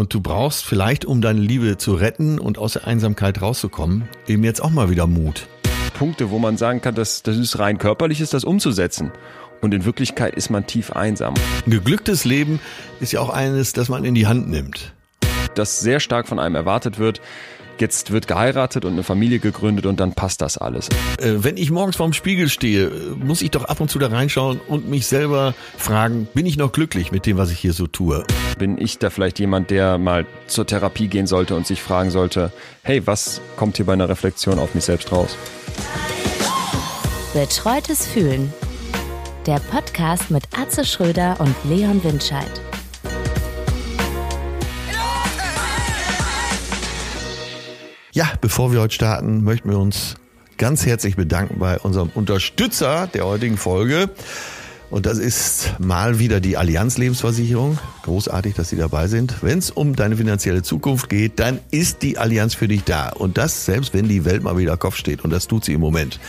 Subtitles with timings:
[0.00, 4.42] und du brauchst vielleicht, um deine Liebe zu retten und aus der Einsamkeit rauszukommen, eben
[4.44, 5.46] jetzt auch mal wieder Mut.
[5.92, 9.12] Punkte, wo man sagen kann, das, das ist rein körperlich, ist das umzusetzen.
[9.60, 11.34] Und in Wirklichkeit ist man tief einsam.
[11.66, 12.60] Ein geglücktes Leben
[13.00, 14.94] ist ja auch eines, das man in die Hand nimmt.
[15.54, 17.20] Das sehr stark von einem erwartet wird,
[17.80, 20.88] jetzt wird geheiratet und eine Familie gegründet und dann passt das alles.
[21.18, 24.60] Äh, wenn ich morgens vorm Spiegel stehe, muss ich doch ab und zu da reinschauen
[24.68, 28.24] und mich selber fragen, bin ich noch glücklich mit dem, was ich hier so tue?
[28.58, 32.52] Bin ich da vielleicht jemand, der mal zur Therapie gehen sollte und sich fragen sollte,
[32.82, 35.36] hey, was kommt hier bei einer Reflexion auf mich selbst raus?
[37.32, 38.52] Betreutes Fühlen.
[39.46, 42.60] Der Podcast mit Atze Schröder und Leon Windscheid.
[48.20, 50.16] Ja, bevor wir heute starten, möchten wir uns
[50.58, 54.10] ganz herzlich bedanken bei unserem Unterstützer der heutigen Folge.
[54.90, 57.78] Und das ist mal wieder die Allianz Lebensversicherung.
[58.02, 59.42] Großartig, dass Sie dabei sind.
[59.42, 63.08] Wenn es um deine finanzielle Zukunft geht, dann ist die Allianz für dich da.
[63.08, 65.24] Und das selbst, wenn die Welt mal wieder Kopf steht.
[65.24, 66.20] Und das tut sie im Moment.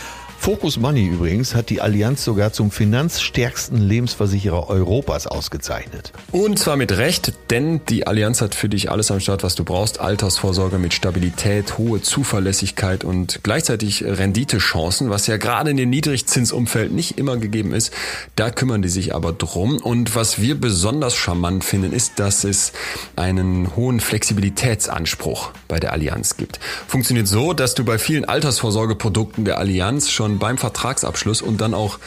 [0.42, 6.12] Focus Money übrigens hat die Allianz sogar zum finanzstärksten Lebensversicherer Europas ausgezeichnet.
[6.32, 9.62] Und zwar mit Recht, denn die Allianz hat für dich alles am Start, was du
[9.62, 10.00] brauchst.
[10.00, 17.18] Altersvorsorge mit Stabilität, hohe Zuverlässigkeit und gleichzeitig Renditechancen, was ja gerade in dem Niedrigzinsumfeld nicht
[17.18, 17.92] immer gegeben ist.
[18.34, 19.78] Da kümmern die sich aber drum.
[19.78, 22.72] Und was wir besonders charmant finden, ist, dass es
[23.14, 26.58] einen hohen Flexibilitätsanspruch bei der Allianz gibt.
[26.88, 31.98] Funktioniert so, dass du bei vielen Altersvorsorgeprodukten der Allianz schon beim Vertragsabschluss und dann auch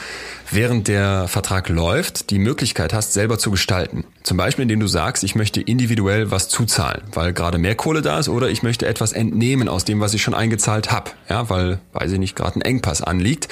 [0.52, 4.06] während der Vertrag läuft, die Möglichkeit hast, selber zu gestalten.
[4.24, 8.20] Zum Beispiel, indem du sagst, ich möchte individuell was zuzahlen, weil gerade mehr Kohle da
[8.20, 11.80] ist, oder ich möchte etwas entnehmen aus dem, was ich schon eingezahlt habe, ja, weil,
[11.94, 13.48] weiß ich nicht, gerade ein Engpass anliegt.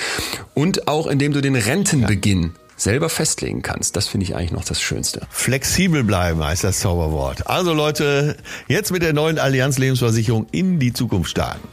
[0.53, 3.95] Und auch indem du den Rentenbeginn ja selber festlegen kannst.
[3.95, 5.21] Das finde ich eigentlich noch das Schönste.
[5.29, 7.47] Flexibel bleiben heißt das Zauberwort.
[7.47, 8.37] Also Leute,
[8.67, 11.67] jetzt mit der neuen Allianz Lebensversicherung in die Zukunft starten.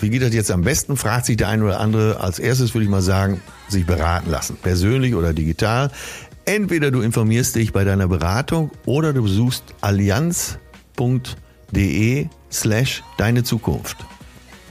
[0.00, 2.20] Wie geht das jetzt am besten, fragt sich der eine oder andere.
[2.20, 5.90] Als erstes würde ich mal sagen, sich beraten lassen, persönlich oder digital.
[6.44, 10.58] Entweder du informierst dich bei deiner Beratung oder du besuchst allianz.de
[12.52, 13.96] slash deine Zukunft.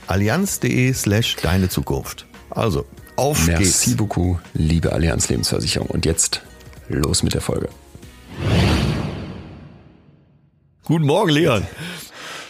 [0.08, 2.28] Allianz.de slash deine Zukunft.
[2.50, 2.86] Also,
[3.16, 3.80] auf Merci geht's.
[3.80, 5.90] Merci beaucoup, liebe Allianz Lebensversicherung.
[5.90, 6.42] Und jetzt
[6.88, 7.70] los mit der Folge.
[10.86, 11.66] Guten Morgen, Leon.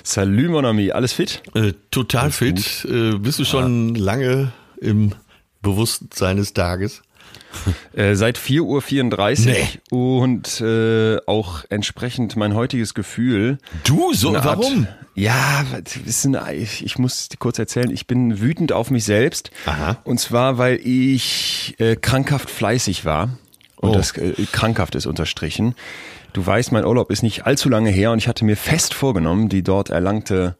[0.05, 0.91] Salut, mon ami.
[0.91, 1.41] Alles fit?
[1.55, 2.85] Äh, total Alles fit.
[2.85, 4.03] Äh, bist du schon ja.
[4.03, 5.13] lange im
[5.63, 7.01] Bewusstsein des Tages?
[7.93, 9.47] Äh, seit 4.34
[9.91, 10.37] Uhr nee.
[10.37, 13.57] und äh, auch entsprechend mein heutiges Gefühl.
[13.85, 14.87] Du, so, warum?
[15.15, 15.63] ja,
[16.03, 19.51] wissen, ich muss kurz erzählen, ich bin wütend auf mich selbst.
[19.65, 19.97] Aha.
[20.03, 23.29] Und zwar, weil ich äh, krankhaft fleißig war.
[23.77, 23.93] Und oh.
[23.93, 25.75] das äh, krankhaft ist unterstrichen.
[26.35, 29.47] Du weißt, mein Urlaub ist nicht allzu lange her und ich hatte mir fest vorgenommen,
[29.47, 30.57] die dort erlangte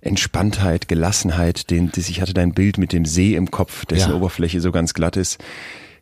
[0.00, 4.16] Entspanntheit, Gelassenheit, den, das, ich hatte dein Bild mit dem See im Kopf, dessen ja.
[4.16, 5.38] Oberfläche so ganz glatt ist,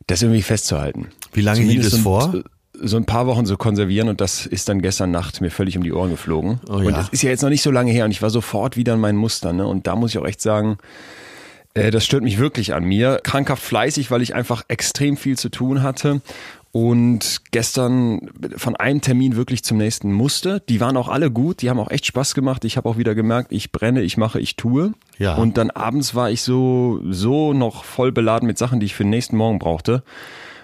[0.07, 1.09] das irgendwie festzuhalten.
[1.33, 2.41] Wie lange hielt es vor?
[2.73, 5.83] So ein paar Wochen so konservieren und das ist dann gestern Nacht mir völlig um
[5.83, 6.59] die Ohren geflogen.
[6.67, 6.87] Oh, ja.
[6.87, 8.95] Und das ist ja jetzt noch nicht so lange her und ich war sofort wieder
[8.95, 9.57] in meinen Mustern.
[9.57, 9.67] Ne?
[9.67, 10.79] Und da muss ich auch echt sagen,
[11.75, 13.19] äh, das stört mich wirklich an mir.
[13.21, 16.21] Krankhaft fleißig, weil ich einfach extrem viel zu tun hatte
[16.71, 20.61] und gestern von einem Termin wirklich zum nächsten musste.
[20.69, 22.63] Die waren auch alle gut, die haben auch echt Spaß gemacht.
[22.63, 24.93] Ich habe auch wieder gemerkt, ich brenne, ich mache, ich tue.
[25.17, 25.35] Ja.
[25.35, 29.03] Und dann abends war ich so so noch voll beladen mit Sachen, die ich für
[29.03, 30.03] den nächsten Morgen brauchte.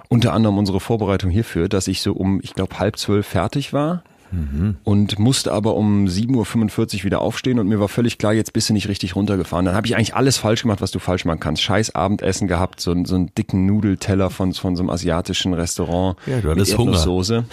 [0.09, 4.03] Unter anderem unsere Vorbereitung hierfür, dass ich so um, ich glaube, halb zwölf fertig war.
[4.31, 4.75] Mhm.
[4.83, 8.69] Und musste aber um 7.45 Uhr wieder aufstehen und mir war völlig klar, jetzt bist
[8.69, 9.65] du nicht richtig runtergefahren.
[9.65, 11.61] Dann habe ich eigentlich alles falsch gemacht, was du falsch machen kannst.
[11.61, 16.17] Scheiß Abendessen gehabt, so, so einen dicken Nudelteller von, von so einem asiatischen Restaurant.
[16.25, 16.97] Ja, du hattest Hunger.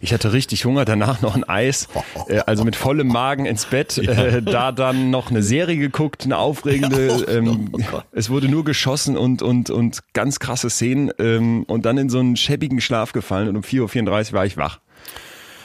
[0.00, 1.88] Ich hatte richtig Hunger, danach noch ein Eis,
[2.28, 6.36] äh, also mit vollem Magen ins Bett, äh, da dann noch eine Serie geguckt, eine
[6.38, 11.84] aufregende, ähm, oh es wurde nur geschossen und, und, und ganz krasse Szenen ähm, und
[11.84, 14.80] dann in so einen schäbigen Schlaf gefallen und um 4.34 Uhr war ich wach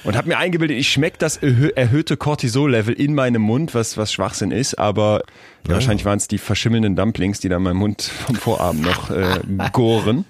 [0.04, 4.12] und habe mir eingebildet, ich schmecke das erhö erhöhte Cortisol-Level in meinem Mund, was, was
[4.12, 5.24] Schwachsinn ist, aber
[5.68, 5.76] ja.
[5.76, 9.40] wahrscheinlich waren es die verschimmelnden Dumplings, die da in meinem Mund vom Vorabend noch äh,
[9.74, 10.26] goren.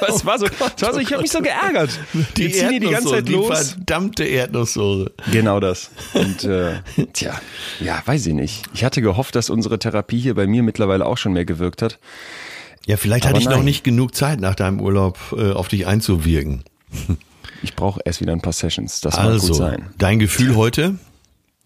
[0.00, 1.98] aber es war so, es war so ich habe mich so geärgert.
[2.36, 3.48] Die ziehen hier die ganze Zeit los.
[3.48, 5.12] Die verdammte Erdnusssoße.
[5.32, 5.90] Genau das.
[6.12, 6.74] Und äh,
[7.12, 7.40] tja,
[7.80, 8.64] ja, weiß ich nicht.
[8.74, 11.98] Ich hatte gehofft, dass unsere Therapie hier bei mir mittlerweile auch schon mehr gewirkt hat.
[12.86, 13.58] Ja, vielleicht aber hatte ich nein.
[13.58, 16.64] noch nicht genug Zeit nach deinem Urlaub äh, auf dich einzuwirken.
[17.64, 19.00] Ich brauche erst wieder ein paar Sessions.
[19.00, 19.88] Das also, mag gut sein.
[19.96, 20.98] Dein Gefühl heute?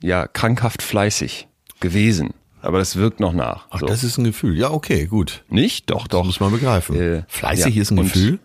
[0.01, 1.49] Ja, krankhaft fleißig
[1.81, 2.35] gewesen.
[2.63, 3.67] Aber das wirkt noch nach.
[3.71, 3.87] Ach, so.
[3.87, 4.57] das ist ein Gefühl.
[4.57, 5.43] Ja, okay, gut.
[5.49, 5.91] Nicht?
[5.91, 6.21] Doch, doch.
[6.21, 7.01] Das muss man begreifen.
[7.01, 8.39] Äh, Fleißig ja, ist ein Gefühl?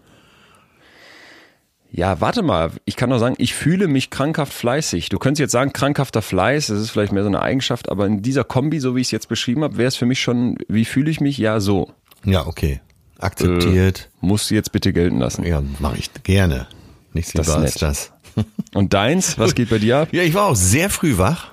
[1.92, 2.72] Ja, warte mal.
[2.86, 5.10] Ich kann doch sagen, ich fühle mich krankhaft fleißig.
[5.10, 8.24] Du könntest jetzt sagen, krankhafter Fleiß, das ist vielleicht mehr so eine Eigenschaft, aber in
[8.24, 10.86] dieser Kombi, so wie ich es jetzt beschrieben habe, wäre es für mich schon, wie
[10.86, 11.38] fühle ich mich?
[11.38, 11.92] Ja, so.
[12.26, 12.82] Ja, okay.
[13.20, 14.10] Akzeptiert.
[14.12, 15.44] Äh, musst du jetzt bitte gelten lassen.
[15.46, 16.66] Ja, mache ich gerne.
[17.14, 18.46] Nichts Das lieber ist als das.
[18.74, 20.10] Und deins, was geht bei dir ab?
[20.12, 21.52] Ja, ich war auch sehr früh wach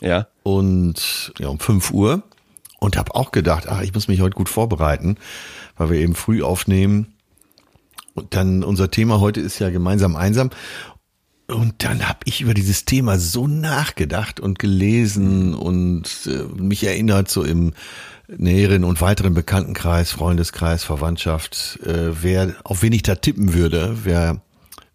[0.00, 0.26] Ja.
[0.42, 2.22] und ja, um 5 Uhr
[2.80, 5.16] und habe auch gedacht, ach, ich muss mich heute gut vorbereiten,
[5.76, 7.14] weil wir eben früh aufnehmen.
[8.14, 10.50] Und dann unser Thema heute ist ja gemeinsam einsam.
[11.48, 17.30] Und dann habe ich über dieses Thema so nachgedacht und gelesen und äh, mich erinnert
[17.30, 17.72] so im
[18.26, 24.40] näheren und weiteren Bekanntenkreis, Freundeskreis, Verwandtschaft, äh, wer auf wen ich da tippen würde, wer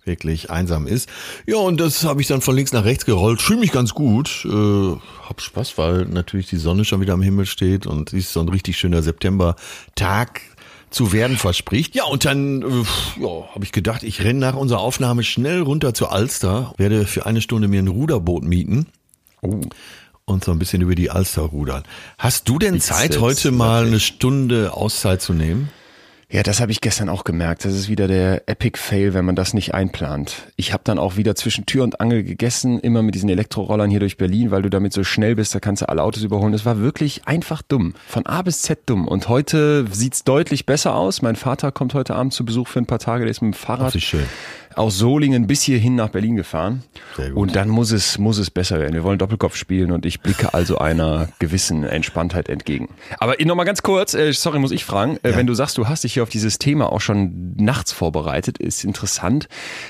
[0.03, 1.09] wirklich einsam ist.
[1.45, 3.41] Ja, und das habe ich dann von links nach rechts gerollt.
[3.41, 4.45] Fühle mich ganz gut.
[4.45, 4.95] Äh,
[5.27, 8.39] hab Spaß, weil natürlich die Sonne schon wieder am Himmel steht und es ist so
[8.39, 10.41] ein richtig schöner September-Tag
[10.89, 11.95] zu werden verspricht.
[11.95, 15.93] Ja, und dann äh, ja, habe ich gedacht, ich renne nach unserer Aufnahme schnell runter
[15.93, 18.87] zur Alster, werde für eine Stunde mir ein Ruderboot mieten.
[20.25, 21.83] Und so ein bisschen über die Alster rudern.
[22.17, 25.69] Hast du denn Ist Zeit, heute mal eine Stunde Auszeit zu nehmen?
[26.31, 27.65] Ja, das habe ich gestern auch gemerkt.
[27.65, 30.47] Das ist wieder der Epic Fail, wenn man das nicht einplant.
[30.55, 33.99] Ich habe dann auch wieder zwischen Tür und Angel gegessen, immer mit diesen Elektrorollern hier
[33.99, 36.53] durch Berlin, weil du damit so schnell bist, da kannst du alle Autos überholen.
[36.53, 37.95] Das war wirklich einfach dumm.
[38.07, 39.09] Von A bis Z dumm.
[39.09, 41.21] Und heute sieht's deutlich besser aus.
[41.21, 43.57] Mein Vater kommt heute Abend zu Besuch für ein paar Tage, der ist mit dem
[43.57, 44.25] Fahrrad Ach, wie schön.
[44.75, 46.83] Aus Solingen bis hierhin nach Berlin gefahren.
[47.15, 47.37] Sehr gut.
[47.37, 48.93] Und dann muss es, muss es besser werden.
[48.93, 52.89] Wir wollen Doppelkopf spielen und ich blicke also einer gewissen Entspanntheit entgegen.
[53.19, 56.03] Aber nochmal ganz kurz, äh, sorry, muss ich fragen, äh, wenn du sagst, du hast
[56.03, 59.47] dich hier auf dieses Thema auch schon nachts vorbereitet, ist interessant,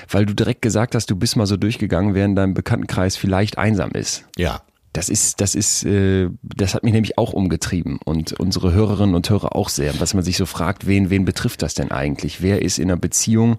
[0.08, 3.58] weil du direkt gesagt hast, du bist mal so durchgegangen, wer in deinem Bekanntenkreis vielleicht
[3.58, 4.24] einsam ist.
[4.36, 4.62] Ja.
[4.92, 9.28] Das ist, das ist, äh, das hat mich nämlich auch umgetrieben und unsere Hörerinnen und
[9.30, 12.42] Hörer auch sehr, was man sich so fragt, wen, wen betrifft das denn eigentlich?
[12.42, 13.56] Wer ist in einer Beziehung?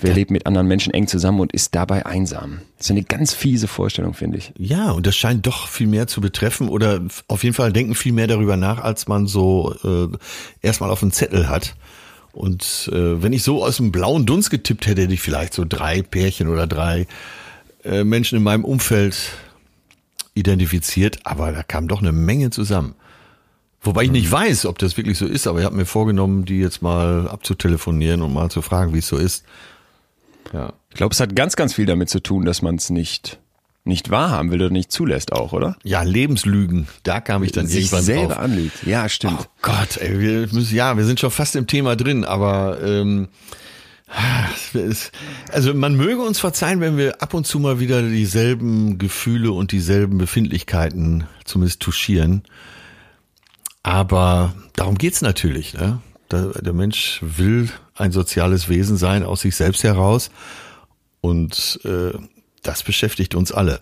[0.00, 2.60] Wer lebt mit anderen Menschen eng zusammen und ist dabei einsam?
[2.76, 4.52] Das ist eine ganz fiese Vorstellung, finde ich.
[4.56, 8.12] Ja, und das scheint doch viel mehr zu betreffen oder auf jeden Fall denken viel
[8.12, 10.16] mehr darüber nach, als man so äh,
[10.62, 11.74] erstmal auf dem Zettel hat.
[12.32, 15.64] Und äh, wenn ich so aus dem blauen Dunst getippt hätte, hätte ich vielleicht so
[15.68, 17.08] drei Pärchen oder drei
[17.84, 19.32] äh, Menschen in meinem Umfeld
[20.34, 22.94] identifiziert, aber da kam doch eine Menge zusammen.
[23.80, 26.58] Wobei ich nicht weiß, ob das wirklich so ist, aber ich habe mir vorgenommen, die
[26.58, 29.44] jetzt mal abzutelefonieren und mal zu fragen, wie es so ist.
[30.52, 30.72] Ja.
[30.90, 33.38] Ich glaube, es hat ganz, ganz viel damit zu tun, dass man es nicht,
[33.84, 35.76] nicht wahrhaben will oder nicht zulässt auch, oder?
[35.84, 38.44] Ja, Lebenslügen, da kam ich dann Sich irgendwann selber drauf.
[38.44, 38.86] anlügt.
[38.86, 39.38] Ja, stimmt.
[39.40, 43.28] Oh Gott, ey, wir müssen, ja, wir sind schon fast im Thema drin, aber ähm,
[45.52, 49.70] also man möge uns verzeihen, wenn wir ab und zu mal wieder dieselben Gefühle und
[49.72, 52.42] dieselben Befindlichkeiten zumindest touchieren.
[53.82, 55.74] Aber darum geht's natürlich.
[55.74, 56.00] Ne?
[56.30, 60.30] Der, der Mensch will ein soziales Wesen sein aus sich selbst heraus
[61.20, 62.12] und äh,
[62.62, 63.80] das beschäftigt uns alle.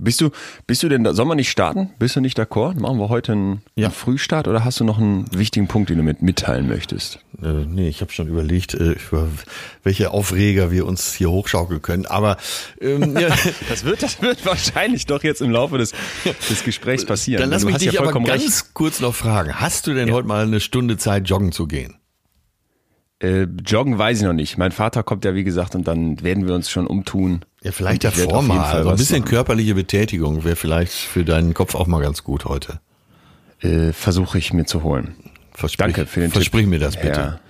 [0.00, 0.30] Bist du,
[0.68, 1.90] bist du denn da, soll man nicht starten?
[1.98, 2.78] Bist du nicht d'accord?
[2.78, 3.90] Machen wir heute einen, Ja.
[3.90, 7.18] Frühstart oder hast du noch einen wichtigen Punkt, den du mit mitteilen möchtest?
[7.42, 9.26] Äh, nee, ich habe schon überlegt, äh, über
[9.82, 12.06] welche Aufreger wir uns hier hochschaukeln können.
[12.06, 12.36] Aber
[12.80, 13.28] ähm, ja,
[13.68, 15.92] Das wird, das wird wahrscheinlich doch jetzt im Laufe des,
[16.48, 17.40] des Gesprächs passieren.
[17.40, 18.74] dann lass mich dich ja aber ganz recht.
[18.74, 19.54] kurz noch fragen.
[19.54, 21.96] Hast du denn heute mal eine Stunde Zeit, joggen zu gehen?
[23.20, 24.58] Äh, joggen weiß ich noch nicht.
[24.58, 27.40] Mein Vater kommt ja, wie gesagt, und dann werden wir uns schon umtun.
[27.62, 28.70] Ja, vielleicht Und davor mal.
[28.70, 29.30] Fall So ein bisschen machen.
[29.30, 32.80] körperliche Betätigung wäre vielleicht für deinen Kopf auch mal ganz gut heute.
[33.60, 35.16] Äh, Versuche ich mir zu holen.
[35.52, 36.70] Versprich, Danke für den Versprich Tipp.
[36.70, 37.08] mir das bitte.
[37.16, 37.40] Herr,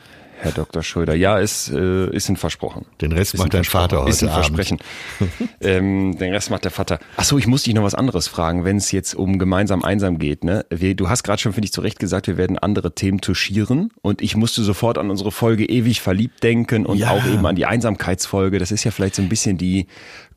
[0.40, 0.82] Herr Dr.
[0.82, 1.14] Schröder.
[1.14, 2.86] Ja, ist, äh, ist ein Versprochen.
[3.00, 3.64] Den Rest Ist macht ein dein.
[3.64, 4.44] Vater heute Ist ein Abend.
[4.46, 4.78] Versprechen.
[5.60, 6.98] ähm, den Rest macht der Vater.
[7.16, 10.18] Ach so, ich muss dich noch was anderes fragen, wenn es jetzt um gemeinsam einsam
[10.18, 10.44] geht.
[10.44, 10.64] Ne?
[10.70, 13.90] Wir, du hast gerade schon, finde ich, zu Recht gesagt, wir werden andere Themen touchieren.
[14.02, 17.10] Und ich musste sofort an unsere Folge ewig verliebt denken und Ja.
[17.10, 18.58] auch eben an die Einsamkeitsfolge.
[18.58, 19.86] Das ist ja vielleicht so ein bisschen die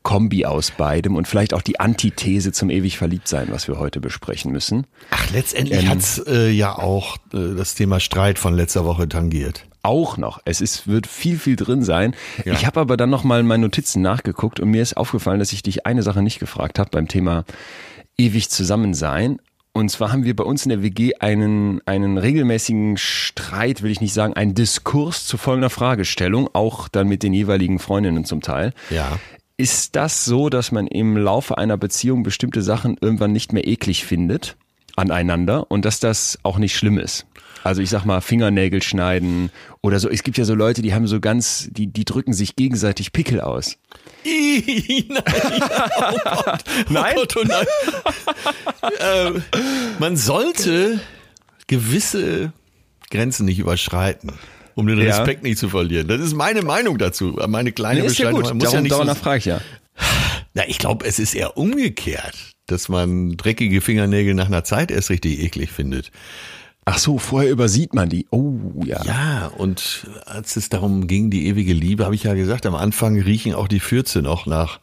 [0.02, 4.00] Kombi aus beidem und vielleicht auch die Antithese zum ewig verliebt sein, was wir heute
[4.00, 4.86] besprechen müssen.
[5.10, 9.64] Ach, letztendlich Ähm, hat's äh, ja auch äh, das Thema Streit von letzter Woche tangiert.
[9.82, 10.40] Auch noch.
[10.44, 12.14] Es ist, wird viel, viel drin sein.
[12.44, 12.52] Ja.
[12.54, 15.52] Ich habe aber dann noch mal in meinen Notizen nachgeguckt und mir ist aufgefallen, dass
[15.52, 17.44] ich dich eine Sache nicht gefragt habe beim Thema
[18.18, 19.38] ewig zusammen sein.
[19.74, 24.02] Und zwar haben wir bei uns in der WG einen, einen regelmäßigen Streit, will ich
[24.02, 28.74] nicht sagen, einen Diskurs zu folgender Fragestellung, auch dann mit den jeweiligen Freundinnen zum Teil.
[28.90, 29.18] Ja.
[29.56, 34.04] Ist das so, dass man im Laufe einer Beziehung bestimmte Sachen irgendwann nicht mehr eklig
[34.04, 34.56] findet
[34.94, 37.26] aneinander und dass das auch nicht schlimm ist?
[37.64, 39.50] Also ich sag mal Fingernägel schneiden
[39.82, 40.08] oder so.
[40.10, 43.40] Es gibt ja so Leute, die haben so ganz, die, die drücken sich gegenseitig Pickel
[43.40, 43.76] aus.
[44.24, 45.22] Nein,
[46.00, 46.64] oh Gott.
[46.88, 47.14] Nein?
[47.16, 47.66] Oh Gott, oh nein.
[49.00, 49.42] ähm,
[49.98, 51.00] man sollte
[51.66, 52.52] gewisse
[53.10, 54.32] Grenzen nicht überschreiten.
[54.74, 55.16] um den Ja.
[55.18, 56.08] Respekt nicht zu verlieren.
[56.08, 58.40] Das ist meine Meinung dazu, meine kleine Nee, ist ja Bescheidung.
[58.42, 58.48] gut.
[58.50, 59.60] Man muss Darum, ja nicht so, frage ich ja.
[60.54, 65.10] na, ich glaube, es ist eher umgekehrt, dass man dreckige Fingernägel nach einer Zeit erst
[65.10, 66.10] richtig eklig findet.
[66.84, 68.26] Ach so, vorher übersieht man die.
[68.30, 69.04] Oh, ja.
[69.04, 73.20] Ja, und als es darum ging, die ewige Liebe, habe ich ja gesagt, am Anfang
[73.20, 74.80] riechen auch die Fürze noch nach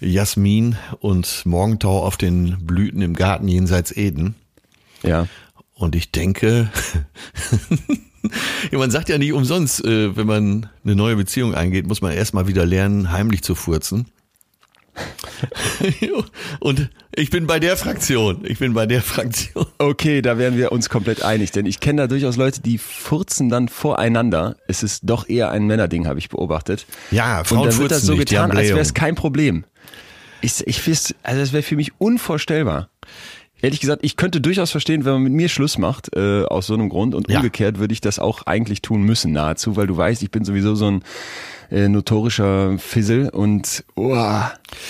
[0.00, 4.34] Jasmin und Morgentau auf den Blüten im Garten jenseits Eden.
[5.02, 5.26] Ja.
[5.74, 6.70] Und ich denke,
[8.70, 12.12] ja, man sagt ja nicht umsonst, äh, wenn man eine neue Beziehung eingeht, muss man
[12.12, 14.06] erstmal wieder lernen, heimlich zu furzen.
[16.60, 18.44] Und ich bin bei der Fraktion.
[18.44, 19.66] Ich bin bei der Fraktion.
[19.78, 23.48] Okay, da wären wir uns komplett einig, denn ich kenne da durchaus Leute, die furzen
[23.48, 24.56] dann voreinander.
[24.68, 26.86] Es ist doch eher ein Männerding, habe ich beobachtet.
[27.10, 29.64] Ja, Frauen Und dann wird das so nicht, getan, als wäre es kein Problem.
[30.40, 30.82] Ich, ich
[31.22, 32.88] also das wäre für mich unvorstellbar.
[33.62, 36.74] Ehrlich gesagt, ich könnte durchaus verstehen, wenn man mit mir Schluss macht, äh, aus so
[36.74, 37.14] einem Grund.
[37.14, 37.38] Und Ja.
[37.38, 40.74] umgekehrt würde ich das auch eigentlich tun müssen, nahezu, weil du weißt, ich bin sowieso
[40.74, 41.02] so ein
[41.74, 44.42] äh, notorischer Fissel und oh,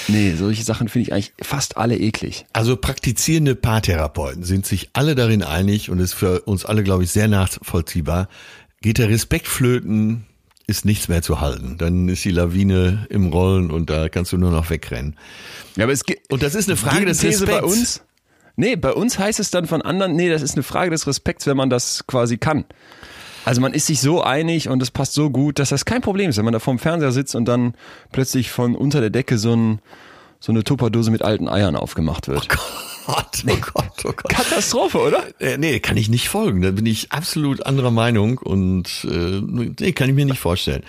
[0.09, 2.45] nee, solche Sachen finde ich eigentlich fast alle eklig.
[2.53, 7.11] Also praktizierende Paartherapeuten sind sich alle darin einig und ist für uns alle, glaube ich,
[7.11, 8.29] sehr nachvollziehbar.
[8.83, 10.26] Geht der Respekt flöten,
[10.67, 11.76] ist nichts mehr zu halten.
[11.79, 15.17] Dann ist die Lawine im Rollen und da kannst du nur noch wegrennen.
[15.76, 17.50] Ja, aber es gibt Und das ist eine Frage des Respekts.
[17.50, 18.03] bei uns.
[18.57, 21.47] Nee, bei uns heißt es dann von anderen, nee, das ist eine Frage des Respekts,
[21.47, 22.67] wenn man das quasi kann.
[23.45, 26.31] Also man ist sich so einig und es passt so gut, dass das kein Problem
[26.31, 27.75] ist, wenn man da vorm Fernseher sitzt und dann
[28.13, 29.81] plötzlich von unter der Decke so, ein,
[30.41, 32.49] so eine Tupperdose mit alten Eiern aufgemacht wird.
[33.07, 34.29] Gott, oh Gott, oh Gott.
[34.31, 35.25] Katastrophe, oder?
[35.41, 36.63] Äh, nee, kann ich nicht folgen.
[36.63, 40.85] Da bin ich absolut anderer Meinung und äh, nee, kann ich mir nicht vorstellen.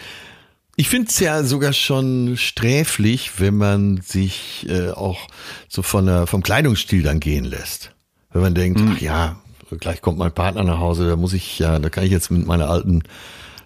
[0.78, 5.28] Ich finde es ja sogar schon sträflich, wenn man sich äh, auch
[5.70, 7.92] so von der, vom Kleidungsstil dann gehen lässt.
[8.32, 9.38] Wenn man denkt, ach ja,
[9.80, 12.46] gleich kommt mein Partner nach Hause, da muss ich ja, da kann ich jetzt mit
[12.46, 13.04] meiner alten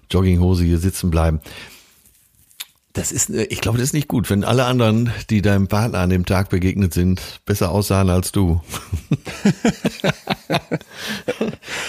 [0.10, 1.41] Jogginghose hier sitzen bleiben.
[2.94, 6.00] Das ist, äh, ich glaube, das ist nicht gut, wenn alle anderen, die deinem Partner
[6.00, 8.62] an dem Tag begegnet sind, besser aussahen als du.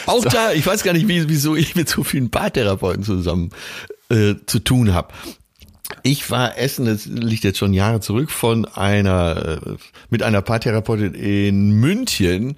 [0.06, 3.50] Auch da, ich weiß gar nicht, wie, wieso ich mit so vielen Paartherapeuten zusammen
[4.10, 5.08] äh, zu tun habe.
[6.02, 9.76] Ich war essen, das liegt jetzt schon Jahre zurück, von einer, äh,
[10.10, 12.56] mit einer Paartherapeutin in München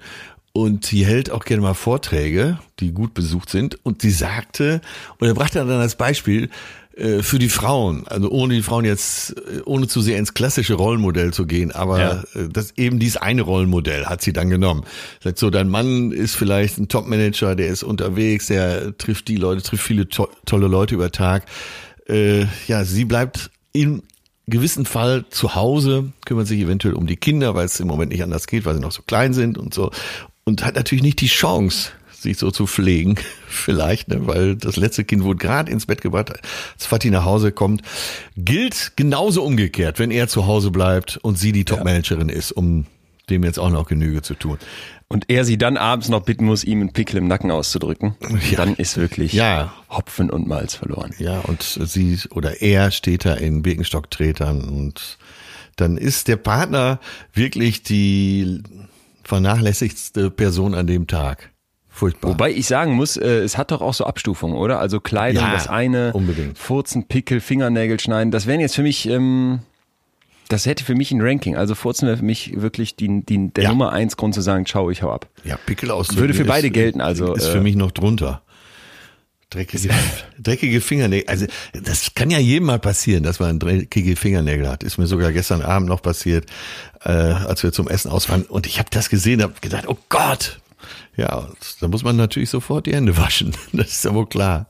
[0.53, 4.81] und die hält auch gerne mal Vorträge, die gut besucht sind und sie sagte,
[5.17, 6.49] und er brachte dann als Beispiel,
[6.95, 10.75] äh, für die Frauen, also ohne die Frauen jetzt, äh, ohne zu sehr ins klassische
[10.75, 12.23] Rollenmodell zu gehen, aber Ja.
[12.39, 14.83] äh, das eben dieses eine Rollenmodell hat sie dann genommen.
[15.23, 19.63] Sagt so, dein Mann ist vielleicht ein Topmanager, der ist unterwegs, der trifft die Leute,
[19.63, 21.45] trifft viele to tolle Leute über Tag.
[22.07, 24.03] Äh, ja, sie bleibt im
[24.45, 28.21] gewissen Fall zu Hause, kümmert sich eventuell um die Kinder, weil es im Moment nicht
[28.21, 29.89] anders geht, weil sie noch so klein sind und so.
[30.45, 33.15] Und hat natürlich nicht die Chance, sich so zu pflegen,
[33.47, 37.51] vielleicht, ne, weil das letzte Kind wurde gerade ins Bett gebracht, als Fatih nach Hause
[37.51, 37.81] kommt.
[38.35, 42.85] Gilt genauso umgekehrt, wenn er zu Hause bleibt und sie die Topmanagerin ist, um
[43.29, 44.57] dem jetzt auch noch Genüge zu tun.
[45.07, 48.15] Und er sie dann abends noch bitten muss, ihm einen Pickel im Nacken auszudrücken.
[48.49, 48.57] Ja.
[48.57, 49.73] Dann ist wirklich Ja.
[49.89, 51.13] Hopfen und Malz verloren.
[51.19, 55.17] Ja, und sie oder er steht da in Birkenstocktretern und
[55.75, 56.99] dann ist der Partner
[57.33, 58.63] wirklich die
[59.23, 61.51] vernachlässigste Person an dem Tag.
[61.89, 62.31] Furchtbar.
[62.31, 64.79] Wobei ich sagen muss, äh, es hat doch auch so Abstufungen, oder?
[64.79, 66.57] Also Kleidung, Ja, das eine, unbedingt.
[66.57, 69.59] Furzen, Pickel, Fingernägel schneiden, das wären jetzt für mich, ähm,
[70.49, 71.55] das hätte für mich ein Ranking.
[71.55, 73.69] Also Furzen wäre für mich wirklich die, die, der Ja.
[73.69, 75.27] Nummer eins Grund zu sagen, ciao, ich hau ab.
[75.43, 78.41] ja, Pickel aus Würde für beide gelten, also, ist äh, für mich noch drunter.
[79.53, 79.89] Dreckige,
[80.39, 81.27] dreckige Fingernägel.
[81.29, 84.83] Also das kann ja jedem mal passieren, dass man dreckige Fingernägel hat.
[84.83, 86.47] Ist mir sogar gestern Abend noch passiert,
[87.03, 88.43] äh, als wir zum Essen ausfahren.
[88.43, 90.59] Und ich habe das gesehen, habe gedacht, oh Gott.
[91.15, 91.47] Ja,
[91.79, 93.53] da muss man natürlich sofort die Hände waschen.
[93.73, 94.67] Das ist ja wohl klar.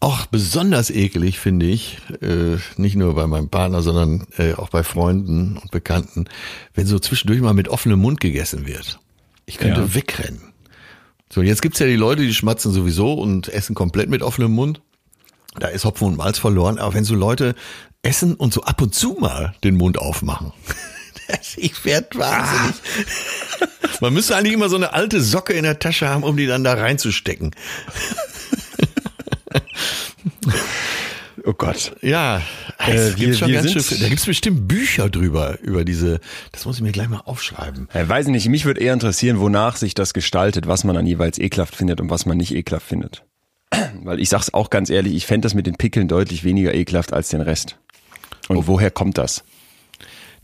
[0.00, 4.82] Auch besonders ekelig finde ich, äh, nicht nur bei meinem Partner, sondern äh, auch bei
[4.82, 6.26] Freunden und Bekannten,
[6.74, 8.98] wenn so zwischendurch mal mit offenem Mund gegessen wird.
[9.46, 9.94] Ich könnte Ja.
[9.94, 10.42] wegrennen.
[11.32, 14.80] So, jetzt gibt's ja die Leute, die schmatzen sowieso und essen komplett mit offenem Mund.
[15.58, 16.78] Da ist Hopfen und Malz verloren.
[16.78, 17.54] Aber wenn so Leute
[18.02, 20.52] essen und so ab und zu mal den Mund aufmachen,
[21.28, 22.74] das- ich werd wahnsinnig.
[24.00, 26.64] Man müsste eigentlich immer so eine alte Socke in der Tasche haben, um die dann
[26.64, 27.54] da reinzustecken.
[31.46, 31.94] Oh Gott.
[32.00, 32.40] Ja,
[32.78, 34.00] Äh, es wir- gibt schon wir ganz schön.
[34.00, 36.20] Da gibt's bestimmt Bücher drüber, über diese,
[36.52, 37.88] das muss ich mir gleich mal aufschreiben.
[37.92, 41.38] Ja, weiß nicht, mich würde eher interessieren, wonach sich das gestaltet, was man dann jeweils
[41.38, 43.24] ekelhaft findet und was man nicht ekelhaft findet.
[44.02, 47.12] Weil ich sag's auch ganz ehrlich, ich fände das mit den Pickeln deutlich weniger ekelhaft
[47.12, 47.76] als den Rest.
[48.48, 49.44] Und woher kommt das?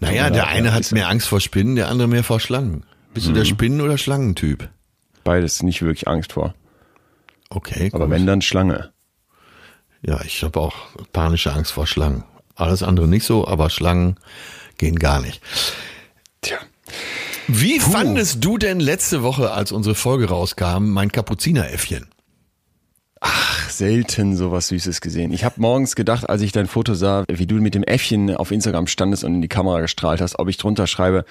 [0.01, 2.85] Naja, Ja, der eine hat mehr Angst vor Spinnen, der andere mehr vor Schlangen.
[3.15, 3.33] Bist Mhm.
[3.35, 4.69] du der Spinnen- oder Schlangentyp?
[5.25, 6.55] Beides nicht wirklich Angst vor.
[7.51, 7.91] Okay.
[7.93, 8.15] Aber gut.
[8.15, 8.93] wenn dann Schlange.
[10.03, 10.75] Ja, ich habe auch
[11.13, 12.25] panische Angst vor Schlangen.
[12.55, 14.17] Alles andere nicht so, aber Schlangen
[14.79, 15.41] gehen gar nicht.
[16.41, 16.59] Tja.
[17.49, 22.09] Wie fandest du denn letzte Woche, als unsere Folge rauskam, mein Kapuzineräffchen?
[23.21, 25.33] Ach, selten sowas Süßes gesehen.
[25.33, 28.51] Ich habe morgens gedacht, als ich dein Foto sah, wie du mit dem Äffchen auf
[28.51, 31.25] Instagram standest und in die Kamera gestrahlt hast, ob ich drunter schreibe,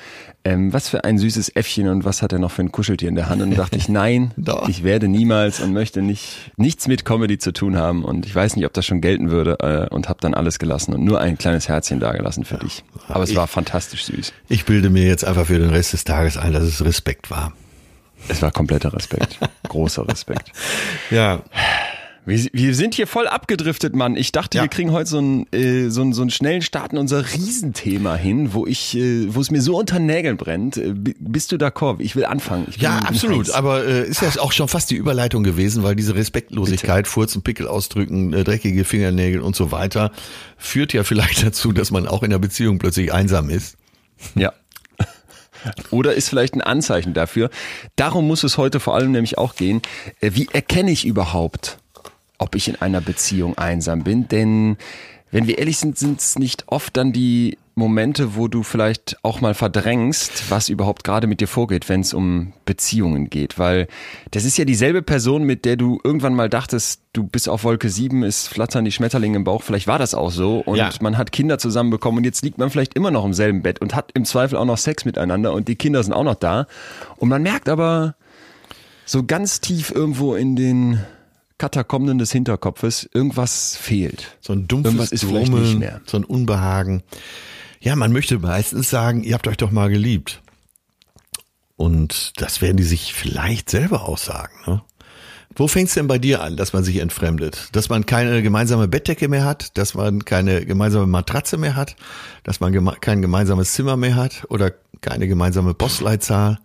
[0.44, 3.14] ähm, was für ein süßes Äffchen und was hat er noch für ein Kuscheltier in
[3.16, 3.44] der Hand?
[3.44, 4.32] Und dachte ich, nein,
[4.68, 8.04] ich werde niemals und möchte nicht nichts mit Comedy zu tun haben.
[8.04, 10.96] Und ich weiß nicht, ob das schon gelten würde äh, und habe dann alles gelassen
[10.96, 12.84] und nur ein kleines Herzchen dagelassen für dich.
[13.08, 14.34] Aber es Ich- war fantastisch süß.
[14.50, 17.54] Ich bilde mir jetzt einfach für den Rest des Tages ein, dass es Respekt war.
[18.28, 19.38] Es war kompletter Respekt.
[19.68, 20.52] Großer Respekt.
[21.12, 21.42] Ja,
[22.26, 24.16] Wir, wir sind hier voll abgedriftet, Mann.
[24.16, 24.64] Ich dachte, Ja.
[24.64, 28.16] wir kriegen heute so einen, äh, so, einen, so einen schnellen Start in unser Riesenthema
[28.16, 30.78] hin, wo ich, äh, wo es mir so unter Nägeln brennt.
[30.78, 31.98] Äh, bi- bist du d'accord?
[32.02, 32.68] Ich will anfangen.
[32.70, 33.48] Ich ja, absolut.
[33.48, 33.52] heiß.
[33.52, 37.68] Aber äh, ist ja auch schon fast die Überleitung gewesen, weil diese Respektlosigkeit, Furzen, Pickel
[37.68, 40.12] ausdrücken, äh, dreckige Fingernägel und so weiter,
[40.58, 43.76] führt ja vielleicht dazu, dass man auch in der Beziehung plötzlich einsam ist.
[44.36, 44.54] Ja.
[45.90, 47.50] Oder ist vielleicht ein Anzeichen dafür.
[47.96, 49.82] Darum muss es heute vor allem nämlich auch gehen.
[50.22, 51.79] Äh, Wie erkenne ich überhaupt,
[52.40, 54.28] ob ich in einer Beziehung einsam bin?
[54.28, 54.78] Denn
[55.32, 59.40] wenn wir ehrlich sind, sind es nicht oft dann die Momente, wo du vielleicht auch
[59.40, 63.58] mal verdrängst, was überhaupt gerade mit dir vorgeht, wenn es um Beziehungen geht.
[63.58, 63.88] Weil
[64.32, 67.90] das ist ja dieselbe Person, mit der du irgendwann mal dachtest, du bist auf Wolke
[67.90, 69.64] 7, es flattern die Schmetterlinge im Bauch.
[69.64, 70.60] Vielleicht war das auch so.
[70.60, 70.90] Und Ja.
[71.00, 73.96] man hat Kinder zusammenbekommen und jetzt liegt man vielleicht immer noch im selben Bett und
[73.96, 76.68] hat im Zweifel auch noch Sex miteinander und die Kinder sind auch noch da.
[77.18, 78.16] Und man merkt aber
[79.06, 81.00] so ganz tief irgendwo in den
[81.60, 84.38] Katakomben des Hinterkopfes, irgendwas fehlt.
[84.42, 86.02] So ein dumpfes Irgendwas ist vielleicht Brummeln, nicht mehr.
[86.06, 87.04] so ein Unbehagen.
[87.82, 90.42] Ja, man möchte meistens sagen, ihr habt euch doch mal geliebt.
[91.76, 94.54] Und das werden die sich vielleicht selber auch sagen.
[94.66, 94.82] Ne?
[95.56, 97.70] Wo fängt's denn bei dir an, dass man sich entfremdet?
[97.74, 101.96] Dass man keine gemeinsame Bettdecke mehr hat, dass man keine gemeinsame Matratze mehr hat,
[102.44, 106.60] dass man geme kein gemeinsames Zimmer mehr hat oder keine gemeinsame Postleitzahl?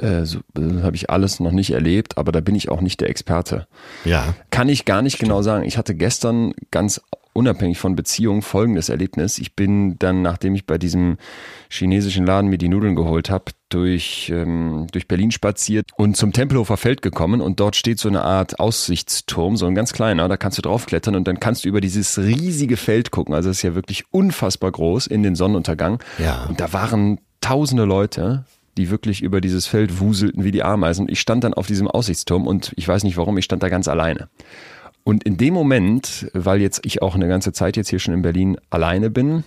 [0.00, 3.00] Äh, so, das habe ich alles noch nicht erlebt, aber da bin ich auch nicht
[3.00, 3.66] der Experte.
[4.04, 4.34] Ja.
[4.50, 5.64] Kann ich gar nicht genau sagen.
[5.64, 7.00] Ich hatte gestern ganz
[7.32, 9.38] unabhängig von Beziehungen folgendes Erlebnis.
[9.38, 11.16] Ich bin dann, nachdem ich bei diesem
[11.68, 16.76] chinesischen Laden mir die Nudeln geholt habe, durch, ähm, durch Berlin spaziert und zum Tempelhofer
[16.76, 20.58] Feld gekommen und dort steht so eine Art Aussichtsturm, so ein ganz kleiner, da kannst
[20.58, 23.32] du draufklettern und dann kannst du über dieses riesige Feld gucken.
[23.32, 26.02] Also es ist ja wirklich unfassbar groß in den Sonnenuntergang.
[26.18, 26.46] Ja.
[26.48, 28.44] Und da waren tausende Leute,
[28.80, 31.02] die wirklich über dieses Feld wuselten wie die Ameisen.
[31.02, 33.68] Und ich stand dann auf diesem Aussichtsturm und ich weiß nicht warum, ich stand da
[33.68, 34.28] ganz alleine.
[35.04, 38.22] Und in dem Moment, weil jetzt ich auch eine ganze Zeit jetzt hier schon in
[38.22, 39.44] Berlin alleine bin,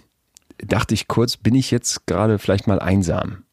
[0.58, 3.44] dachte ich kurz, bin ich jetzt gerade vielleicht mal einsam?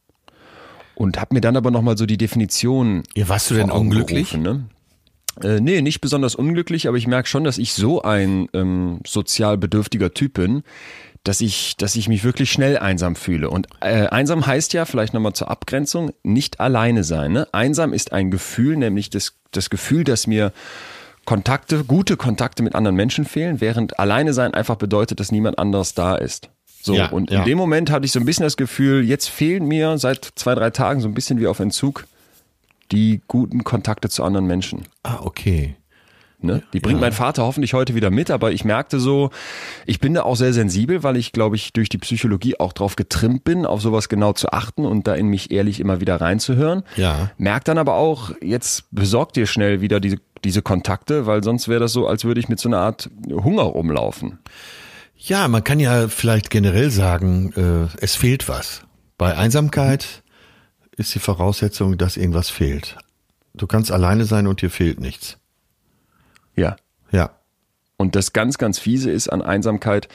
[0.94, 3.02] Und habe mir dann aber nochmal so die Definition.
[3.14, 4.30] Ja, warst du denn unglücklich?
[4.30, 4.64] gerufen, ne?
[5.42, 9.56] Äh, nee, nicht besonders unglücklich, aber ich merke schon, dass ich so ein ähm, sozial
[9.56, 10.62] bedürftiger Typ bin,
[11.24, 13.50] dass ich, dass ich mich wirklich schnell einsam fühle.
[13.50, 17.32] Und äh, einsam heißt ja, vielleicht nochmal zur Abgrenzung, nicht alleine sein.
[17.32, 17.46] Ne?
[17.52, 20.52] Einsam ist ein Gefühl, nämlich das, das Gefühl, dass mir
[21.26, 25.94] Kontakte, gute Kontakte mit anderen Menschen fehlen, während alleine sein einfach bedeutet, dass niemand anderes
[25.94, 26.48] da ist.
[26.82, 27.40] So, Ja, und ja.
[27.40, 30.54] in dem Moment hatte ich so ein bisschen das Gefühl, jetzt fehlen mir seit zwei,
[30.54, 32.06] drei Tagen so ein bisschen wie auf Entzug
[32.90, 34.84] die guten Kontakte zu anderen Menschen.
[35.02, 35.76] Ah, okay.
[36.42, 36.62] Ne?
[36.72, 39.30] Die bringt mein Vater hoffentlich heute wieder mit, aber ich merkte so,
[39.86, 42.96] ich bin da auch sehr sensibel, weil ich, glaube ich, durch die Psychologie auch drauf
[42.96, 46.82] getrimmt bin, auf sowas genau zu achten und da in mich ehrlich immer wieder reinzuhören.
[46.96, 47.30] Ja.
[47.36, 51.80] Merk dann aber auch, jetzt besorgt dir schnell wieder diese, diese Kontakte, weil sonst wäre
[51.80, 54.38] das so, als würde ich mit so einer Art Hunger rumlaufen.
[55.16, 58.82] Ja, man kann ja vielleicht generell sagen, äh, es fehlt was.
[59.18, 60.22] Bei Einsamkeit
[60.96, 62.96] ist die Voraussetzung, dass irgendwas fehlt.
[63.52, 65.39] Du kannst alleine sein und dir fehlt nichts.
[66.60, 66.76] Ja.
[67.10, 67.30] Ja.
[67.96, 70.08] Und das ganz, ganz fiese ist an Einsamkeit,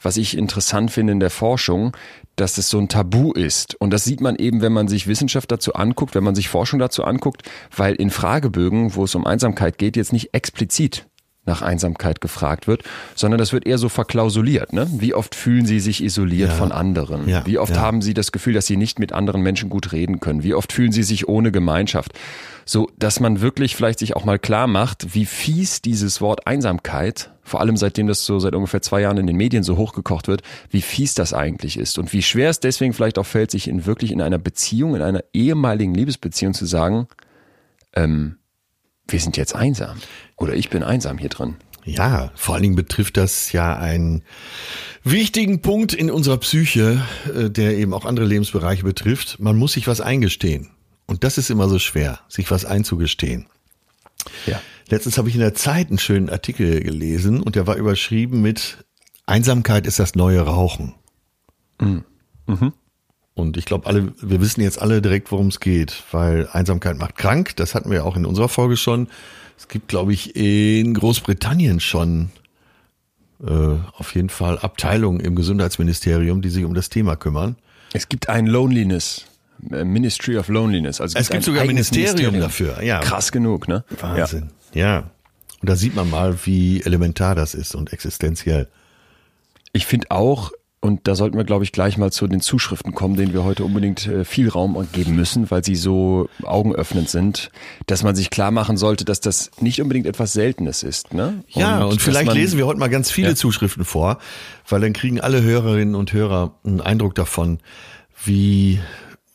[0.00, 1.96] was ich interessant finde in der Forschung,
[2.36, 3.74] dass es so ein Tabu ist.
[3.80, 6.78] Und das sieht man eben, wenn man sich Wissenschaft dazu anguckt, wenn man sich Forschung
[6.78, 7.42] dazu anguckt,
[7.76, 11.06] weil in Fragebögen, wo es um Einsamkeit geht, jetzt nicht explizit
[11.44, 12.84] nach Einsamkeit gefragt wird,
[13.16, 14.72] sondern das wird eher so verklausuliert.
[14.72, 14.88] Ne?
[14.92, 16.54] Wie oft fühlen Sie sich isoliert Ja.
[16.54, 17.28] von anderen?
[17.28, 17.80] Ja, Wie oft ja.
[17.82, 20.44] haben Sie das Gefühl, dass Sie nicht mit anderen Menschen gut reden können?
[20.44, 22.12] Wie oft fühlen Sie sich ohne Gemeinschaft?
[22.64, 27.30] So, dass man wirklich vielleicht sich auch mal klar macht, wie fies dieses Wort Einsamkeit,
[27.42, 30.42] vor allem seitdem das so seit ungefähr zwei Jahren in den Medien so hochgekocht wird,
[30.70, 33.86] wie fies das eigentlich ist und wie schwer es deswegen vielleicht auch fällt, sich in
[33.86, 37.08] wirklich in einer Beziehung, in einer ehemaligen Liebesbeziehung zu sagen,
[37.94, 38.36] ähm,
[39.08, 39.98] wir sind jetzt einsam
[40.36, 41.56] oder ich bin einsam hier drin.
[41.84, 44.22] Ja, vor allen Dingen betrifft das ja einen
[45.02, 47.02] wichtigen Punkt in unserer Psyche,
[47.34, 49.40] äh, der eben auch andere Lebensbereiche betrifft.
[49.40, 50.70] Man muss sich was eingestehen.
[51.12, 53.44] Und das ist immer so schwer, sich was einzugestehen.
[54.46, 54.62] Ja.
[54.88, 58.78] Letztens habe ich in der Zeit einen schönen Artikel gelesen und der war überschrieben mit
[59.26, 60.94] Einsamkeit ist das neue Rauchen.
[61.78, 62.04] Mhm.
[62.46, 62.72] Mhm.
[63.34, 67.16] Und ich glaube, alle, wir wissen jetzt alle direkt, worum es geht, weil Einsamkeit macht
[67.16, 67.56] krank.
[67.56, 69.08] Das hatten wir auch in unserer Folge schon.
[69.58, 72.30] Es gibt, glaube ich, in Großbritannien schon
[73.46, 77.56] äh, auf jeden Fall Abteilungen im Gesundheitsministerium, die sich um das Thema kümmern.
[77.92, 79.26] Es gibt ein Loneliness.
[79.62, 81.00] Ministry of Loneliness.
[81.00, 82.82] Also es, gibt sogar ein Ministerium, Ministerium, dafür.
[82.82, 83.00] Ja.
[83.00, 83.84] Krass genug, ne?
[84.00, 84.50] Wahnsinn.
[84.74, 84.86] Ja.
[84.86, 85.10] ja.
[85.60, 88.68] Und da sieht man mal, wie elementar das ist und existenziell.
[89.72, 93.14] Ich finde auch, und da sollten wir, glaube ich, gleich mal zu den Zuschriften kommen,
[93.14, 97.52] denen wir heute unbedingt äh, viel Raum geben müssen, weil sie so augenöffnend sind,
[97.86, 101.14] dass man sich klar machen sollte, dass das nicht unbedingt etwas Seltenes ist.
[101.14, 101.44] Ne?
[101.54, 103.34] Und ja, und vielleicht man, lesen wir heute mal ganz viele ja.
[103.36, 104.18] Zuschriften vor,
[104.68, 107.60] weil dann kriegen alle Hörerinnen und Hörer einen Eindruck davon,
[108.24, 108.80] wie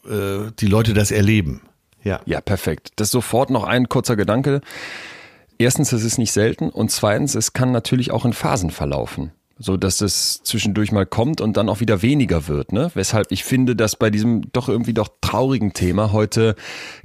[0.10, 1.62] äh, die Leute das erleben.
[2.04, 2.22] Ja.
[2.26, 2.92] Ja, perfekt.
[2.96, 4.62] Das ist sofort noch ein kurzer Gedanke.
[5.58, 9.78] Erstens, es ist nicht selten und zweitens, es kann natürlich auch in Phasen verlaufen so
[9.78, 12.72] dass es zwischendurch mal kommt und dann auch wieder weniger wird.
[12.72, 12.92] Ne?
[12.94, 16.56] Weshalb ich finde, dass bei diesem doch irgendwie doch traurigen Thema heute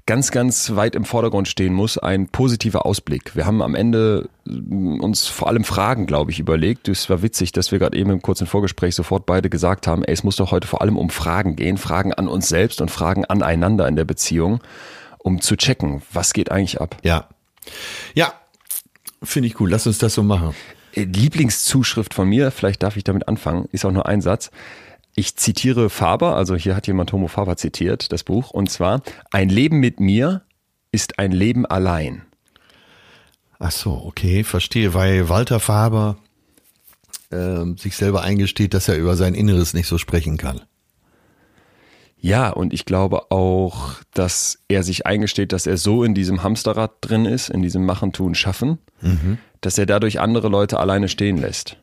[0.07, 3.35] ganz, ganz weit im Vordergrund stehen muss, ein positiver Ausblick.
[3.37, 6.89] Wir haben am Ende mm, uns vor allem Fragen, glaube ich, überlegt.
[6.89, 10.13] Es war witzig, dass wir gerade eben im kurzen Vorgespräch sofort beide gesagt haben, ey,
[10.13, 13.25] es muss doch heute vor allem um Fragen gehen, Fragen an uns selbst und Fragen
[13.25, 14.61] aneinander in der Beziehung,
[15.19, 16.97] um zu checken, was geht eigentlich ab.
[17.03, 17.29] Ja.
[18.15, 18.35] Ja,
[19.23, 19.71] Finde ich cool.
[19.71, 20.55] Lass uns das so machen.
[20.95, 24.51] Lieblingszuschrift von mir, vielleicht darf ich damit anfangen, ist auch nur ein Satz.
[25.15, 29.49] Ich zitiere Faber, also hier hat jemand Homo Faber zitiert, das Buch, und zwar, ein
[29.49, 30.43] Leben mit mir
[30.91, 32.23] ist ein Leben allein.
[33.59, 36.17] Ach so, okay, verstehe, weil Walter Faber
[37.31, 40.63] äh, sich selber eingesteht, dass er über sein Inneres nicht so sprechen kann.
[42.25, 46.93] Ja, und ich glaube auch, dass er sich eingesteht, dass er so in diesem Hamsterrad
[47.01, 51.39] drin ist, in diesem Machen, Tun, Schaffen, mhm dass er dadurch andere Leute alleine stehen
[51.39, 51.79] lässt.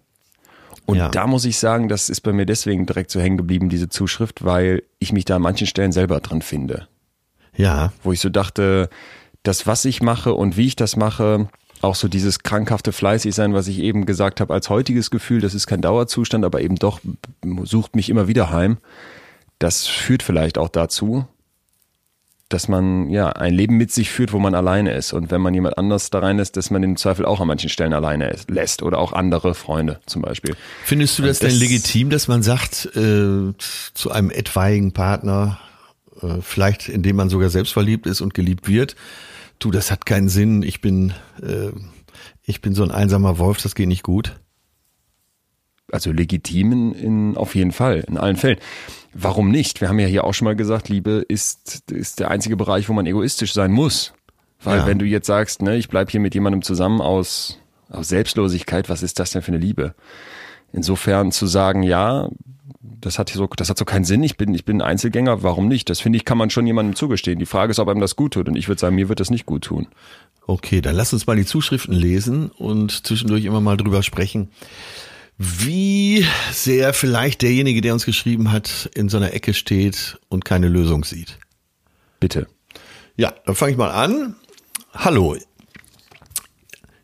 [0.86, 1.10] Und ja.
[1.10, 4.44] da muss ich sagen, das ist bei mir deswegen direkt so hängen geblieben, diese Zuschrift,
[4.44, 6.88] weil ich mich da an manchen Stellen selber drin finde.
[7.56, 7.92] Ja.
[8.04, 8.90] Wo ich so dachte,
[9.44, 11.48] das, was ich mache und wie ich das mache,
[11.82, 15.54] auch so dieses krankhafte fleißig sein, was ich eben gesagt habe, als heutiges Gefühl, das
[15.54, 17.00] ist kein Dauerzustand, aber eben doch
[17.64, 18.78] sucht mich immer wieder heim.
[19.60, 21.28] Das führt vielleicht auch dazu,
[22.50, 25.14] dass man ja ein Leben mit sich führt, wo man alleine ist.
[25.14, 27.70] Und wenn man jemand anders da rein ist, dass man im Zweifel auch an manchen
[27.70, 30.56] Stellen alleine lässt oder auch andere Freunde zum Beispiel.
[30.84, 33.54] Findest du das, das denn legitim, dass man sagt äh,
[33.94, 35.60] zu einem etwaigen Partner,
[36.22, 38.96] äh, vielleicht indem man sogar selbst verliebt ist und geliebt wird,
[39.60, 41.72] du, das hat keinen Sinn, ich bin, äh,
[42.44, 44.40] ich bin so ein einsamer Wolf, das geht nicht gut?
[45.92, 48.58] Also legitim in, in auf jeden Fall, in allen Fällen.
[49.14, 49.82] Warum nicht?
[49.82, 52.94] Wir haben ja hier auch schon mal gesagt, Liebe ist, ist der einzige Bereich, wo
[52.94, 54.14] man egoistisch sein muss.
[54.62, 54.88] Weil ja.
[54.88, 59.04] wenn du jetzt sagst, ne, ich bleib hier mit jemandem zusammen aus, aus Selbstlosigkeit, was
[59.04, 59.96] ist das denn für eine Liebe?
[60.74, 62.30] Insofern zu sagen, ja,
[62.82, 64.22] das hat so, das hat so keinen Sinn.
[64.22, 65.42] Ich bin, ich bin Einzelgänger.
[65.42, 65.90] Warum nicht?
[65.90, 67.40] Das finde ich, kann man schon jemandem zugestehen.
[67.40, 68.48] Die Frage ist, ob einem das gut tut.
[68.48, 69.88] Und ich würde sagen, mir wird das nicht gut tun.
[70.46, 74.50] Okay, dann lass uns mal die Zuschriften lesen und zwischendurch immer mal drüber sprechen
[75.40, 80.68] wie sehr vielleicht derjenige, der uns geschrieben hat, in so einer Ecke steht und keine
[80.68, 81.40] Lösung sieht.
[82.20, 82.48] Bitte.
[83.16, 84.36] Ja, dann fange ich mal an.
[84.94, 85.38] Hallo.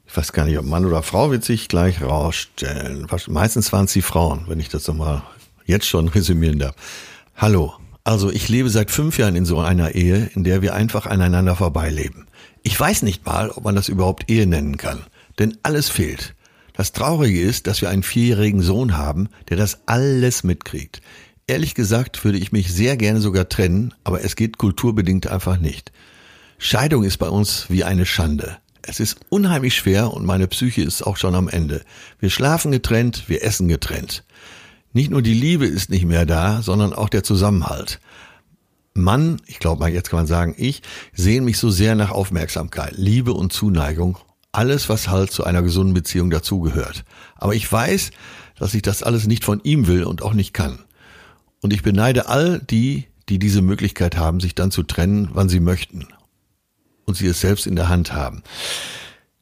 [0.06, 3.08] Ich weiß gar nicht, ob Mann oder Frau wird sich gleich rausstellen.
[3.28, 5.24] Meistens waren es die Frauen, wenn ich das nochmal
[5.66, 6.76] jetzt schon resümieren darf.
[7.38, 7.74] Hallo.
[8.04, 11.56] Also ich lebe seit fünf Jahren in so einer Ehe, in der wir einfach aneinander
[11.56, 12.28] vorbeileben.
[12.64, 15.06] Ich weiß nicht mal, ob man das überhaupt Ehe nennen kann.
[15.40, 16.35] Denn alles fehlt.
[16.76, 21.02] Das Traurige ist, dass wir einen vierjährigen Sohn haben, der das alles mitkriegt.
[21.48, 25.94] Ehrlich gesagt würde ich mich sehr gerne sogar trennen, aber es geht kulturbedingt einfach nicht.
[26.58, 28.58] Scheidung ist bei uns wie eine Schande.
[28.82, 31.82] Es ist unheimlich schwer und meine Psyche ist auch schon am Ende.
[32.20, 34.24] Wir schlafen getrennt, wir essen getrennt.
[34.92, 38.00] Nicht nur die Liebe ist nicht mehr da, sondern auch der Zusammenhalt.
[38.94, 40.82] Mann, ich glaube mal, jetzt kann man sagen, ich
[41.14, 44.18] sehne mich so sehr nach Aufmerksamkeit, Liebe und Zuneigung
[44.56, 47.04] alles, was halt zu einer gesunden Beziehung dazugehört.
[47.36, 48.12] Aber ich weiß,
[48.58, 50.80] dass ich das alles nicht von ihm will und auch nicht kann.
[51.62, 55.60] Und ich beneide all die, die diese Möglichkeit haben, sich dann zu trennen, wann sie
[55.60, 56.08] möchten.
[57.06, 58.44] Und sie es selbst in der Hand haben.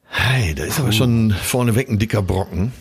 [0.04, 2.72] Hey, da ist aber schon vorneweg ein dicker Brocken.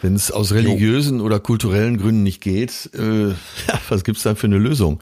[0.00, 3.34] Wenn es aus religiösen oder kulturellen Gründen nicht geht, äh,
[3.88, 5.00] was gibt's dann für eine Lösung?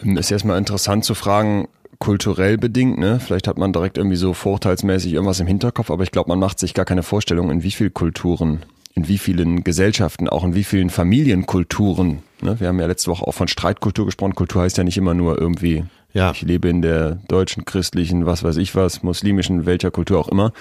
[0.00, 1.68] Ist erstmal interessant zu fragen,
[2.02, 3.20] kulturell bedingt, ne?
[3.20, 6.58] Vielleicht hat man direkt irgendwie so vorteilsmäßig irgendwas im Hinterkopf, aber ich glaube, man macht
[6.58, 10.64] sich gar keine Vorstellung, in wie vielen Kulturen, in wie vielen Gesellschaften, auch in wie
[10.64, 12.24] vielen Familienkulturen.
[12.40, 12.58] Ne?
[12.58, 14.34] Wir haben ja letzte Woche auch von Streitkultur gesprochen.
[14.34, 16.32] Kultur heißt ja nicht immer nur irgendwie Ja.
[16.32, 20.52] Ich lebe in der deutschen, christlichen, was weiß ich was, muslimischen, welcher Kultur auch immer,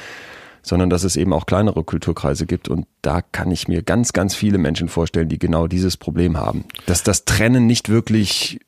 [0.61, 2.69] sondern dass es eben auch kleinere Kulturkreise gibt.
[2.69, 6.65] Und da kann ich mir ganz, ganz viele Menschen vorstellen, die genau dieses Problem haben.
[6.85, 8.59] Dass das Trennen nicht wirklich,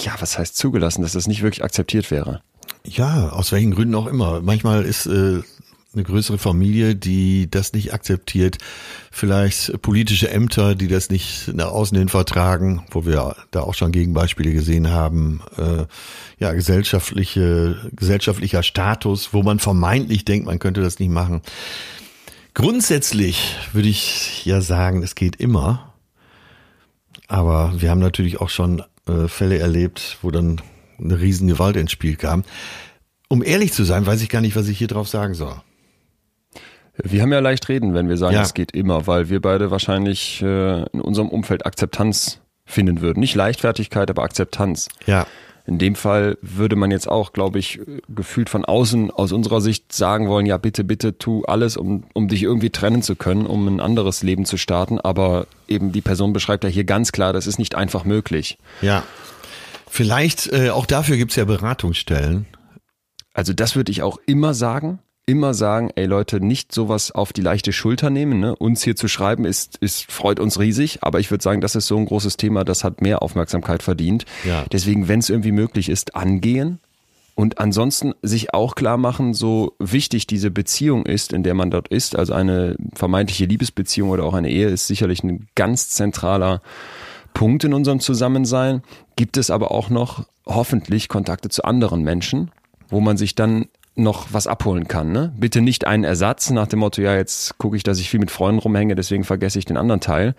[0.00, 2.42] ja, was heißt zugelassen, dass das nicht wirklich akzeptiert wäre.
[2.86, 4.40] Ja, aus welchen Gründen auch immer.
[4.42, 5.40] Manchmal ist äh,
[5.94, 8.58] eine größere Familie, die das nicht akzeptiert,
[9.10, 13.92] vielleicht politische Ämter, die das nicht nach außen hin vertragen, wo wir da auch schon
[13.92, 15.86] Gegenbeispiele gesehen haben, äh,
[16.38, 21.42] ja, gesellschaftliche, gesellschaftlicher Status, wo man vermeintlich denkt, man könnte das nicht machen.
[22.54, 25.92] Grundsätzlich würde ich ja sagen, es geht immer.
[27.26, 30.60] Aber wir haben natürlich auch schon äh, Fälle erlebt, wo dann
[30.98, 32.44] eine riesen Gewalt ins Spiel kam.
[33.28, 35.56] Um ehrlich zu sein, weiß ich gar nicht, was ich hier drauf sagen soll.
[37.02, 38.42] Wir haben ja leicht reden, wenn wir sagen, ja.
[38.42, 43.20] es geht immer, weil wir beide wahrscheinlich äh, in unserem Umfeld Akzeptanz finden würden.
[43.20, 44.88] Nicht Leichtfertigkeit, aber Akzeptanz.
[45.06, 45.26] Ja.
[45.66, 49.92] In dem Fall würde man jetzt auch, glaube ich, gefühlt von außen aus unserer Sicht
[49.92, 53.66] sagen wollen, ja bitte, bitte tu alles, um, um dich irgendwie trennen zu können, um
[53.66, 55.00] ein anderes Leben zu starten.
[55.00, 58.58] Aber eben die Person beschreibt ja hier ganz klar, das ist nicht einfach möglich.
[58.82, 59.04] Ja.
[59.88, 62.46] Vielleicht, äh, auch dafür gibt's ja Beratungsstellen.
[63.32, 67.40] Also das würde ich auch immer sagen immer sagen, ey Leute, nicht sowas auf die
[67.40, 68.40] leichte Schulter nehmen.
[68.40, 68.54] Ne?
[68.56, 71.86] Uns hier zu schreiben ist, ist freut uns riesig, aber ich würde sagen, das ist
[71.86, 74.26] so ein großes Thema, das hat mehr Aufmerksamkeit verdient.
[74.44, 74.64] Ja.
[74.70, 76.78] Deswegen, wenn es irgendwie möglich ist, angehen.
[77.36, 81.88] Und ansonsten sich auch klar machen, so wichtig diese Beziehung ist, in der man dort
[81.88, 86.62] ist, also eine vermeintliche Liebesbeziehung oder auch eine Ehe ist sicherlich ein ganz zentraler
[87.32, 88.82] Punkt in unserem Zusammensein.
[89.16, 92.52] Gibt es aber auch noch hoffentlich Kontakte zu anderen Menschen,
[92.88, 95.12] wo man sich dann noch was abholen kann.
[95.12, 95.32] Ne?
[95.36, 98.30] Bitte nicht einen Ersatz nach dem Motto, ja, jetzt gucke ich, dass ich viel mit
[98.30, 100.34] Freunden rumhänge, deswegen vergesse ich den anderen Teil,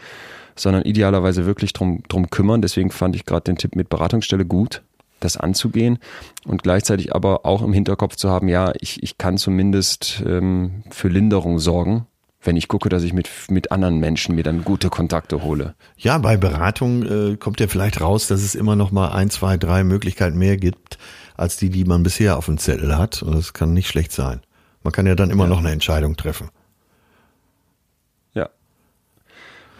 [0.55, 2.61] sondern idealerweise wirklich drum, drum kümmern.
[2.61, 4.83] Deswegen fand ich gerade den Tipp mit Beratungsstelle gut,
[5.19, 5.99] das anzugehen
[6.45, 11.07] und gleichzeitig aber auch im Hinterkopf zu haben, ja, ich, ich kann zumindest ähm, für
[11.07, 12.07] Linderung sorgen,
[12.45, 15.75] wenn ich gucke, dass ich mit, mit anderen Menschen mir dann gute Kontakte hole.
[15.97, 19.57] Ja, bei Beratung äh, kommt ja vielleicht raus, dass es immer noch mal ein, zwei,
[19.57, 20.97] drei Möglichkeiten mehr gibt,
[21.35, 23.23] als die, die man bisher auf dem Zettel hat.
[23.23, 24.41] Und das kann nicht schlecht sein.
[24.83, 25.49] Man kann ja dann immer ja.
[25.49, 26.49] noch eine Entscheidung treffen.
[28.33, 28.49] Ja.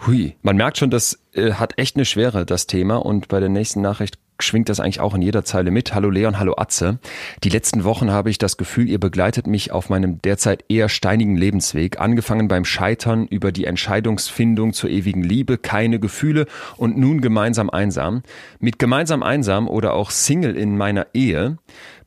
[0.06, 0.36] Hui.
[0.42, 2.96] Man merkt schon, das äh, hat echt eine Schwere, das Thema.
[2.96, 5.94] Und bei der nächsten Nachricht schwingt das eigentlich auch in jeder Zeile mit.
[5.94, 6.98] Hallo Leon, hallo Atze.
[7.44, 11.36] Die letzten Wochen habe ich das Gefühl, ihr begleitet mich auf meinem derzeit eher steinigen
[11.36, 16.46] Lebensweg, angefangen beim Scheitern über die Entscheidungsfindung zur ewigen Liebe, keine Gefühle
[16.76, 18.22] und nun gemeinsam einsam.
[18.58, 21.58] Mit gemeinsam einsam oder auch Single in meiner Ehe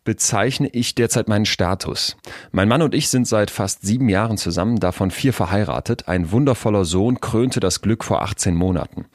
[0.09, 2.17] bezeichne ich derzeit meinen Status.
[2.51, 6.07] Mein Mann und ich sind seit fast sieben Jahren zusammen, davon vier verheiratet.
[6.07, 9.05] Ein wundervoller Sohn krönte das Glück vor 18 Monaten.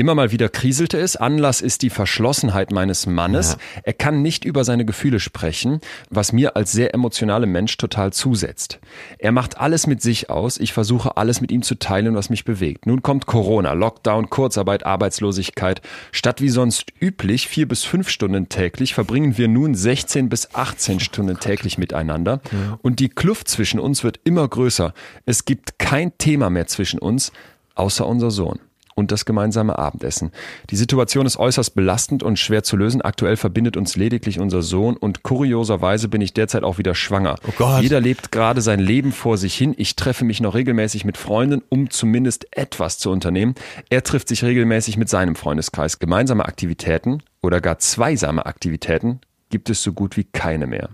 [0.00, 1.16] Immer mal wieder kriselte es.
[1.16, 3.58] Anlass ist die Verschlossenheit meines Mannes.
[3.74, 3.82] Ja.
[3.82, 8.80] Er kann nicht über seine Gefühle sprechen, was mir als sehr emotionale Mensch total zusetzt.
[9.18, 10.56] Er macht alles mit sich aus.
[10.56, 12.86] Ich versuche alles mit ihm zu teilen, was mich bewegt.
[12.86, 15.82] Nun kommt Corona, Lockdown, Kurzarbeit, Arbeitslosigkeit.
[16.12, 21.00] Statt wie sonst üblich vier bis fünf Stunden täglich verbringen wir nun 16 bis 18
[21.00, 22.40] Stunden täglich miteinander.
[22.50, 22.78] Ja.
[22.80, 24.94] Und die Kluft zwischen uns wird immer größer.
[25.26, 27.32] Es gibt kein Thema mehr zwischen uns,
[27.74, 28.60] außer unser Sohn
[29.00, 30.30] und das gemeinsame Abendessen.
[30.70, 33.02] Die Situation ist äußerst belastend und schwer zu lösen.
[33.02, 37.36] Aktuell verbindet uns lediglich unser Sohn und kurioserweise bin ich derzeit auch wieder schwanger.
[37.48, 37.82] Oh Gott.
[37.82, 39.74] Jeder lebt gerade sein Leben vor sich hin.
[39.76, 43.54] Ich treffe mich noch regelmäßig mit Freunden, um zumindest etwas zu unternehmen.
[43.88, 45.98] Er trifft sich regelmäßig mit seinem Freundeskreis.
[45.98, 50.90] Gemeinsame Aktivitäten oder gar zweisame Aktivitäten gibt es so gut wie keine mehr.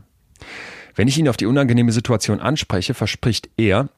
[0.95, 3.90] Wenn ich ihn auf die unangenehme Situation anspreche, verspricht er,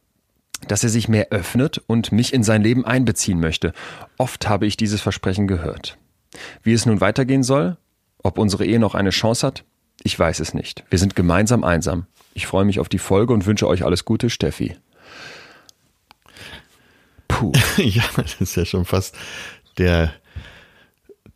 [0.66, 3.72] dass er sich mehr öffnet und mich in sein Leben einbeziehen möchte.
[4.16, 5.98] Oft habe ich dieses Versprechen gehört.
[6.62, 7.76] Wie es nun weitergehen soll,
[8.22, 9.64] ob unsere Ehe noch eine Chance hat,
[10.02, 10.84] ich weiß es nicht.
[10.90, 12.06] Wir sind gemeinsam einsam.
[12.34, 14.76] Ich freue mich auf die Folge und wünsche euch alles Gute, Steffi.
[17.26, 17.52] Puh.
[17.76, 19.16] ja, das ist ja schon fast
[19.76, 20.12] der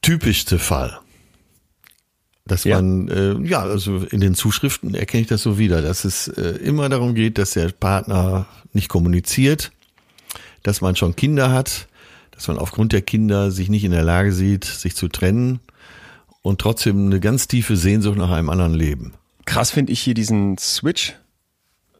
[0.00, 1.01] typischste Fall
[2.52, 2.76] dass ja.
[2.76, 6.58] man, äh, ja, also in den Zuschriften erkenne ich das so wieder, dass es äh,
[6.58, 9.72] immer darum geht, dass der Partner nicht kommuniziert,
[10.62, 11.88] dass man schon Kinder hat,
[12.30, 15.60] dass man aufgrund der Kinder sich nicht in der Lage sieht, sich zu trennen
[16.42, 19.14] und trotzdem eine ganz tiefe Sehnsucht nach einem anderen Leben.
[19.46, 21.14] Krass finde ich hier diesen Switch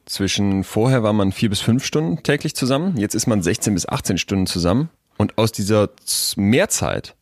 [0.05, 3.89] zwischen vorher war man vier bis fünf Stunden täglich zusammen, jetzt ist man 16 bis
[3.89, 5.89] 18 Stunden zusammen und aus dieser
[6.37, 7.15] Mehrzeit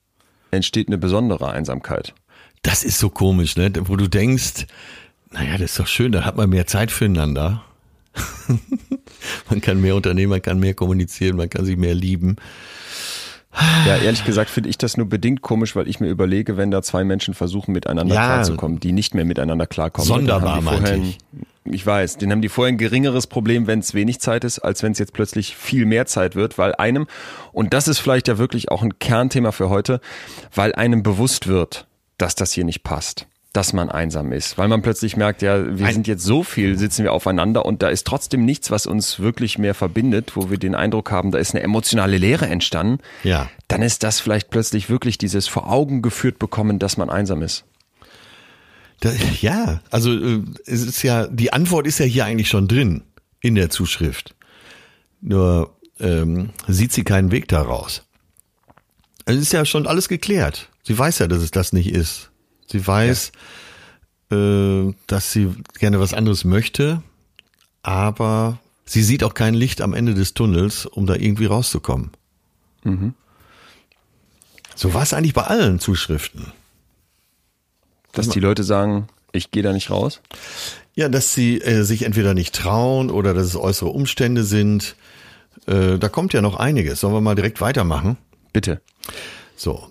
[0.50, 2.12] entsteht eine besondere Einsamkeit.
[2.62, 3.72] Das ist so komisch, ne?
[3.84, 4.66] Wo du denkst,
[5.30, 7.62] naja, das ist doch schön, da hat man mehr Zeit füreinander.
[9.50, 12.36] man kann mehr unternehmen, man kann mehr kommunizieren, man kann sich mehr lieben.
[13.86, 16.82] Ja, ehrlich gesagt finde ich das nur bedingt komisch, weil ich mir überlege, wenn da
[16.82, 18.26] zwei Menschen versuchen, miteinander Ja.
[18.26, 20.06] klarzukommen, die nicht mehr miteinander klarkommen.
[20.06, 21.14] Sonderbar, meinte ein,
[21.64, 24.84] ich weiß, den haben die vorher ein geringeres Problem, wenn es wenig Zeit ist, als
[24.84, 27.06] wenn es jetzt plötzlich viel mehr Zeit wird, weil einem,
[27.52, 30.00] und das ist vielleicht ja wirklich auch ein Kernthema für heute,
[30.54, 31.86] weil einem bewusst wird,
[32.20, 33.26] dass das hier nicht passt.
[33.52, 37.02] Dass man einsam ist, weil man plötzlich merkt, ja, wir sind jetzt so viel, sitzen
[37.02, 40.76] wir aufeinander und da ist trotzdem nichts, was uns wirklich mehr verbindet, wo wir den
[40.76, 43.50] Eindruck haben, da ist eine emotionale Leere entstanden Ja.
[43.66, 47.64] dann ist das vielleicht plötzlich wirklich dieses vor Augen geführt bekommen, dass man einsam ist.
[49.00, 53.02] Da, ja, also äh, es ist ja, die Antwort ist ja hier eigentlich schon drin
[53.40, 54.36] in der Zuschrift.
[55.22, 58.02] Nur ähm, sieht sie keinen Weg daraus.
[59.26, 60.68] Es ist ja schon alles geklärt.
[60.82, 62.30] Sie weiß ja, dass es das nicht ist.
[62.66, 63.32] Sie weiß,
[64.30, 67.02] äh, dass sie gerne was anderes möchte,
[67.82, 72.10] aber sie sieht auch kein Licht am Ende des Tunnels, um da irgendwie rauszukommen.
[74.74, 76.52] So war es eigentlich bei allen Zuschriften.
[78.12, 80.20] Dass die Leute sagen, ich gehe da nicht raus.
[80.94, 84.96] Ja, dass sie äh, sich entweder nicht trauen oder dass es äußere Umstände sind.
[85.66, 87.00] Äh, da kommt ja noch einiges.
[87.00, 88.16] Sollen wir mal direkt weitermachen?
[88.52, 88.80] Bitte.
[89.56, 89.90] So,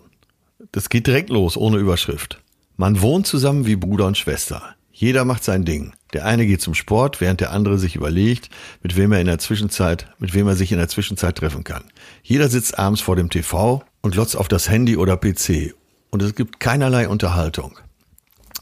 [0.72, 2.42] das geht direkt los, ohne Überschrift.
[2.78, 4.76] Man wohnt zusammen wie Bruder und Schwester.
[4.92, 5.94] Jeder macht sein Ding.
[6.14, 8.50] Der eine geht zum Sport, während der andere sich überlegt,
[8.82, 11.84] mit wem er in der Zwischenzeit, mit wem er sich in der Zwischenzeit treffen kann.
[12.24, 15.76] Jeder sitzt abends vor dem TV und glotzt auf das Handy oder PC.
[16.10, 17.78] Und es gibt keinerlei Unterhaltung.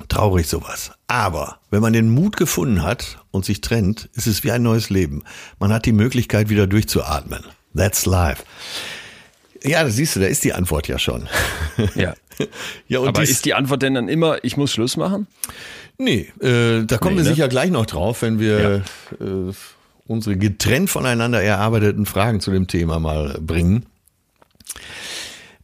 [0.10, 0.92] Traurig sowas.
[1.08, 4.90] Aber wenn man den Mut gefunden hat und sich trennt, ist es wie ein neues
[4.90, 5.24] Leben.
[5.60, 7.44] Man hat die Möglichkeit, wieder durchzuatmen.
[7.76, 8.44] That's life.
[9.68, 11.28] Ja, das siehst du, da ist die Antwort ja schon.
[11.96, 12.14] Ja.
[12.88, 15.28] ja, und Aber dies- ist die Antwort denn dann immer, ich muss Schluss machen?
[15.98, 17.36] Nee, äh, da kommen Nee, wir ne?
[17.36, 18.84] sicher gleich noch drauf, wenn wir
[19.20, 19.52] äh,
[20.06, 23.86] unsere getrennt voneinander erarbeiteten Fragen zu dem Thema mal bringen.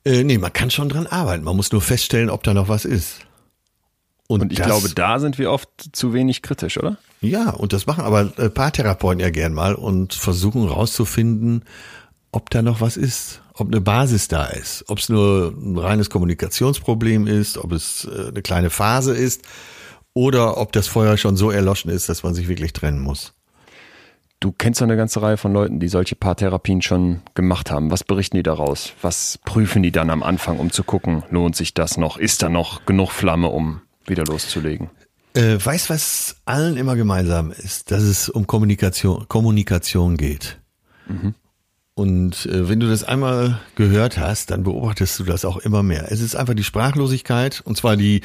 [0.06, 1.44] Äh, nee, man kann schon dran arbeiten.
[1.44, 3.20] Man muss nur feststellen, ob da noch was ist.
[4.28, 6.98] Und ich das- glaube, da sind wir oft zu wenig kritisch, oder?
[7.22, 11.64] Ja, und das machen aber äh, Paartherapeuten ja gern mal und versuchen rauszufinden,
[12.32, 16.10] ob da noch was ist, ob eine Basis da ist, ob es nur ein reines
[16.10, 19.44] Kommunikationsproblem ist, ob es äh, eine kleine Phase ist
[20.14, 23.34] oder ob das Feuer schon so erloschen ist, dass man sich wirklich trennen muss.
[24.40, 27.92] Du kennst doch eine ganze Reihe von Leuten, die solche Paartherapien schon gemacht haben.
[27.92, 28.92] Was berichten die daraus?
[29.02, 32.18] Was prüfen die dann am Anfang, um zu gucken, lohnt sich das noch?
[32.18, 34.90] Ist da noch genug Flamme, um wieder loszulegen?
[35.34, 40.60] Äh, weißt, was allen immer gemeinsam ist, dass es um Kommunikation, Kommunikation geht.
[41.96, 46.12] Und äh, wenn du das einmal gehört hast, dann beobachtest du das auch immer mehr.
[46.12, 48.22] Es ist einfach die Sprachlosigkeit, und zwar die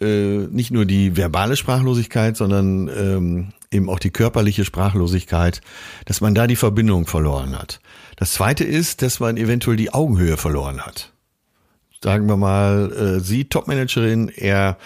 [0.00, 5.60] äh, nicht nur die verbale Sprachlosigkeit, sondern ähm, eben auch die körperliche Sprachlosigkeit,
[6.04, 7.80] dass man da die Verbindung verloren hat.
[8.16, 11.12] Das zweite ist, dass man eventuell die Augenhöhe verloren hat.
[12.02, 14.76] Sagen wir mal, äh, sie Topmanagerin, er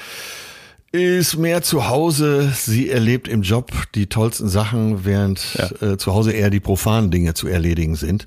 [0.96, 2.52] ist mehr zu Hause.
[2.54, 7.34] Sie erlebt im Job die tollsten Sachen, während äh, zu Hause eher die profanen Dinge
[7.34, 8.26] zu erledigen sind.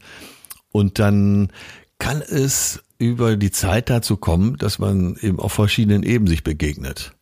[0.72, 1.52] Und dann
[1.98, 7.14] kann es über die Zeit dazu kommen, dass man eben auf verschiedenen Ebenen sich begegnet.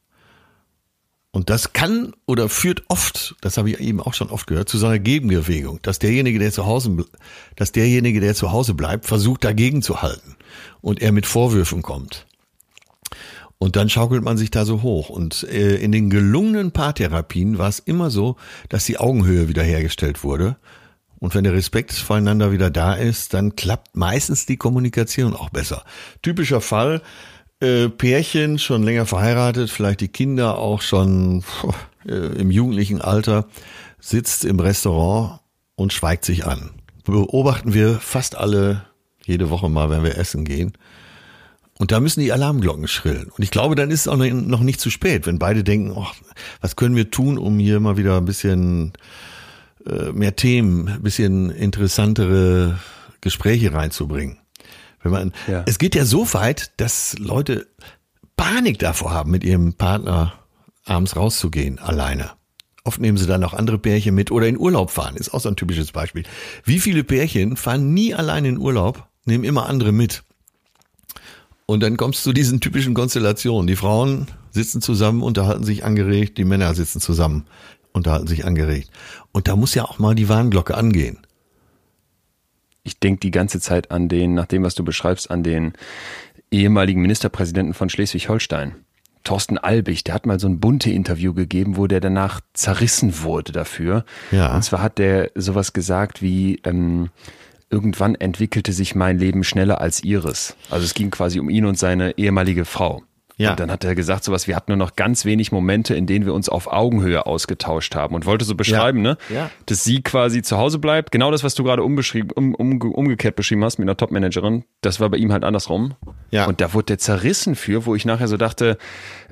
[1.32, 4.78] Und das kann oder führt oft, das habe ich eben auch schon oft gehört, zu
[4.80, 7.06] so einer Gegenbewegung, dass derjenige, der zu Hause,
[7.56, 10.36] dass derjenige, der zu Hause bleibt, versucht dagegen zu halten
[10.82, 12.26] und er mit Vorwürfen kommt.
[13.60, 15.10] Und dann schaukelt man sich da so hoch.
[15.10, 18.36] Und äh, in den gelungenen Paartherapien war es immer so,
[18.70, 20.58] dass die Augenhöhe wiederhergestellt wurde.
[21.20, 25.84] Und wenn der Respekt voreinander wieder da ist, dann klappt meistens die Kommunikation auch besser.
[26.22, 27.02] Typischer Fall,
[27.60, 31.44] äh, Pärchen schon länger verheiratet, vielleicht die Kinder auch schon
[32.08, 33.48] äh, im jugendlichen Alter,
[34.00, 35.40] sitzt im Restaurant
[35.76, 36.70] und schweigt sich an.
[37.04, 38.86] Beobachten wir fast alle
[39.26, 40.74] jede Woche mal, wenn wir essen gehen.
[41.80, 43.30] Und da müssen die Alarmglocken schrillen.
[43.30, 46.08] Und ich glaube, dann ist es auch noch nicht zu spät, wenn beide denken, oh,
[46.60, 48.94] was können wir tun, um hier mal wieder ein bisschen
[49.86, 52.80] äh, mehr Themen, ein bisschen interessantere
[53.22, 54.38] Gespräche reinzubringen.
[55.04, 55.64] Wenn man, Ja.
[55.68, 57.68] es geht ja so weit, dass Leute
[58.36, 60.34] Panik davor haben, mit ihrem Partner
[60.86, 62.32] abends rauszugehen, alleine.
[62.84, 65.50] Oft nehmen sie dann auch andere Pärchen mit oder in Urlaub fahren, ist auch so
[65.50, 66.24] ein typisches Beispiel.
[66.64, 70.24] Wie viele Pärchen fahren nie allein in Urlaub, nehmen immer andere mit.
[71.70, 73.68] Und dann kommst du zu diesen typischen Konstellationen.
[73.68, 77.46] Die Frauen sitzen zusammen, unterhalten sich angeregt, die Männer sitzen zusammen,
[77.92, 78.90] unterhalten sich angeregt.
[79.34, 81.20] Und da muss ja auch mal die Warnglocke angehen.
[82.84, 85.74] Ich denke die ganze Zeit an den, nach dem, was du beschreibst, an den
[86.52, 88.76] ehemaligen Ministerpräsidenten von Schleswig-Holstein.
[89.26, 93.52] Thorsten Albig, der hat mal so ein bunte Interview gegeben, wo der danach zerrissen wurde
[93.52, 94.06] dafür.
[94.32, 94.56] Ja.
[94.56, 97.10] Und zwar hat der sowas gesagt wie, ähm,
[97.70, 100.56] irgendwann entwickelte sich mein Leben schneller als ihres.
[100.70, 103.04] Also es ging quasi um ihn und seine ehemalige Frau.
[103.38, 103.52] Ja.
[103.52, 106.26] Und dann hat er gesagt, sowas, wir hatten nur noch ganz wenig Momente, in denen
[106.26, 109.12] wir uns auf Augenhöhe ausgetauscht haben und wollte so beschreiben, ja.
[109.12, 109.18] ne?
[109.30, 109.52] Ja.
[109.68, 111.12] Dass sie quasi zu Hause bleibt.
[111.12, 115.00] Genau das, was du gerade umbeschrieben, um, um, umgekehrt beschrieben hast mit einer Topmanagerin, das
[115.00, 115.94] war bei ihm halt andersrum.
[116.32, 116.48] Ja.
[116.48, 118.80] Und da wurde der zerrissen für, wo ich nachher so dachte,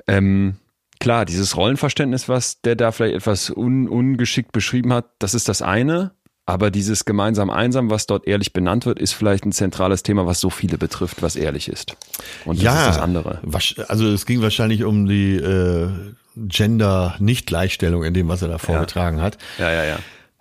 [0.06, 0.56] ähm,
[1.00, 5.62] klar, dieses Rollenverständnis, was der da vielleicht etwas un, ungeschickt beschrieben hat, das ist das
[5.62, 6.12] eine.
[6.48, 10.40] Aber dieses gemeinsam einsam, was dort ehrlich benannt wird, ist vielleicht ein zentrales Thema, was
[10.40, 11.96] so viele betrifft, was ehrlich ist.
[12.44, 13.40] Und das ja, ist das andere.
[13.88, 15.88] Also es ging wahrscheinlich um die äh,
[16.36, 19.24] Gender-Nicht-Gleichstellung in dem, was er da vorgetragen ja.
[19.24, 19.38] hat.
[19.58, 19.98] Ja, ja, ja.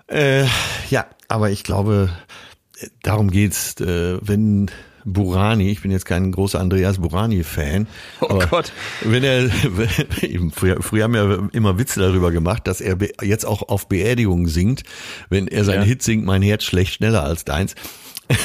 [0.07, 0.45] Äh,
[0.91, 2.09] ja, aber ich glaube,
[3.01, 4.69] darum geht's, äh, wenn
[5.05, 7.87] Burani, ich bin jetzt kein großer Andreas Burani-Fan.
[8.21, 8.73] Oh Gott.
[9.01, 9.49] Wenn er,
[10.51, 14.81] früher, früher haben wir immer Witze darüber gemacht, dass er jetzt auch auf Beerdigungen singt,
[15.29, 15.87] wenn er seinen ja.
[15.87, 17.75] Hit singt, mein Herz schlecht schneller als deins.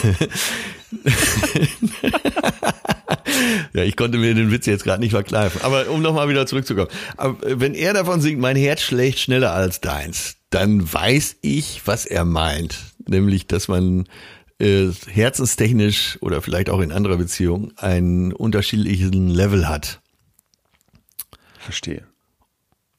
[3.73, 5.63] ja, ich konnte mir den Witz jetzt gerade nicht verkneifen.
[5.63, 6.91] Aber um nochmal wieder zurückzukommen.
[7.17, 12.05] Aber wenn er davon singt, mein Herz schlägt schneller als deins, dann weiß ich, was
[12.05, 12.79] er meint.
[13.09, 14.07] Nämlich, dass man
[14.61, 20.01] äh, herzenstechnisch oder vielleicht auch in anderer Beziehung einen unterschiedlichen Level hat.
[21.59, 22.05] Verstehe.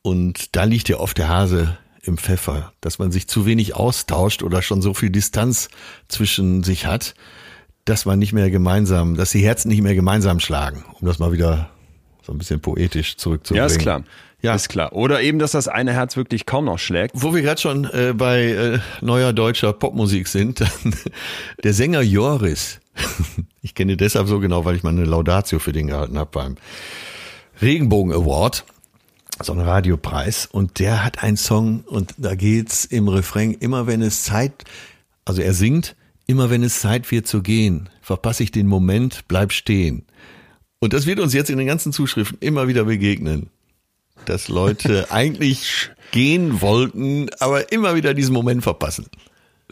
[0.01, 4.41] Und da liegt ja oft der Hase im Pfeffer, dass man sich zu wenig austauscht
[4.41, 5.69] oder schon so viel Distanz
[6.07, 7.13] zwischen sich hat,
[7.85, 11.31] dass man nicht mehr gemeinsam, dass die Herzen nicht mehr gemeinsam schlagen, um das mal
[11.31, 11.69] wieder
[12.23, 13.67] so ein bisschen poetisch zurückzubringen.
[13.67, 14.03] Ja, ist klar.
[14.41, 14.55] Ja.
[14.55, 14.93] Ist klar.
[14.93, 17.13] Oder eben, dass das eine Herz wirklich kaum noch schlägt.
[17.15, 20.63] Wo wir gerade schon äh, bei äh, neuer deutscher Popmusik sind,
[21.63, 22.79] der Sänger Joris,
[23.61, 26.29] ich kenne ihn deshalb so genau, weil ich mal eine Laudatio für den gehalten habe
[26.31, 26.55] beim
[27.61, 28.65] Regenbogen Award,
[29.41, 30.47] so ein Radiopreis.
[30.47, 34.63] Und der hat einen Song und da geht's im Refrain, immer wenn es Zeit,
[35.23, 39.51] also er singt, immer wenn es Zeit wird zu gehen, verpasse ich den Moment, bleib
[39.51, 40.05] stehen.
[40.79, 43.51] Und das wird uns jetzt in den ganzen Zuschriften immer wieder begegnen
[44.25, 49.07] dass Leute eigentlich gehen wollten, aber immer wieder diesen Moment verpassen.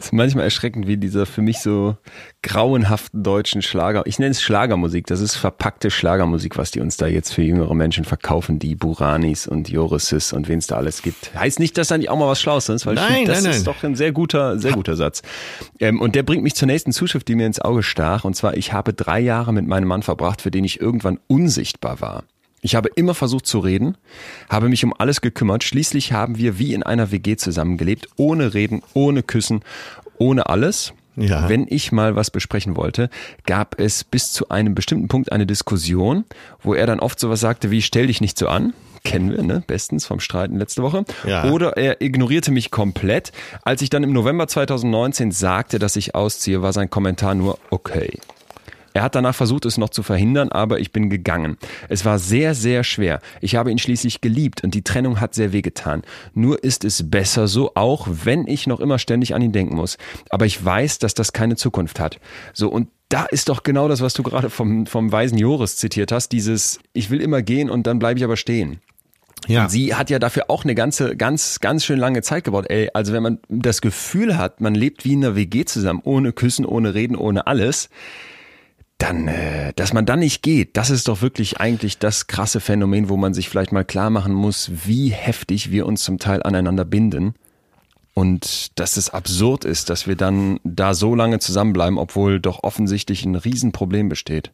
[0.00, 1.94] Es ist manchmal erschreckend, wie dieser für mich so
[2.42, 7.06] grauenhaften deutschen Schlager, ich nenne es Schlagermusik, das ist verpackte Schlagermusik, was die uns da
[7.06, 11.34] jetzt für jüngere Menschen verkaufen, die Buranis und Jorises und wen es da alles gibt.
[11.34, 13.50] Heißt nicht, dass da nicht auch mal was Schlaues ist, weil nein, find, das nein,
[13.50, 13.74] ist nein.
[13.74, 15.20] doch ein sehr guter, sehr guter Satz.
[15.80, 18.56] Ähm, und der bringt mich zur nächsten Zuschrift, die mir ins Auge stach, und zwar,
[18.56, 22.24] ich habe drei Jahre mit meinem Mann verbracht, für den ich irgendwann unsichtbar war.
[22.62, 23.96] Ich habe immer versucht zu reden,
[24.48, 25.64] habe mich um alles gekümmert.
[25.64, 29.62] Schließlich haben wir wie in einer WG zusammengelebt, ohne Reden, ohne Küssen,
[30.18, 30.92] ohne alles.
[31.16, 31.48] Ja.
[31.48, 33.10] Wenn ich mal was besprechen wollte,
[33.44, 36.24] gab es bis zu einem bestimmten Punkt eine Diskussion,
[36.62, 38.74] wo er dann oft sowas sagte wie, stell dich nicht so an.
[39.02, 39.62] Kennen wir, ne?
[39.66, 41.04] Bestens vom Streiten letzte Woche.
[41.26, 41.50] Ja.
[41.50, 43.32] Oder er ignorierte mich komplett.
[43.62, 48.18] Als ich dann im November 2019 sagte, dass ich ausziehe, war sein Kommentar nur okay.
[48.92, 51.56] Er hat danach versucht, es noch zu verhindern, aber ich bin gegangen.
[51.88, 53.20] Es war sehr, sehr schwer.
[53.40, 56.02] Ich habe ihn schließlich geliebt und die Trennung hat sehr wehgetan.
[56.34, 59.98] Nur ist es besser so, auch wenn ich noch immer ständig an ihn denken muss.
[60.28, 62.18] Aber ich weiß, dass das keine Zukunft hat.
[62.52, 66.12] So, und da ist doch genau das, was du gerade vom, vom weisen Joris zitiert
[66.12, 68.80] hast, dieses, ich will immer gehen und dann bleibe ich aber stehen.
[69.48, 69.64] Ja.
[69.64, 72.66] Und sie hat ja dafür auch eine ganze, ganz, ganz schön lange Zeit gebaut.
[72.68, 76.32] Ey, also wenn man das Gefühl hat, man lebt wie in einer WG zusammen, ohne
[76.32, 77.88] Küssen, ohne Reden, ohne alles,
[79.00, 83.08] dann, äh, dass man dann nicht geht, das ist doch wirklich eigentlich das krasse Phänomen,
[83.08, 86.84] wo man sich vielleicht mal klar machen muss, wie heftig wir uns zum Teil aneinander
[86.84, 87.34] binden.
[88.12, 93.24] Und dass es absurd ist, dass wir dann da so lange zusammenbleiben, obwohl doch offensichtlich
[93.24, 94.50] ein Riesenproblem besteht.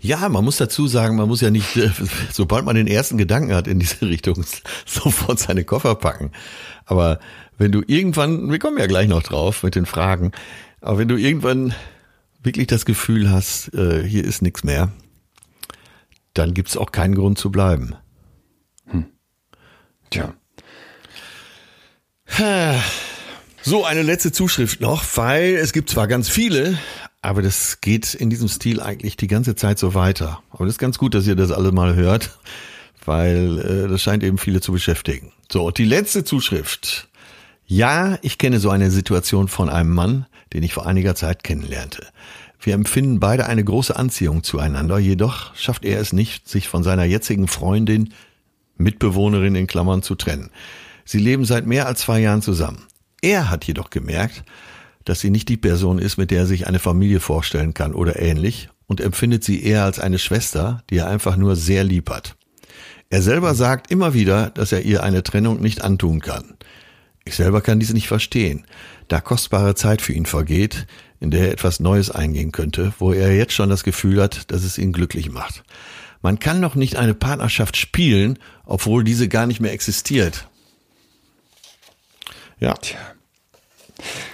[0.00, 1.90] Ja, man muss dazu sagen, man muss ja nicht, äh,
[2.30, 4.44] sobald man den ersten Gedanken hat in diese Richtung,
[4.84, 6.32] sofort seine Koffer packen.
[6.84, 7.18] Aber
[7.56, 10.32] wenn du irgendwann, wir kommen ja gleich noch drauf mit den Fragen,
[10.82, 11.74] aber wenn du irgendwann
[12.46, 14.90] wirklich das Gefühl hast, äh, hier ist nichts mehr,
[16.32, 17.94] dann gibt es auch keinen Grund zu bleiben.
[18.86, 19.06] Hm.
[20.10, 20.34] Tja.
[23.68, 26.78] So, eine letzte Zuschrift noch, weil es gibt zwar ganz viele,
[27.20, 30.40] aber das geht in diesem Stil eigentlich die ganze Zeit so weiter.
[30.50, 32.38] Aber das ist ganz gut, dass ihr das alle mal hört,
[33.04, 35.32] weil äh, das scheint eben viele zu beschäftigen.
[35.50, 37.08] So, und die letzte Zuschrift.
[37.66, 40.26] Ja, ich kenne so eine Situation von einem Mann,
[40.56, 42.06] den ich vor einiger Zeit kennenlernte.
[42.58, 47.04] Wir empfinden beide eine große Anziehung zueinander, jedoch schafft er es nicht, sich von seiner
[47.04, 48.14] jetzigen Freundin,
[48.78, 50.48] Mitbewohnerin in Klammern, zu trennen.
[51.04, 52.86] Sie leben seit mehr als zwei Jahren zusammen.
[53.20, 54.44] Er hat jedoch gemerkt,
[55.04, 58.18] dass sie nicht die Person ist, mit der er sich eine Familie vorstellen kann oder
[58.18, 62.34] ähnlich und empfindet sie eher als eine Schwester, die er einfach nur sehr lieb hat.
[63.10, 66.54] Er selber sagt immer wieder, dass er ihr eine Trennung nicht antun kann.
[67.26, 68.64] Ich selber kann dies nicht verstehen,
[69.08, 70.86] da kostbare Zeit für ihn vergeht,
[71.18, 74.62] in der er etwas Neues eingehen könnte, wo er jetzt schon das Gefühl hat, dass
[74.62, 75.64] es ihn glücklich macht.
[76.22, 80.48] Man kann doch nicht eine Partnerschaft spielen, obwohl diese gar nicht mehr existiert.
[82.60, 82.74] Ja.
[82.74, 82.98] Tja.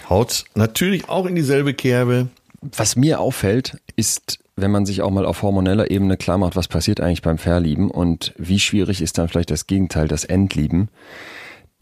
[0.09, 2.29] Haut natürlich auch in dieselbe Kerbe.
[2.61, 6.69] Was mir auffällt, ist, wenn man sich auch mal auf hormoneller Ebene klar macht, was
[6.69, 10.89] passiert eigentlich beim Verlieben und wie schwierig ist dann vielleicht das Gegenteil, das Endlieben,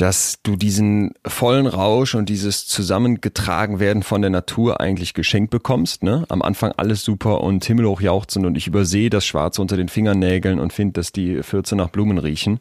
[0.01, 6.03] dass du diesen vollen Rausch und dieses zusammengetragen werden von der Natur eigentlich geschenkt bekommst.
[6.03, 6.25] Ne?
[6.31, 10.59] Am Anfang alles super und himmelhoch jauchzend und ich übersehe das Schwarze unter den Fingernägeln
[10.59, 12.61] und finde, dass die Fürze nach Blumen riechen.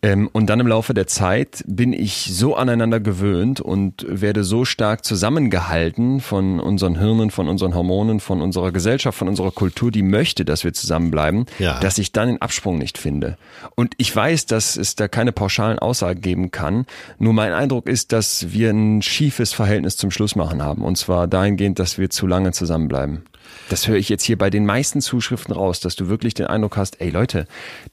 [0.00, 4.64] Ähm, und dann im Laufe der Zeit bin ich so aneinander gewöhnt und werde so
[4.64, 10.02] stark zusammengehalten von unseren Hirnen, von unseren Hormonen, von unserer Gesellschaft, von unserer Kultur, die
[10.02, 11.80] möchte, dass wir zusammenbleiben, ja.
[11.80, 13.38] dass ich dann den Absprung nicht finde.
[13.74, 16.86] Und ich weiß, dass es da keine pauschalen Aussagen geben kann.
[17.18, 20.82] Nur mein Eindruck ist, dass wir ein schiefes Verhältnis zum Schlussmachen haben.
[20.82, 23.24] Und zwar dahingehend, dass wir zu lange zusammenbleiben.
[23.68, 26.76] Das höre ich jetzt hier bei den meisten Zuschriften raus, dass du wirklich den Eindruck
[26.76, 27.46] hast, ey Leute,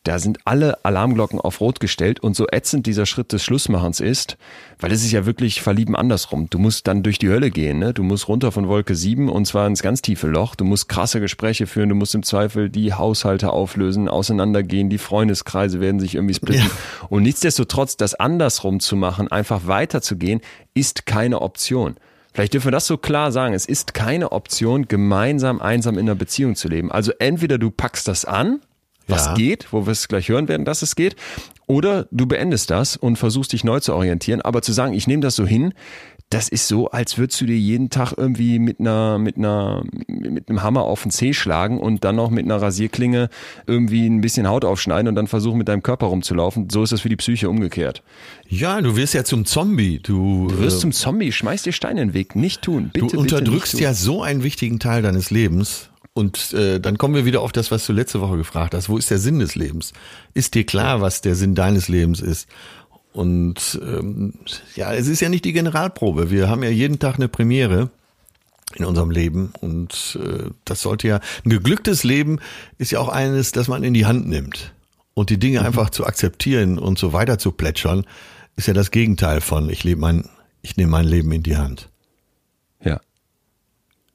[0.04, 4.38] da sind alle Alarmglocken auf Rot gestellt und so ätzend dieser Schritt des Schlussmachens ist,
[4.80, 6.50] weil es ist ja wirklich verlieben andersrum.
[6.50, 7.94] Du musst dann durch die Hölle gehen, ne?
[7.94, 10.56] Du musst runter von Wolke 7 und zwar ins ganz tiefe Loch.
[10.56, 15.82] Du musst krasse Gespräche führen, du musst im Zweifel die Haushalte auflösen, auseinandergehen, die Freundeskreise
[15.82, 16.66] werden sich irgendwie splitten.
[16.66, 17.08] Ja.
[17.10, 20.42] Und nichtsdestotrotz, das andersrum zu machen, einfach weiterzugehen,
[20.74, 21.96] ist keine Option.
[22.36, 23.54] Vielleicht dürfen wir das so klar sagen.
[23.54, 26.92] Es ist keine Option, gemeinsam einsam in einer Beziehung zu leben.
[26.92, 28.60] Also entweder du packst das an,
[29.08, 29.34] was ja.
[29.36, 31.16] geht, wo wir es gleich hören werden, dass es geht,
[31.66, 34.42] oder du beendest das und versuchst dich neu zu orientieren.
[34.42, 35.74] Aber zu sagen, ich nehme das so hin,
[36.30, 40.50] das ist so, als würdest du dir jeden Tag irgendwie mit einer, mit einer, mit
[40.50, 43.30] einem Hammer auf den Zeh schlagen und dann noch mit einer Rasierklinge
[43.68, 46.70] irgendwie ein bisschen Haut aufschneiden und dann versuchen mit deinem Körper rumzulaufen.
[46.72, 48.02] So ist das für die Psyche umgekehrt.
[48.48, 50.00] Ja, du wirst ja zum Zombie.
[50.00, 52.36] Du, du wirst äh, zum Zombie, schmeiß dir Steine in den Weg.
[52.36, 52.90] Nicht tun.
[52.92, 55.90] Bitte, du unterdrückst ja so einen wichtigen Teil deines Lebens.
[56.18, 58.88] Und äh, dann kommen wir wieder auf das, was du letzte Woche gefragt hast.
[58.88, 59.92] Wo ist der Sinn des Lebens?
[60.34, 62.48] Ist dir klar, was der Sinn deines Lebens ist?
[63.16, 64.34] Und ähm,
[64.76, 66.32] ja, es ist ja nicht die Generalprobe.
[66.32, 67.90] Wir haben ja jeden Tag eine Premiere
[68.76, 72.40] in unserem Leben und äh, das sollte ja ein geglücktes Leben
[72.78, 74.74] ist ja auch eines, das man in die Hand nimmt
[75.14, 75.68] und die Dinge mhm.
[75.68, 78.06] einfach zu akzeptieren und so weiter zu plätschern,
[78.58, 80.28] ist ja das Gegenteil von ich lebe mein
[80.62, 81.90] ich nehme mein Leben in die Hand.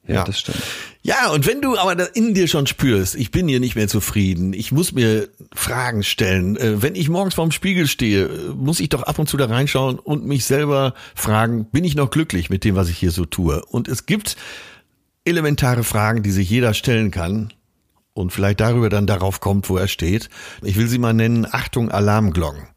[0.07, 0.15] Ja.
[0.15, 0.61] Ja, das stimmt.
[1.03, 4.53] Ja, und wenn du aber in dir schon spürst, ich bin hier nicht mehr zufrieden,
[4.53, 6.57] ich muss mir Fragen stellen.
[6.57, 9.99] Äh, wenn ich morgens vorm Spiegel stehe, muss ich doch ab und zu da reinschauen
[9.99, 13.63] und mich selber fragen, bin ich noch glücklich mit dem, was ich hier so tue?
[13.65, 14.37] Und es gibt
[15.23, 17.53] elementare Fragen, die sich jeder stellen kann
[18.13, 20.29] und vielleicht darüber dann darauf kommt, wo er steht.
[20.63, 22.67] Ich will sie mal nennen, Achtung, Alarmglocken.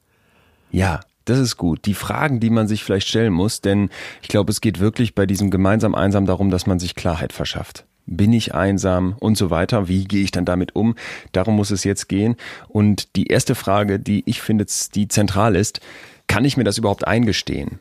[0.70, 1.86] Ja, das ist gut.
[1.86, 3.90] Die Fragen, die man sich vielleicht stellen muss, denn
[4.22, 7.84] ich glaube, es geht wirklich bei diesem gemeinsam einsam darum, dass man sich Klarheit verschafft.
[8.06, 9.88] Bin ich einsam und so weiter?
[9.88, 10.94] Wie gehe ich dann damit um?
[11.32, 12.36] Darum muss es jetzt gehen.
[12.68, 15.80] Und die erste Frage, die ich finde, die zentral ist,
[16.26, 17.78] kann ich mir das überhaupt eingestehen?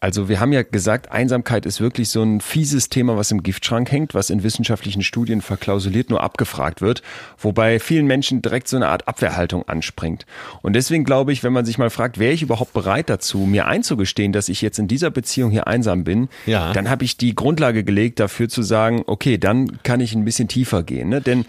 [0.00, 3.90] Also wir haben ja gesagt, Einsamkeit ist wirklich so ein fieses Thema, was im Giftschrank
[3.90, 7.02] hängt, was in wissenschaftlichen Studien verklausuliert nur abgefragt wird,
[7.38, 10.26] wobei vielen Menschen direkt so eine Art Abwehrhaltung anspringt.
[10.62, 13.66] Und deswegen glaube ich, wenn man sich mal fragt, wäre ich überhaupt bereit dazu, mir
[13.66, 16.72] einzugestehen, dass ich jetzt in dieser Beziehung hier einsam bin, ja.
[16.72, 20.48] dann habe ich die Grundlage gelegt dafür zu sagen, okay, dann kann ich ein bisschen
[20.48, 21.08] tiefer gehen.
[21.08, 21.20] Ne?
[21.20, 21.46] Denn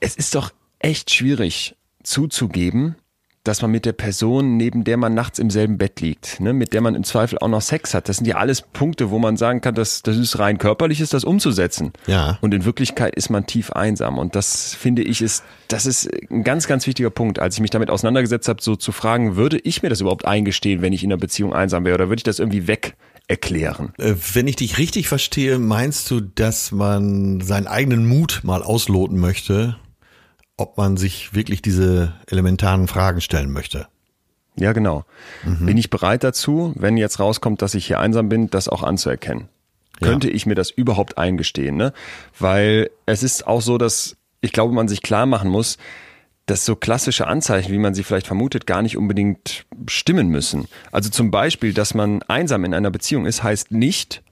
[0.00, 2.96] es ist doch echt schwierig zuzugeben,
[3.46, 6.72] dass man mit der Person, neben der man nachts im selben Bett liegt, ne, mit
[6.72, 9.36] der man im Zweifel auch noch Sex hat, das sind ja alles Punkte, wo man
[9.36, 11.92] sagen kann, dass das ist rein körperlich, ist das umzusetzen.
[12.06, 12.38] Ja.
[12.40, 14.18] Und in Wirklichkeit ist man tief einsam.
[14.18, 17.38] Und das finde ich ist, das ist ein ganz, ganz wichtiger Punkt.
[17.38, 20.82] Als ich mich damit auseinandergesetzt habe, so zu fragen, würde ich mir das überhaupt eingestehen,
[20.82, 22.96] wenn ich in einer Beziehung einsam wäre, oder würde ich das irgendwie weg
[23.28, 23.92] erklären.
[23.98, 29.18] Äh, wenn ich dich richtig verstehe, meinst du, dass man seinen eigenen Mut mal ausloten
[29.18, 29.76] möchte
[30.56, 33.88] ob man sich wirklich diese elementaren Fragen stellen möchte.
[34.58, 35.04] Ja, genau.
[35.44, 35.66] Mhm.
[35.66, 39.48] Bin ich bereit dazu, wenn jetzt rauskommt, dass ich hier einsam bin, das auch anzuerkennen?
[40.00, 40.34] Könnte ja.
[40.34, 41.76] ich mir das überhaupt eingestehen?
[41.76, 41.92] Ne?
[42.38, 45.78] Weil es ist auch so, dass ich glaube, man sich klar machen muss,
[46.46, 50.68] dass so klassische Anzeichen, wie man sie vielleicht vermutet, gar nicht unbedingt stimmen müssen.
[50.92, 54.22] Also zum Beispiel, dass man einsam in einer Beziehung ist, heißt nicht,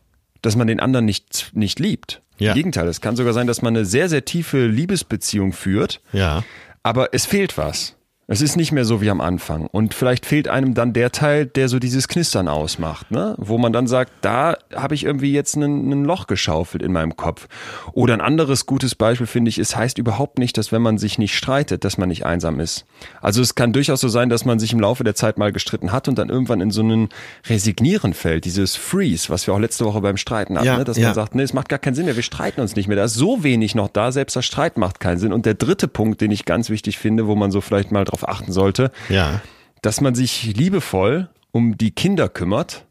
[0.40, 2.22] dass man den anderen nicht, nicht liebt.
[2.38, 2.50] Ja.
[2.50, 6.00] Im Gegenteil, es kann sogar sein, dass man eine sehr, sehr tiefe Liebesbeziehung führt.
[6.12, 6.42] Ja.
[6.82, 7.96] Aber es fehlt was.
[8.26, 9.66] Es ist nicht mehr so wie am Anfang.
[9.66, 13.34] Und vielleicht fehlt einem dann der Teil, der so dieses Knistern ausmacht, ne?
[13.38, 17.48] Wo man dann sagt, da habe ich irgendwie jetzt ein Loch geschaufelt in meinem Kopf.
[17.92, 21.18] Oder ein anderes gutes Beispiel finde ich, es heißt überhaupt nicht, dass wenn man sich
[21.18, 22.86] nicht streitet, dass man nicht einsam ist.
[23.20, 25.92] Also es kann durchaus so sein, dass man sich im Laufe der Zeit mal gestritten
[25.92, 27.10] hat und dann irgendwann in so einen
[27.46, 30.84] Resignieren fällt, dieses Freeze, was wir auch letzte Woche beim Streiten hatten, Ja, ne?
[30.84, 31.08] dass ja.
[31.08, 32.96] man sagt, nee, es macht gar keinen Sinn mehr, wir streiten uns nicht mehr.
[32.96, 35.34] Da ist so wenig noch da, selbst der Streit macht keinen Sinn.
[35.34, 38.28] Und der dritte Punkt, den ich ganz wichtig finde, wo man so vielleicht mal drauf
[38.28, 39.40] achten sollte, Ja.
[39.82, 42.84] dass man sich liebevoll um die Kinder kümmert,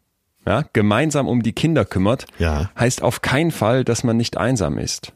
[0.46, 2.70] ja, gemeinsam um die Kinder kümmert, Ja.
[2.78, 5.14] heißt auf keinen Fall, dass man nicht einsam ist.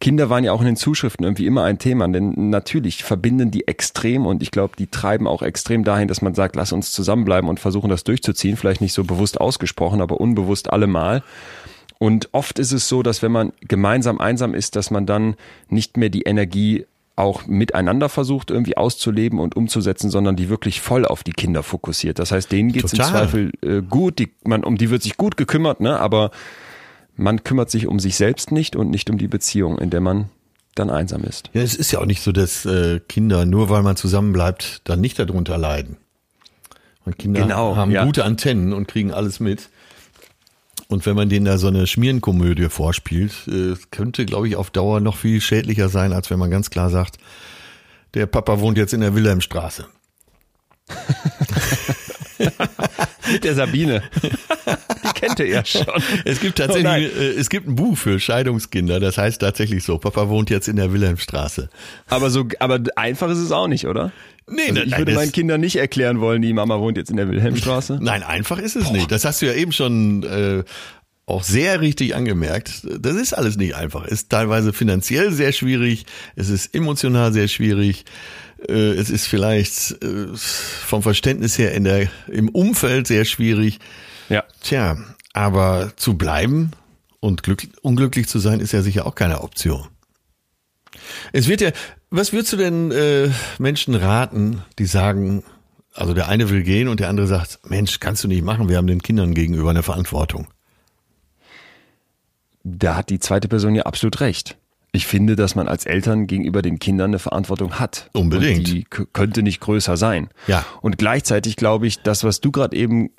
[0.00, 3.68] Kinder waren ja auch in den Zuschriften irgendwie immer ein Thema, denn natürlich verbinden die
[3.68, 7.48] extrem und ich glaube, die treiben auch extrem dahin, dass man sagt, lass uns zusammenbleiben
[7.48, 11.22] und versuchen das durchzuziehen, vielleicht nicht so bewusst ausgesprochen, aber unbewusst allemal.
[12.00, 15.36] Und oft ist es so, dass wenn man gemeinsam einsam ist, dass man dann
[15.68, 16.86] nicht mehr die Energie
[17.16, 22.18] auch miteinander versucht irgendwie auszuleben und umzusetzen, sondern die wirklich voll auf die Kinder fokussiert.
[22.18, 23.12] Das heißt, denen geht es im Total.
[23.12, 25.98] Zweifel äh, gut, die, man, um die wird sich gut gekümmert, ne?
[26.00, 26.32] aber
[27.16, 30.30] man kümmert sich um sich selbst nicht und nicht um die Beziehung, in der man
[30.74, 31.50] dann einsam ist.
[31.52, 35.00] Ja, es ist ja auch nicht so, dass äh, Kinder, nur weil man zusammenbleibt, dann
[35.00, 35.96] nicht darunter leiden.
[37.04, 38.04] Und Kinder Genau, haben ja.
[38.04, 39.68] gute Antennen und kriegen alles mit.
[40.94, 45.00] Und wenn man denen da so eine Schmierenkomödie vorspielt, äh, könnte, glaube ich, auf Dauer
[45.00, 47.16] noch viel schädlicher sein, als wenn man ganz klar sagt,
[48.14, 49.88] der Papa wohnt jetzt in der Wilhelmstraße.
[53.28, 54.04] Mit der Sabine.
[54.22, 55.84] die kennt ihr ja schon.
[56.24, 59.98] Es gibt Oh tatsächlich, äh, es gibt ein Buch für Scheidungskinder, das heißt tatsächlich so,
[59.98, 61.70] Papa wohnt jetzt in der Wilhelmstraße.
[62.06, 64.12] Aber so, aber einfach ist es auch nicht, oder?
[64.48, 67.16] Nee, Also nein, ich würde meinen Kindern nicht erklären wollen, die Mama wohnt jetzt in
[67.16, 67.98] der Wilhelmstraße.
[68.00, 69.10] Nein, einfach ist es nicht.
[69.10, 70.64] Das hast du ja eben schon äh,
[71.26, 72.86] auch sehr richtig angemerkt.
[72.98, 74.04] Das ist alles nicht einfach.
[74.06, 76.04] Ist teilweise finanziell sehr schwierig.
[76.36, 78.04] Es ist emotional sehr schwierig.
[78.68, 83.78] Äh, es ist vielleicht äh, vom Verständnis her in der, im Umfeld sehr schwierig.
[84.28, 84.44] Ja.
[84.62, 84.98] Tja,
[85.32, 86.72] aber zu bleiben
[87.20, 89.88] und glück, unglücklich zu sein, ist ja sicher auch keine Option.
[91.32, 91.70] Es wird ja,
[92.16, 95.42] was würdest du denn äh, Menschen raten, die sagen,
[95.94, 98.76] also der eine will gehen und der andere sagt, Mensch, kannst du nicht machen, wir
[98.76, 100.48] haben den Kindern gegenüber eine Verantwortung.
[102.62, 104.56] Da hat die zweite Person ja absolut recht.
[104.92, 108.10] Ich finde, dass man als Eltern gegenüber den Kindern eine Verantwortung hat.
[108.12, 108.58] Unbedingt.
[108.58, 110.28] Und die könnte nicht größer sein.
[110.46, 110.64] Ja.
[110.82, 113.10] Und gleichzeitig glaube ich, das, was du gerade eben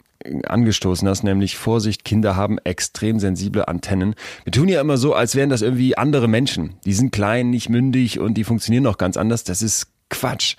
[0.47, 4.15] angestoßen hast, nämlich Vorsicht, Kinder haben extrem sensible Antennen.
[4.43, 6.75] Wir tun ja immer so, als wären das irgendwie andere Menschen.
[6.85, 9.43] Die sind klein, nicht mündig und die funktionieren noch ganz anders.
[9.43, 10.55] Das ist Quatsch.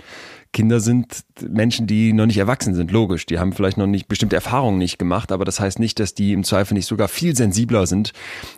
[0.53, 3.27] Kinder sind Menschen, die noch nicht erwachsen sind, logisch.
[3.27, 6.33] Die haben vielleicht noch nicht bestimmte Erfahrungen nicht gemacht, aber das heißt nicht, dass die
[6.33, 8.15] im Zweifel nicht sogar viel sensibler sind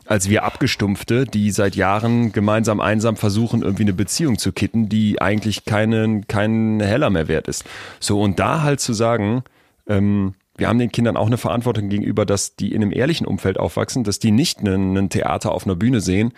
[0.06, 5.20] als wir Abgestumpfte, die seit Jahren gemeinsam einsam versuchen, irgendwie eine Beziehung zu kitten, die
[5.20, 7.64] eigentlich keinen keinen Heller mehr wert ist.
[7.98, 9.42] So und da halt zu sagen,
[9.88, 13.58] ähm, wir haben den Kindern auch eine Verantwortung gegenüber, dass die in einem ehrlichen Umfeld
[13.58, 16.32] aufwachsen, dass die nicht einen, einen Theater auf einer Bühne sehen.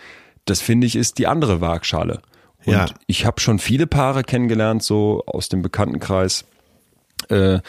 [0.45, 2.21] Das finde ich ist die andere Waagschale.
[2.65, 2.85] Und Ja.
[3.07, 6.45] ich habe schon viele Paare kennengelernt, so aus dem Bekanntenkreis,
[7.29, 7.59] äh,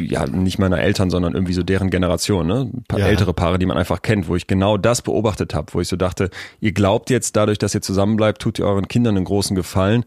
[0.00, 2.70] ja, nicht meiner Eltern, sondern irgendwie so deren Generation, ne?
[2.88, 3.06] Ein Ja.
[3.06, 5.96] ältere Paare, die man einfach kennt, wo ich genau das beobachtet habe, wo ich so
[5.96, 6.30] dachte,
[6.60, 10.04] ihr glaubt jetzt dadurch, dass ihr zusammenbleibt, tut ihr euren Kindern einen großen Gefallen.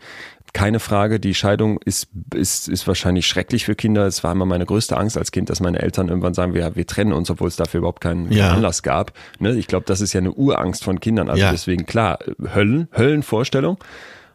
[0.53, 4.05] Keine Frage, die Scheidung ist, ist, ist wahrscheinlich schrecklich für Kinder.
[4.05, 6.85] Es war immer meine größte Angst als Kind, dass meine Eltern irgendwann sagen, wir, wir
[6.85, 8.51] trennen uns, obwohl es dafür überhaupt keinen, Ja.
[8.51, 9.13] Anlass gab.
[9.39, 9.53] Ne?
[9.53, 11.29] Ich glaube, das ist ja eine Urangst von Kindern.
[11.29, 11.51] Also Ja.
[11.51, 12.19] deswegen klar,
[12.53, 13.77] Höllen, Höllenvorstellung.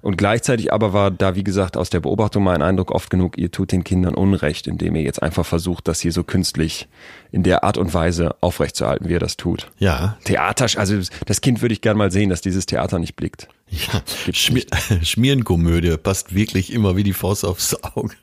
[0.02, 3.50] Und gleichzeitig aber war da, wie gesagt, aus der Beobachtung mein Eindruck oft genug, ihr
[3.50, 6.86] tut den Kindern Unrecht, indem ihr jetzt einfach versucht, das hier so künstlich
[7.32, 9.68] in der Art und Weise aufrechtzuerhalten, wie ihr das tut.
[9.78, 10.94] Ja, Theater, also
[11.24, 13.48] das Kind würde ich gern mal sehen, dass dieses Theater nicht blickt.
[13.68, 14.02] Ja.
[14.32, 14.64] Schmier
[15.02, 18.14] Schmierenkomödie passt wirklich immer wie die Faust aufs Auge.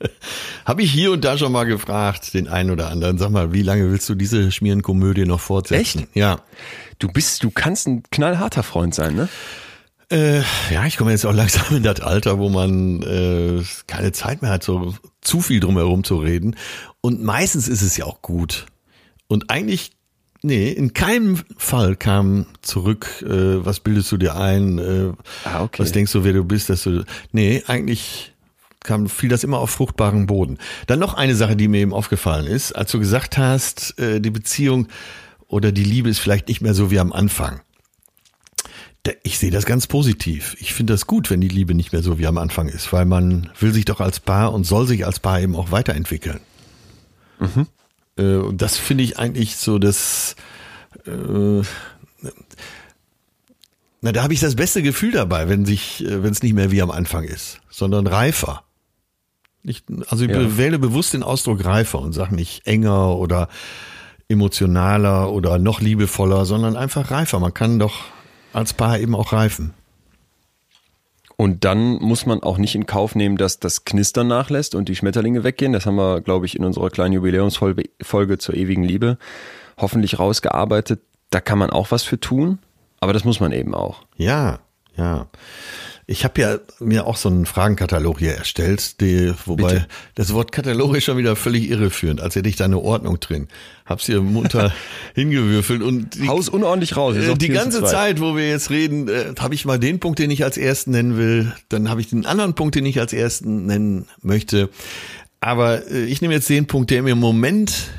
[0.64, 3.18] Habe ich hier und da schon mal gefragt, den einen oder anderen.
[3.18, 6.00] Sag mal, wie lange willst du diese Schmierenkomödie noch fortsetzen?
[6.00, 6.16] Echt?
[6.16, 6.40] Ja.
[6.98, 9.28] Du bist, du kannst ein knallharter Freund sein, ne?
[10.10, 14.42] Äh, ja, ich komme jetzt auch langsam in das Alter, wo man äh, keine Zeit
[14.42, 16.56] mehr hat, so zu viel drumherum zu reden.
[17.00, 18.66] Und meistens ist es ja auch gut.
[19.26, 19.92] Und eigentlich,
[20.44, 25.12] nee, in keinem Fall kam zurück, äh, was bildest du dir ein, äh,
[25.44, 25.82] Ah, okay.
[25.82, 27.04] was denkst du, wer du bist, dass du.
[27.32, 28.32] Nee, eigentlich
[28.80, 30.58] kam, fiel das immer auf fruchtbaren Boden.
[30.86, 34.30] Dann noch eine Sache, die mir eben aufgefallen ist, als du gesagt hast, äh, die
[34.30, 34.88] Beziehung
[35.48, 37.60] oder die Liebe ist vielleicht nicht mehr so wie am Anfang.
[39.22, 40.56] Ich sehe das ganz positiv.
[40.60, 43.04] Ich finde das gut, wenn die Liebe nicht mehr so wie am Anfang ist, weil
[43.04, 46.40] man will sich doch als Paar und soll sich als Paar eben auch weiterentwickeln.
[48.18, 50.36] Äh, Und das finde ich eigentlich so das,
[51.06, 51.62] äh,
[54.00, 56.70] na, da habe ich das beste Gefühl dabei, wenn sich, äh, wenn es nicht mehr
[56.70, 58.64] wie am Anfang ist, sondern reifer.
[59.62, 60.58] Ich, also ich ja.
[60.58, 63.48] wähle bewusst den Ausdruck reifer und sage nicht enger oder
[64.28, 67.40] emotionaler oder noch liebevoller, sondern einfach reifer.
[67.40, 67.94] Man kann doch
[68.52, 69.72] als Paar eben auch reifen.
[71.36, 74.94] Und dann muss man auch nicht in Kauf nehmen, dass das Knistern nachlässt und die
[74.94, 75.72] Schmetterlinge weggehen.
[75.72, 79.18] Das haben wir, glaube ich, in unserer kleinen Jubiläumsfolge zur ewigen Liebe
[79.76, 81.00] hoffentlich rausgearbeitet.
[81.30, 82.58] Da kann man auch was für tun,
[83.00, 84.02] aber das muss man eben auch.
[84.16, 84.60] Ja,
[84.96, 85.26] ja.
[86.06, 89.86] Ich habe ja mir auch so einen Fragenkatalog hier erstellt, die, wobei Bitte?
[90.14, 93.48] das Wort Katalog ist schon wieder völlig irreführend, als hätte ich da eine Ordnung drin.
[93.86, 94.72] Hab's hier munter
[95.14, 97.16] hingewürfelt und die, Haus unordentlich raus.
[97.16, 100.30] Äh, die ganze Zeit, wo wir jetzt reden, äh, habe ich mal den Punkt, den
[100.30, 103.64] ich als ersten nennen will, dann habe ich den anderen Punkt, den ich als ersten
[103.64, 104.68] nennen möchte.
[105.40, 107.90] Aber äh, ich nehme jetzt den Punkt, der mir im Moment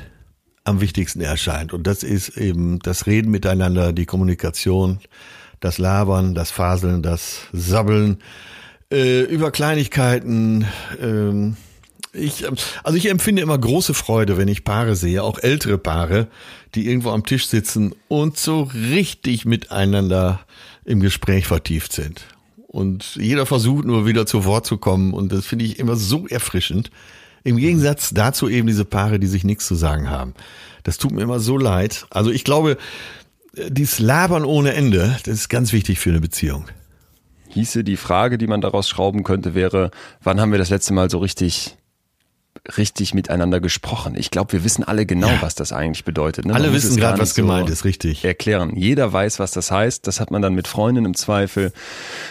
[0.62, 4.98] am wichtigsten erscheint und das ist eben das Reden miteinander, die Kommunikation
[5.60, 8.18] das Labern, das Faseln, das Sabbeln
[8.92, 10.66] äh, über Kleinigkeiten.
[11.00, 11.56] Ähm,
[12.12, 12.44] ich,
[12.82, 16.28] also ich empfinde immer große Freude, wenn ich Paare sehe, auch ältere Paare,
[16.74, 20.40] die irgendwo am Tisch sitzen und so richtig miteinander
[20.84, 22.26] im Gespräch vertieft sind.
[22.68, 26.26] Und jeder versucht nur wieder zu Wort zu kommen und das finde ich immer so
[26.26, 26.90] erfrischend.
[27.44, 30.34] Im Gegensatz dazu eben diese Paare, die sich nichts zu sagen haben.
[30.82, 32.06] Das tut mir immer so leid.
[32.10, 32.76] Also ich glaube,
[33.68, 36.66] dieses Labern ohne Ende, das ist ganz wichtig für eine Beziehung.
[37.48, 39.90] Hieße die Frage, die man daraus schrauben könnte, wäre,
[40.22, 41.76] wann haben wir das letzte Mal so richtig
[42.76, 44.14] richtig miteinander gesprochen.
[44.16, 45.42] Ich glaube, wir wissen alle genau, ja.
[45.42, 46.46] was das eigentlich bedeutet.
[46.46, 46.54] Ne?
[46.54, 48.24] Alle wissen gerade, was gemeint so ist, richtig.
[48.24, 48.74] Erklären.
[48.74, 50.06] Jeder weiß, was das heißt.
[50.06, 51.72] Das hat man dann mit Freunden im Zweifel,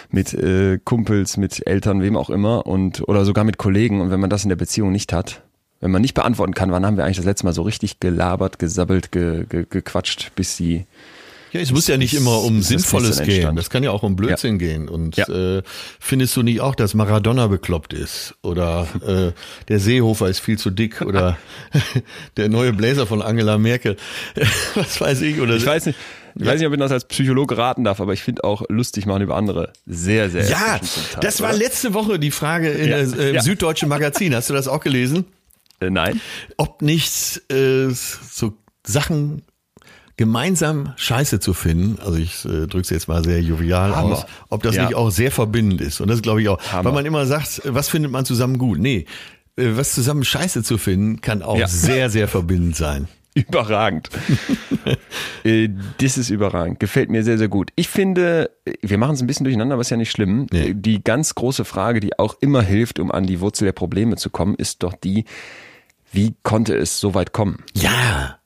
[0.09, 4.01] mit äh, Kumpels, mit Eltern, wem auch immer und oder sogar mit Kollegen.
[4.01, 5.41] Und wenn man das in der Beziehung nicht hat,
[5.79, 8.59] wenn man nicht beantworten kann, wann haben wir eigentlich das letzte Mal so richtig gelabert,
[8.59, 10.85] gesabbelt, ge, ge, gequatscht, bis sie
[11.51, 13.55] ja, es muss ja nicht immer um Sinnvolles gehen.
[13.55, 14.67] Das kann ja auch um Blödsinn ja.
[14.67, 14.89] gehen.
[14.89, 15.27] Und ja.
[15.27, 15.63] äh,
[15.99, 18.35] findest du nicht auch, dass Maradona bekloppt ist?
[18.41, 19.31] Oder äh,
[19.67, 21.01] der Seehofer ist viel zu dick?
[21.01, 21.37] Oder
[22.37, 23.97] der neue Bläser von Angela Merkel?
[24.75, 25.39] Was weiß ich?
[25.39, 25.97] Oder ich weiß nicht.
[26.37, 29.05] Ich weiß nicht, ob ich das als Psychologe raten darf, aber ich finde auch lustig
[29.05, 30.45] machen über andere sehr, sehr.
[30.49, 30.81] Ja,
[31.21, 32.97] das war letzte Woche die Frage in ja.
[32.97, 34.35] äh, im Süddeutschen Magazin.
[34.35, 35.25] Hast du das auch gelesen?
[35.79, 36.19] Äh, nein.
[36.57, 38.53] Ob nicht äh, so
[38.85, 39.43] Sachen
[40.17, 44.13] gemeinsam Scheiße zu finden, also ich äh, drücke es jetzt mal sehr jovial Hammer.
[44.13, 44.85] aus, ob das ja.
[44.85, 45.99] nicht auch sehr verbindend ist.
[46.01, 46.61] Und das glaube ich auch.
[46.71, 46.85] Hammer.
[46.85, 48.79] Weil man immer sagt, was findet man zusammen gut?
[48.79, 49.05] Nee,
[49.57, 51.67] äh, was zusammen Scheiße zu finden, kann auch ja.
[51.67, 53.07] sehr, sehr verbindend sein.
[53.35, 54.09] Überragend.
[55.43, 56.79] Äh, das ist überragend.
[56.79, 57.69] Gefällt mir sehr, sehr gut.
[57.75, 58.49] Ich finde,
[58.81, 60.47] wir machen es ein bisschen durcheinander, aber ist ja nicht schlimm.
[60.51, 60.73] Nee.
[60.75, 64.31] Die ganz große Frage, die auch immer hilft, um an die Wurzel der Probleme zu
[64.31, 65.25] kommen, ist doch die,
[66.11, 67.63] wie konnte es so weit kommen?
[67.75, 68.39] Ja.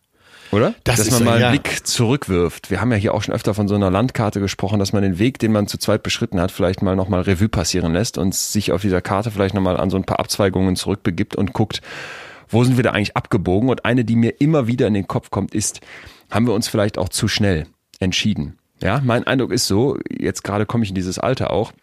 [0.51, 0.73] Oder?
[0.83, 2.71] Das dass man mal einen Blick zurückwirft.
[2.71, 5.19] Wir haben ja hier auch schon öfter von so einer Landkarte gesprochen, dass man den
[5.19, 8.71] Weg, den man zu zweit beschritten hat, vielleicht mal nochmal Revue passieren lässt und sich
[8.71, 11.81] auf dieser Karte vielleicht nochmal an so ein paar Abzweigungen zurückbegibt und guckt,
[12.49, 13.69] wo sind wir da eigentlich abgebogen?
[13.69, 15.81] Und eine, die mir immer wieder in den Kopf kommt, ist,
[16.31, 17.67] haben wir uns vielleicht auch zu schnell
[17.99, 18.57] entschieden?
[18.81, 21.73] Ja, mein Eindruck ist so, jetzt gerade komme ich in dieses Alter auch,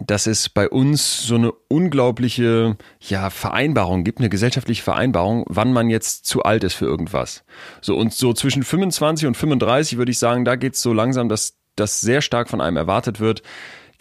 [0.00, 5.90] dass es bei uns so eine unglaubliche ja, Vereinbarung gibt, eine gesellschaftliche Vereinbarung, wann man
[5.90, 7.44] jetzt zu alt ist für irgendwas.
[7.80, 11.58] So und so zwischen 25 und 35 würde ich sagen, da geht's so langsam, dass
[11.76, 13.42] das sehr stark von einem erwartet wird.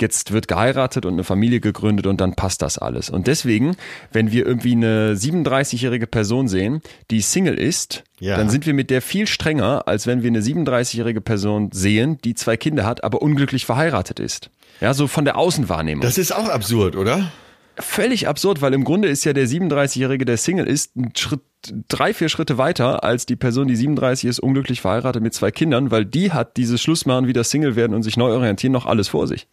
[0.02, 3.10] Jetzt wird geheiratet und eine Familie gegründet und dann passt das alles.
[3.10, 3.76] Und deswegen,
[4.12, 6.82] wenn wir irgendwie eine 37-jährige Person sehen,
[7.12, 8.38] die Single ist, ja.
[8.38, 12.36] dann sind wir mit der viel strenger, als wenn wir eine 37-jährige Person sehen, die
[12.36, 14.50] zwei Kinder hat, aber unglücklich verheiratet ist.
[14.82, 16.02] Ja, so von der Außenwahrnehmung.
[16.02, 17.32] Das ist auch absurd, oder?
[17.78, 21.42] Völlig absurd, weil im Grunde ist ja der 37-Jährige, der Single ist, ein Schritt,
[21.88, 25.90] drei, vier Schritte weiter als die Person, die 37 ist, unglücklich verheiratet mit zwei Kindern,
[25.90, 29.28] weil die hat dieses Schlussmachen, wieder Single werden und sich neu orientieren, noch alles vor
[29.28, 29.48] sich.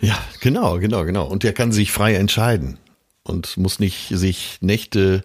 [0.00, 1.26] Ja, genau, genau, genau.
[1.26, 2.78] Und der kann sich frei entscheiden
[3.22, 5.24] und muss nicht sich Nächte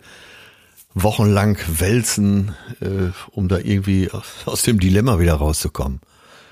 [0.93, 4.09] wochenlang wälzen, äh, um da irgendwie
[4.45, 5.99] aus dem Dilemma wieder rauszukommen.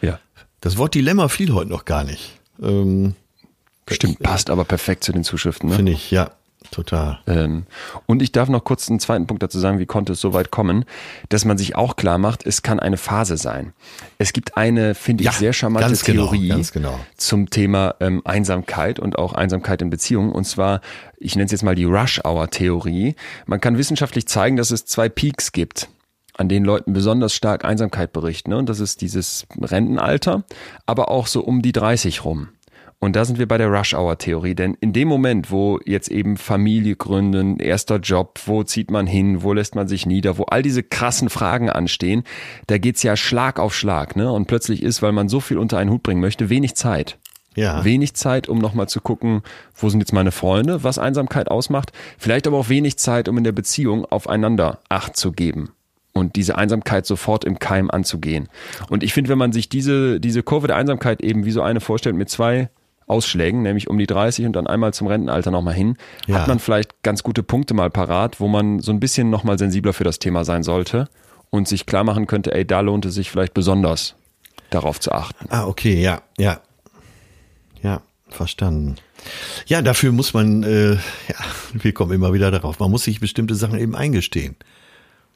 [0.02, 0.20] Ja.
[0.62, 2.40] Das Wort Dilemma fiel heute noch gar nicht.
[2.62, 3.16] Ähm,
[3.90, 5.70] Stimmt, passt aber perfekt zu den Zuschriften.
[5.70, 5.76] Ne?
[5.76, 6.32] Finde ich, ja.
[6.72, 7.20] Total.
[7.28, 7.66] Ähm,
[8.06, 10.52] und ich darf noch kurz einen zweiten Punkt dazu sagen, wie konnte es so weit
[10.52, 10.86] kommen,
[11.30, 13.74] dass man sich auch klar macht, es kann eine Phase sein.
[14.18, 17.00] Es gibt eine, finde ich, ja, sehr charmante genau, Theorie genau, genau.
[17.18, 20.32] zum Thema ähm, Einsamkeit und auch Einsamkeit in Beziehungen.
[20.32, 20.82] Und zwar,
[21.18, 23.16] ich nenne es jetzt mal die Rush-Hour-Theorie.
[23.46, 25.90] Man kann wissenschaftlich zeigen, dass es zwei Peaks gibt
[26.36, 28.50] an denen Leuten besonders stark Einsamkeit berichten.
[28.50, 28.58] Ne?
[28.58, 30.44] Und das ist dieses Rentenalter,
[30.86, 32.50] aber auch so um die 30 rum.
[33.04, 36.96] Und da sind wir bei der Rush-Hour-Theorie, denn in dem Moment, wo jetzt eben Familie
[36.96, 40.84] gründen, erster Job, wo zieht man hin, wo lässt man sich nieder, wo all diese
[40.84, 42.24] krassen Fragen anstehen,
[42.68, 44.32] da geht's ja Schlag auf Schlag, ne?
[44.32, 47.18] Und plötzlich ist, weil man so viel unter einen Hut bringen möchte, wenig Zeit.
[47.56, 47.84] Ja.
[47.84, 49.42] Wenig Zeit, um nochmal zu gucken,
[49.76, 51.92] wo sind jetzt meine Freunde, was Einsamkeit ausmacht.
[52.18, 55.74] Vielleicht aber auch wenig Zeit, um in der Beziehung aufeinander Acht zu geben
[56.14, 58.48] und diese Einsamkeit sofort im Keim anzugehen.
[58.90, 61.82] Und ich finde, wenn man sich diese, diese Kurve der Einsamkeit eben wie so eine
[61.82, 62.70] vorstellt mit zwei
[63.08, 65.98] Ausschlägen, nämlich um die 30 und dann einmal zum Rentenalter nochmal hin,
[66.28, 66.40] Ja.
[66.40, 69.94] hat man vielleicht ganz gute Punkte mal parat, wo man so ein bisschen nochmal sensibler
[69.94, 71.10] für das Thema sein sollte
[71.50, 74.16] und sich klar machen könnte, ey, da lohnt es sich vielleicht besonders
[74.70, 75.46] darauf zu achten.
[75.50, 76.60] Ah, okay, ja, ja.
[77.82, 78.96] Ja, verstanden.
[79.68, 81.00] Ja, dafür muss man, äh, ja,
[81.74, 84.56] wir kommen immer wieder darauf, man muss sich bestimmte Sachen eben eingestehen.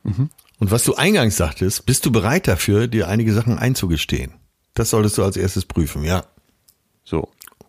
[0.03, 4.31] Und was du eingangs sagtest, bist du bereit dafür, dir einige Sachen einzugestehen?
[4.73, 6.23] Das solltest du als erstes prüfen, ja.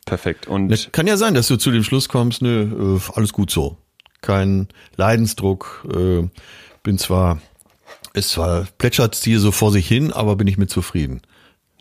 [0.08, 0.46] Perfekt.
[0.46, 3.50] Und Es kann ja sein, dass du zu dem Schluss kommst, nö, äh, alles gut
[3.50, 3.76] so.
[4.20, 6.28] Kein Leidensdruck, äh,
[6.82, 7.40] bin zwar,
[8.14, 11.20] ist zwar plätschert hier so vor sich hin, aber bin ich mit zufrieden.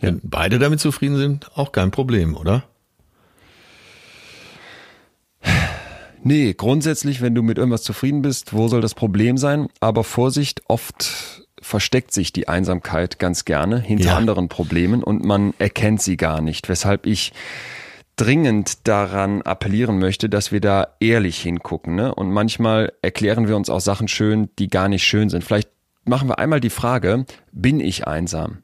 [0.00, 2.64] Wenn beide damit zufrieden sind, auch kein Problem, oder?
[6.22, 9.68] Nee, grundsätzlich, wenn du mit irgendwas zufrieden bist, wo soll das Problem sein?
[9.80, 14.16] Aber Vorsicht, oft versteckt sich die Einsamkeit ganz gerne hinter Ja.
[14.16, 16.68] anderen Problemen und man erkennt sie gar nicht.
[16.68, 17.32] Weshalb ich
[18.18, 21.94] dringend daran appellieren möchte, dass wir da ehrlich hingucken.
[21.94, 22.14] Ne?
[22.14, 25.44] Und manchmal erklären wir uns auch Sachen schön, die gar nicht schön sind.
[25.44, 25.70] Vielleicht
[26.04, 28.58] machen wir einmal die Frage, bin ich einsam?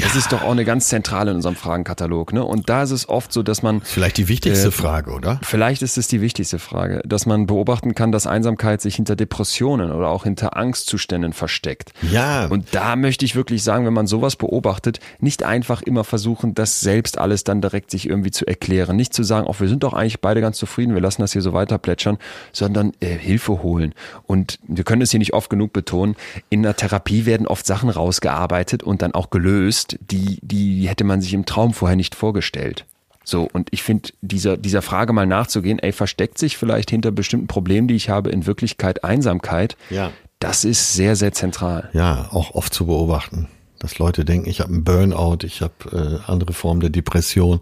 [0.00, 2.32] Das ist doch auch eine ganz zentrale in unserem Fragenkatalog.
[2.32, 2.44] Ne?
[2.44, 5.38] Und da ist es oft so, dass man vielleicht die wichtigste Äh, Frage, oder?
[5.42, 9.92] Vielleicht ist es die wichtigste Frage, dass man beobachten kann, dass Einsamkeit sich hinter Depressionen
[9.92, 11.92] oder auch hinter Angstzuständen versteckt.
[12.10, 12.46] Ja.
[12.46, 16.80] Und da möchte ich wirklich sagen, wenn man sowas beobachtet, nicht einfach immer versuchen, das
[16.80, 18.96] selbst alles dann direkt sich irgendwie zu erklären.
[18.96, 21.42] Nicht zu sagen, auch wir sind doch eigentlich beide ganz zufrieden, wir lassen das hier
[21.42, 22.18] so weiter plätschern,
[22.52, 23.94] sondern äh, Hilfe holen.
[24.26, 26.16] Und wir können es hier nicht oft genug betonen,
[26.50, 31.20] in der Therapie werden oft Sachen rausgearbeitet und dann auch gelöst, die, die hätte man
[31.20, 32.86] sich im Traum vorher nicht vorgestellt.
[33.24, 37.46] So, und ich finde, dieser, dieser Frage mal nachzugehen, ey, versteckt sich vielleicht hinter bestimmten
[37.46, 39.76] Problemen, die ich habe, in Wirklichkeit Einsamkeit?
[39.88, 40.12] Ja.
[40.40, 41.88] Das ist sehr, sehr zentral.
[41.94, 46.30] Ja, auch oft zu beobachten, dass Leute denken, ich habe einen Burnout, ich habe äh,
[46.30, 47.60] andere Formen der Depression.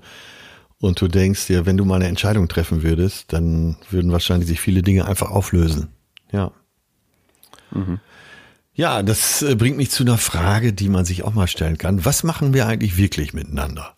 [0.80, 4.60] Und du denkst dir, wenn du mal eine Entscheidung treffen würdest, dann würden wahrscheinlich sich
[4.60, 5.90] viele Dinge einfach auflösen.
[6.32, 6.50] Ja.
[8.74, 12.04] Ja, das äh, bringt mich zu einer Frage, die man sich auch mal stellen kann.
[12.04, 13.94] Was machen wir eigentlich wirklich miteinander?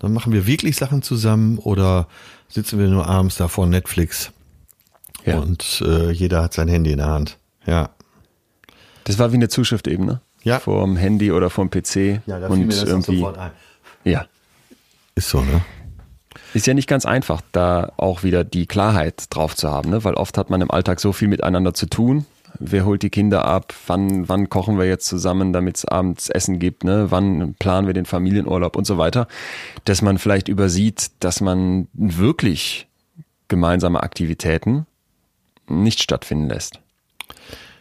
[0.00, 2.08] Dann machen wir wirklich Sachen zusammen oder
[2.48, 4.30] sitzen wir nur abends da vor Netflix
[5.24, 5.38] Ja.
[5.38, 7.38] und äh, jeder hat sein Handy in der Hand.
[7.64, 7.90] Ja.
[9.04, 10.20] Das war wie eine Zuschrift eben, ne?
[10.42, 10.60] Ja.
[10.60, 12.20] Vorm Handy oder vorm PC.
[12.26, 13.50] und irgendwie, ein.
[14.04, 14.26] Ja.
[15.14, 15.64] Ist so, ne?
[16.54, 20.04] Ist ja nicht ganz einfach, da auch wieder die Klarheit drauf zu haben, ne?
[20.04, 22.26] Weil oft hat man im Alltag so viel miteinander zu tun.
[22.58, 23.74] Wer holt die Kinder ab?
[23.86, 26.84] Wann, wann kochen wir jetzt zusammen, damit es abends Essen gibt?
[26.84, 27.10] Ne?
[27.10, 29.28] Wann planen wir den Familienurlaub und so weiter?
[29.84, 32.88] Dass man vielleicht übersieht, dass man wirklich
[33.48, 34.86] gemeinsame Aktivitäten
[35.68, 36.80] nicht stattfinden lässt.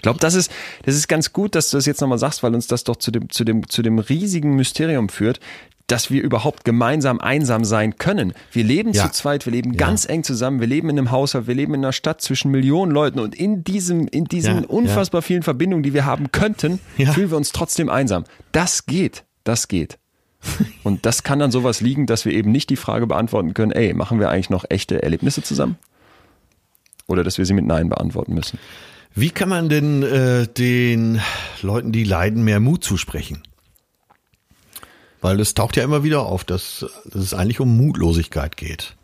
[0.06, 0.51] Ich glaube, das ist,
[0.84, 3.10] das ist ganz gut, dass du das jetzt nochmal sagst, weil uns das doch zu
[3.10, 5.39] dem, zu dem, zu dem riesigen Mysterium führt,
[5.88, 8.34] dass wir überhaupt gemeinsam einsam sein können.
[8.51, 9.06] Wir leben Ja.
[9.06, 11.80] zu zweit, wir leben ganz eng zusammen, wir leben in einem Haushalt, wir leben in
[11.84, 15.95] einer Stadt zwischen Millionen Leuten und in diesem, in diesen Ja, unfassbar vielen Verbindungen, die
[15.95, 17.12] wir haben könnten, Ja.
[17.12, 18.26] fühlen wir uns trotzdem einsam.
[18.51, 19.97] Das geht, das geht.
[20.84, 23.95] Und das kann dann sowas liegen, dass wir eben nicht die Frage beantworten können, ey,
[23.95, 25.80] machen wir eigentlich noch echte Erlebnisse zusammen?
[27.08, 28.60] Oder dass wir sie mit Nein beantworten müssen.
[29.18, 31.22] Wie kann man denn äh, den
[31.61, 33.43] Leuten, die leiden, mehr Mut zusprechen?
[35.22, 38.95] Weil es taucht ja immer wieder auf, dass, dass es eigentlich um Mutlosigkeit geht.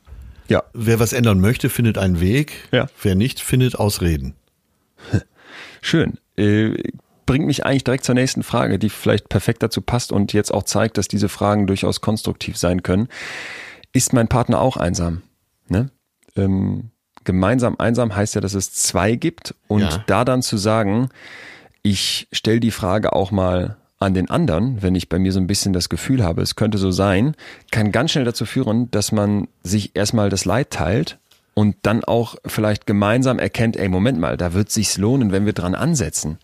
[0.49, 2.67] Ja, Wer was ändern möchte, findet einen Weg.
[2.73, 2.87] Ja.
[3.01, 4.35] Wer nicht, findet Ausreden.
[5.81, 6.19] Schön.
[6.35, 6.75] Äh,
[7.25, 10.63] bringt mich eigentlich direkt zur nächsten Frage, die vielleicht perfekt dazu passt und jetzt auch
[10.63, 13.07] zeigt, dass diese Fragen durchaus konstruktiv sein können.
[13.93, 15.21] Ist mein Partner auch einsam?
[15.69, 15.89] Ne?
[16.35, 16.90] Ähm,
[17.23, 20.03] gemeinsam einsam heißt ja, dass es zwei gibt und Ja.
[20.07, 21.09] da dann zu sagen,
[21.83, 25.47] ich stelle die Frage auch mal an den anderen, wenn ich bei mir so ein
[25.47, 27.35] bisschen das Gefühl habe, es könnte so sein,
[27.71, 31.19] kann ganz schnell dazu führen, dass man sich erstmal das Leid teilt
[31.53, 35.53] und dann auch vielleicht gemeinsam erkennt, ey, Moment mal, da wird sich's lohnen, wenn wir
[35.53, 36.39] dran ansetzen.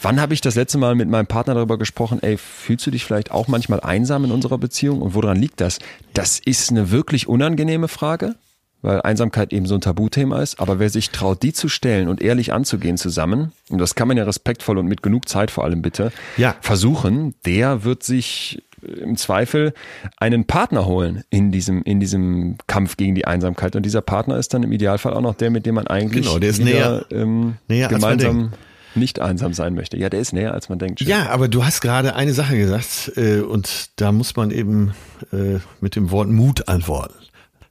[0.00, 3.04] Wann habe ich das letzte Mal mit meinem Partner darüber gesprochen, ey, fühlst du dich
[3.04, 5.78] vielleicht auch manchmal einsam in unserer Beziehung und woran liegt das?
[6.14, 8.36] Das ist eine wirklich unangenehme Frage,
[8.82, 12.20] weil Einsamkeit eben so ein Tabuthema ist, aber wer sich traut, die zu stellen und
[12.22, 15.82] ehrlich anzugehen zusammen, und das kann man ja respektvoll und mit genug Zeit vor allem
[15.82, 16.54] bitte, Ja.
[16.60, 19.72] versuchen, der wird sich äh, im Zweifel
[20.18, 23.74] einen Partner holen in diesem, in diesem Kampf gegen die Einsamkeit.
[23.74, 26.38] Und dieser Partner ist dann im Idealfall auch noch der, mit dem man eigentlich Genau,
[26.38, 28.52] der ist wieder, ähm, näher, gemeinsam
[28.94, 29.98] nicht einsam sein möchte.
[29.98, 31.00] Ja, der ist näher, als man denkt.
[31.00, 31.08] Chef.
[31.08, 34.94] Ja, aber du hast gerade eine Sache gesagt äh, und da muss man eben
[35.32, 37.14] äh, mit dem Wort Mut antworten.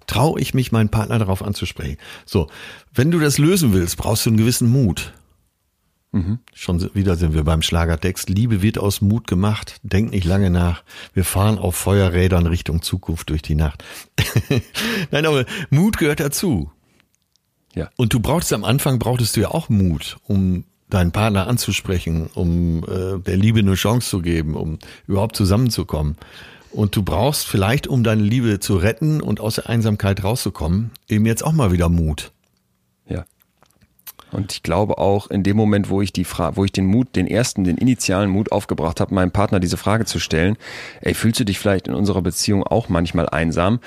[0.08, 1.98] Trau ich mich, meinen Partner darauf anzusprechen?
[2.26, 2.48] So,
[2.94, 5.14] wenn du das lösen willst, brauchst du einen gewissen Mut.
[6.12, 6.40] Mhm.
[6.54, 8.30] Schon wieder sind wir beim Schlagertext.
[8.30, 9.80] Liebe wird aus Mut gemacht.
[9.84, 10.84] Denk nicht lange nach.
[11.14, 13.84] Wir fahren auf Feuerrädern Richtung Zukunft durch die Nacht.
[15.12, 16.72] Nein, aber Mut gehört dazu.
[17.74, 17.90] Ja.
[17.98, 22.84] Und du brauchst am Anfang brauchtest du ja auch Mut, um deinen Partner anzusprechen, um
[22.84, 26.16] äh, der Liebe eine Chance zu geben, um überhaupt zusammenzukommen.
[26.76, 31.26] Und du brauchst vielleicht, um deine Liebe zu retten und aus der Einsamkeit rauszukommen, eben
[31.26, 32.34] jetzt auch mal wieder Mut.
[34.36, 37.16] Und ich glaube auch in dem Moment, wo ich die Frage, wo ich den Mut,
[37.16, 40.58] den ersten, den initialen Mut aufgebracht habe, meinem Partner diese Frage zu stellen,
[41.02, 43.80] ey, fühlst du dich vielleicht in unserer Beziehung auch manchmal einsam?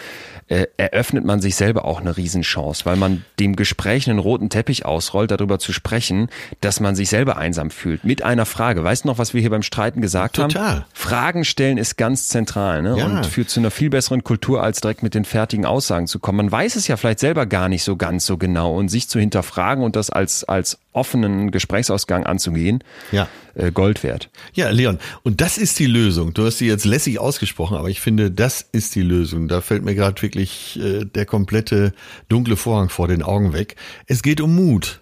[0.47, 4.87] Äh, eröffnet man sich selber auch eine Riesenchance, weil man dem Gespräch einen roten Teppich
[4.87, 6.29] ausrollt, darüber zu sprechen,
[6.63, 8.03] dass man sich selber einsam fühlt.
[8.05, 8.83] Mit einer Frage.
[8.83, 10.77] Weißt du noch, was wir hier beim Streiten gesagt Total.
[10.77, 10.85] haben?
[10.95, 12.97] Fragen stellen ist ganz zentral ne?
[12.97, 13.05] Ja.
[13.05, 16.39] und führt zu einer viel besseren Kultur, als direkt mit den fertigen Aussagen zu kommen.
[16.39, 19.21] Man weiß es ja vielleicht selber gar nicht so ganz so genau und sich zu
[19.21, 22.83] hinterfragen und das als als, offenen Gesprächsausgang anzugehen,
[23.13, 23.29] ja.
[23.55, 24.31] Äh, Gold wert.
[24.53, 26.35] Ja, Leon, und das ist die Lösung.
[26.35, 29.49] Du hast sie jetzt lässig ausgesprochen, aber ich finde, das ist die Lösung.
[29.49, 31.93] Da fällt mir gerade wirklich äh, der komplette
[32.29, 33.77] dunkle Vorhang vor den Augen weg.
[34.07, 35.01] Es geht um Mut.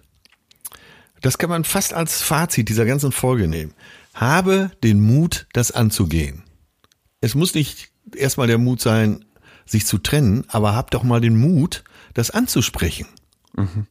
[1.21, 3.73] Das kann man fast als Fazit dieser ganzen Folge nehmen.
[4.13, 6.43] Habe den Mut, das anzugehen.
[7.21, 9.25] Es muss nicht erstmal der Mut sein,
[9.65, 11.83] sich zu trennen, aber hab doch mal den Mut,
[12.13, 13.07] das anzusprechen.
[13.55, 13.87] Mhm.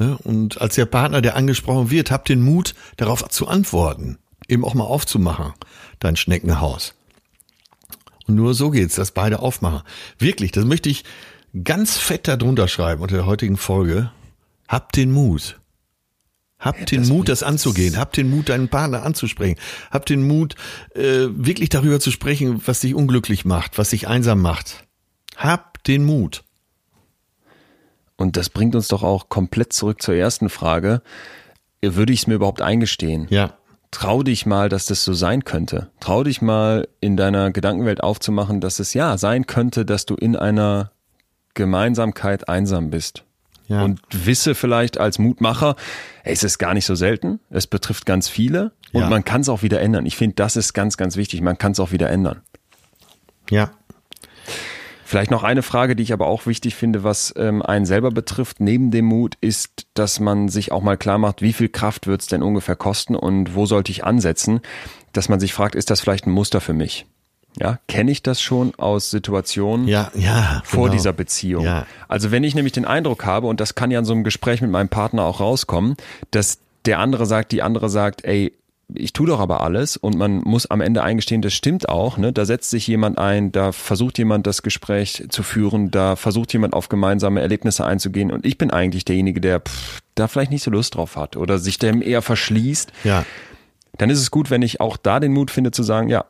[0.00, 0.18] Ne?
[0.24, 4.72] Und als der Partner, der angesprochen wird, habt den Mut, darauf zu antworten, eben auch
[4.72, 5.52] mal aufzumachen,
[5.98, 6.94] dein Schneckenhaus.
[8.26, 9.82] Und nur so geht's, dass beide aufmachen.
[10.18, 11.04] Wirklich, das möchte ich
[11.64, 14.10] ganz fett darunter schreiben unter der heutigen Folge.
[14.68, 15.60] Habt den Mut.
[16.58, 17.98] Habt ja, den Mut, das anzugehen.
[17.98, 19.58] Habt den Mut, deinen Partner anzusprechen.
[19.90, 20.54] Habt den Mut,
[20.94, 24.84] äh, wirklich darüber zu sprechen, was dich unglücklich macht, was dich einsam macht.
[25.36, 26.42] Habt den Mut.
[28.20, 31.00] Und das bringt uns doch auch komplett zurück zur ersten Frage.
[31.80, 33.26] Würde ich es mir überhaupt eingestehen?
[33.30, 33.54] Ja.
[33.92, 35.88] Trau dich mal, dass das so sein könnte.
[36.00, 40.36] Trau dich mal in deiner Gedankenwelt aufzumachen, dass es ja sein könnte, dass du in
[40.36, 40.92] einer
[41.54, 43.24] Gemeinsamkeit einsam bist.
[43.68, 43.84] Ja.
[43.84, 45.74] Und wisse vielleicht als Mutmacher,
[46.22, 47.40] es ist gar nicht so selten.
[47.48, 49.08] Es betrifft ganz viele und ja.
[49.08, 50.04] man kann es auch wieder ändern.
[50.04, 51.40] Ich finde, das ist ganz, ganz wichtig.
[51.40, 52.42] Man kann es auch wieder ändern.
[53.48, 53.70] Ja,
[55.10, 58.60] Vielleicht noch eine Frage, die ich aber auch wichtig finde, was ähm, einen selber betrifft,
[58.60, 62.20] neben dem Mut, ist, dass man sich auch mal klar macht, wie viel Kraft wird
[62.20, 64.60] es denn ungefähr kosten und wo sollte ich ansetzen,
[65.12, 67.06] dass man sich fragt, ist das vielleicht ein Muster für mich?
[67.58, 70.92] Ja, kenne ich das schon aus Situationen ja, ja, vor genau.
[70.92, 71.64] dieser Beziehung?
[71.64, 71.86] Ja.
[72.06, 74.62] Also wenn ich nämlich den Eindruck habe, und das kann ja in so einem Gespräch
[74.62, 75.96] mit meinem Partner auch rauskommen,
[76.30, 78.52] dass der andere sagt, die andere sagt, ey,
[78.94, 82.18] ich tue doch aber alles und man muss am Ende eingestehen, das stimmt auch.
[82.18, 82.32] Ne?
[82.32, 86.74] Da setzt sich jemand ein, da versucht jemand das Gespräch zu führen, da versucht jemand
[86.74, 90.70] auf gemeinsame Erlebnisse einzugehen und ich bin eigentlich derjenige, der pff, da vielleicht nicht so
[90.70, 92.92] Lust drauf hat oder sich dem eher verschließt.
[93.04, 93.24] Ja.
[93.98, 96.24] Dann ist es gut, wenn ich auch da den Mut finde zu sagen, ja,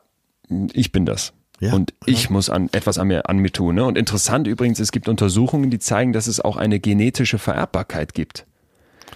[0.73, 1.33] ich bin das.
[1.59, 2.31] Ja, und ich ja.
[2.31, 3.75] muss an etwas an mir, an mir tun.
[3.75, 3.85] Ne?
[3.85, 8.47] Und interessant übrigens, es gibt Untersuchungen, die zeigen, dass es auch eine genetische Vererbbarkeit gibt.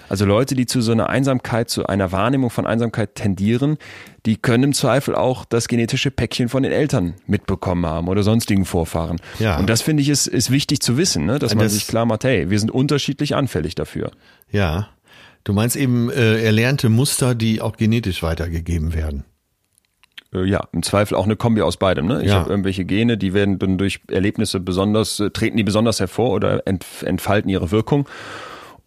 [0.09, 3.77] Also Leute, die zu so einer Einsamkeit, zu einer Wahrnehmung von Einsamkeit tendieren,
[4.25, 8.65] die können im Zweifel auch das genetische Päckchen von den Eltern mitbekommen haben oder sonstigen
[8.65, 9.17] Vorfahren.
[9.39, 9.57] Ja.
[9.57, 11.39] Und das finde ich ist, ist wichtig zu wissen, ne?
[11.39, 14.11] dass man das, sich klar macht, hey, wir sind unterschiedlich anfällig dafür.
[14.51, 14.89] Ja.
[15.43, 19.25] Du meinst eben äh, erlernte Muster, die auch genetisch weitergegeben werden.
[20.33, 22.07] Äh, ja, im Zweifel auch eine Kombi aus beidem.
[22.07, 22.21] Ne?
[22.21, 22.39] Ich ja.
[22.39, 26.63] habe irgendwelche Gene, die werden dann durch Erlebnisse besonders, äh, treten die besonders hervor oder
[26.65, 28.07] entfalten ihre Wirkung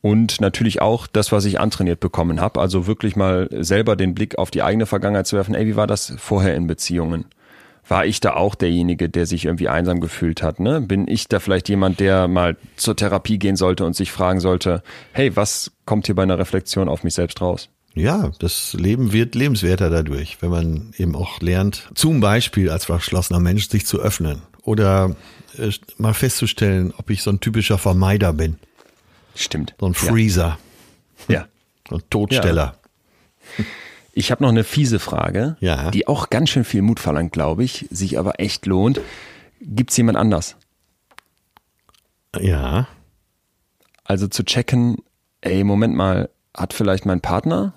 [0.01, 2.61] und natürlich auch das, was ich antrainiert bekommen habe.
[2.61, 5.55] Also wirklich mal selber den Blick auf die eigene Vergangenheit zu werfen.
[5.55, 7.25] Ey, wie war das vorher in Beziehungen?
[7.87, 10.61] War ich da auch derjenige, der sich irgendwie einsam gefühlt hat?
[10.61, 10.81] Ne?
[10.83, 14.83] Bin ich da vielleicht jemand, der mal zur Therapie gehen sollte und sich fragen sollte,
[15.13, 17.71] hey, was kommt hier bei einer Reflexion auf mich selbst raus?
[17.95, 23.41] Ja, das Leben wird lebenswerter dadurch, wenn man eben auch lernt, zum Beispiel als verschlossener
[23.41, 25.17] Mensch sich zu öffnen oder
[25.57, 28.59] äh, mal festzustellen, ob ich so ein typischer Vermeider bin.
[29.39, 29.75] Stimmt.
[29.79, 30.59] So ein Freezer.
[31.29, 31.47] Ja.
[31.89, 32.75] So ein Todsteller.
[33.57, 33.65] Ja.
[34.13, 35.91] Ich habe noch eine fiese Frage, ja.
[35.91, 39.01] die auch ganz schön viel Mut verlangt, glaube ich, sich aber echt lohnt.
[39.59, 40.57] Gibt es jemand anders?
[42.39, 42.89] Ja.
[44.05, 44.99] Also zu checken,
[45.41, 47.73] ey, Moment mal, hat vielleicht mein Partner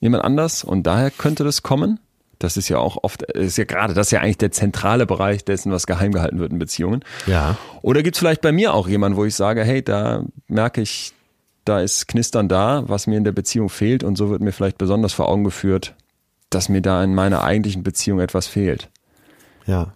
[0.00, 2.00] jemand anders und daher könnte das kommen?
[2.42, 5.44] Das ist ja auch oft, ist ja gerade, das ist ja eigentlich der zentrale Bereich
[5.44, 7.04] dessen, was geheim gehalten wird in Beziehungen.
[7.28, 7.56] Ja.
[7.82, 11.12] Oder gibt es vielleicht bei mir auch jemanden, wo ich sage, hey, da merke ich,
[11.64, 14.76] da ist Knistern da, was mir in der Beziehung fehlt und so wird mir vielleicht
[14.76, 15.94] besonders vor Augen geführt,
[16.50, 18.90] dass mir da in meiner eigentlichen Beziehung etwas fehlt.
[19.66, 19.94] Ja.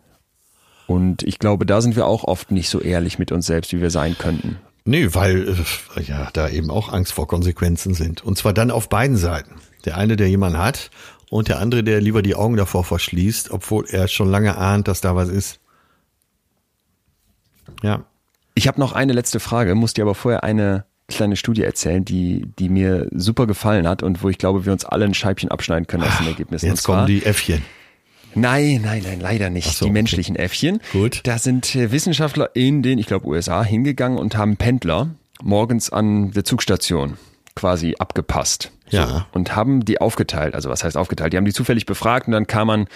[0.87, 3.81] Und ich glaube, da sind wir auch oft nicht so ehrlich mit uns selbst, wie
[3.81, 4.59] wir sein könnten.
[4.85, 5.49] Nee, weil
[5.97, 8.25] äh, ja da eben auch Angst vor Konsequenzen sind.
[8.25, 9.57] Und zwar dann auf beiden Seiten.
[9.85, 10.91] Der eine, der jemanden hat
[11.31, 15.01] und der andere, der lieber die Augen davor verschließt, obwohl er schon lange ahnt, dass
[15.01, 15.59] da was ist.
[17.83, 18.05] Ja.
[18.55, 22.47] Ich habe noch eine letzte Frage, muss dir aber vorher eine kleine Studie erzählen, die,
[22.59, 25.87] die mir super gefallen hat und wo ich glaube, wir uns alle ein Scheibchen abschneiden
[25.87, 26.67] können aus den Ergebnissen.
[26.67, 27.63] Jetzt kommen die Äffchen.
[28.35, 29.77] Nein, nein, nein, leider nicht.
[29.77, 30.81] so, die menschlichen Äffchen.
[30.93, 31.21] Gut.
[31.25, 35.09] Da sind äh, Wissenschaftler in den, ich glaube, USA hingegangen und haben Pendler
[35.43, 37.17] morgens an der Zugstation
[37.55, 38.73] quasi abgepasst.
[38.91, 39.27] Ja.
[39.33, 40.55] Und haben die aufgeteilt.
[40.55, 41.33] Also was heißt aufgeteilt?
[41.33, 42.87] Die haben die zufällig befragt und dann kam man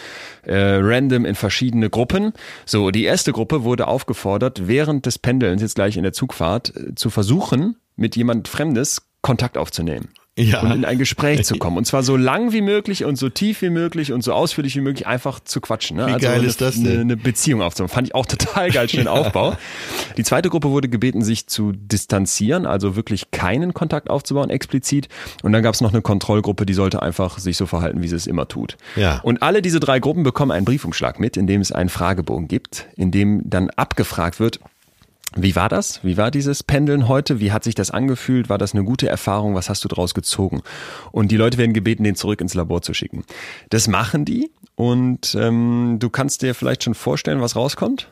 [0.42, 2.32] äh, random in verschiedene Gruppen.
[2.66, 6.94] So, die erste Gruppe wurde aufgefordert, während des Pendelns, jetzt gleich in der Zugfahrt, äh,
[6.94, 10.08] zu versuchen, mit jemand Fremdes Kontakt aufzunehmen.
[10.38, 10.60] Ja.
[10.60, 11.76] Und in ein Gespräch zu kommen.
[11.76, 14.80] Und zwar so lang wie möglich und so tief wie möglich und so ausführlich wie
[14.80, 15.96] möglich einfach zu quatschen.
[15.96, 16.06] Ne?
[16.06, 16.86] Wie also geil eine, ist das denn?
[16.86, 17.88] Eine, eine Beziehung aufzubauen.
[17.88, 19.56] Fand ich auch total geil, schön Aufbau.
[20.16, 25.08] Die zweite Gruppe wurde gebeten, sich zu distanzieren, also wirklich keinen Kontakt aufzubauen, explizit.
[25.42, 28.16] Und dann gab es noch eine Kontrollgruppe, die sollte einfach sich so verhalten, wie sie
[28.16, 28.76] es immer tut.
[28.96, 29.20] Ja.
[29.22, 32.86] Und alle diese drei Gruppen bekommen einen Briefumschlag mit, in dem es einen Fragebogen gibt,
[32.96, 34.60] in dem dann abgefragt wird,
[35.36, 36.02] wie war das?
[36.02, 37.38] Wie war dieses Pendeln heute?
[37.38, 38.48] Wie hat sich das angefühlt?
[38.48, 39.54] War das eine gute Erfahrung?
[39.54, 40.62] Was hast du daraus gezogen?
[41.12, 43.24] Und die Leute werden gebeten, den zurück ins Labor zu schicken.
[43.68, 48.10] Das machen die und ähm, du kannst dir vielleicht schon vorstellen, was rauskommt?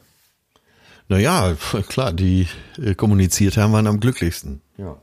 [1.09, 1.57] Naja,
[1.89, 2.47] klar, die
[2.81, 4.61] äh, kommuniziert haben, waren am glücklichsten.
[4.77, 4.97] Ja.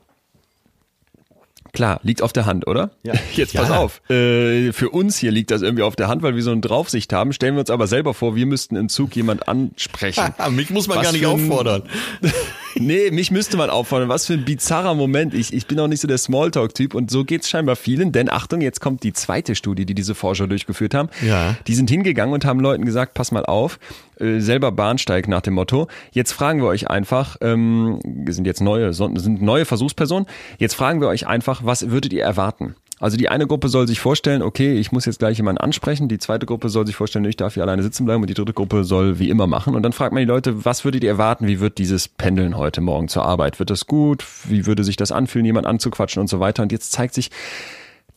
[1.76, 2.90] Klar, liegt auf der Hand, oder?
[3.04, 3.14] Ja.
[3.34, 3.78] Jetzt pass Ja.
[3.78, 4.02] auf.
[4.10, 7.14] Äh, für uns hier liegt das irgendwie auf der Hand, weil wir so eine Draufsicht
[7.14, 7.34] haben.
[7.34, 10.34] Stellen wir uns aber selber vor, wir müssten im Zug jemand ansprechen.
[10.52, 11.84] Mich muss man Was gar nicht auffordern.
[12.78, 14.10] Nee, mich müsste man auffordern.
[14.10, 15.34] Was für ein bizarrer Moment.
[15.34, 18.12] Ich, ich bin auch nicht so der Smalltalk-Typ und so geht's scheinbar vielen.
[18.12, 21.10] Denn Achtung, jetzt kommt die zweite Studie, die diese Forscher durchgeführt haben.
[21.26, 21.56] Ja.
[21.68, 23.80] Die sind hingegangen und haben Leuten gesagt, pass mal auf,
[24.20, 25.88] äh, selber Bahnsteig nach dem Motto.
[26.12, 30.28] Jetzt fragen wir euch einfach, ähm, wir sind jetzt neue, sind neue Versuchspersonen.
[30.58, 32.76] Jetzt fragen wir euch einfach, was würdet ihr erwarten?
[33.00, 36.08] Also die eine Gruppe soll sich vorstellen, okay, ich muss jetzt gleich jemanden ansprechen.
[36.08, 38.22] Die zweite Gruppe soll sich vorstellen, ich darf hier alleine sitzen bleiben.
[38.22, 39.76] Und die dritte Gruppe soll wie immer machen.
[39.76, 41.46] Und dann fragt man die Leute, was würdet ihr erwarten?
[41.46, 43.60] Wie wird dieses Pendeln heute Morgen zur Arbeit?
[43.60, 44.26] Wird das gut?
[44.46, 46.64] Wie würde sich das anfühlen, jemand anzuquatschen und so weiter?
[46.64, 47.32] Und jetzt zeigt sich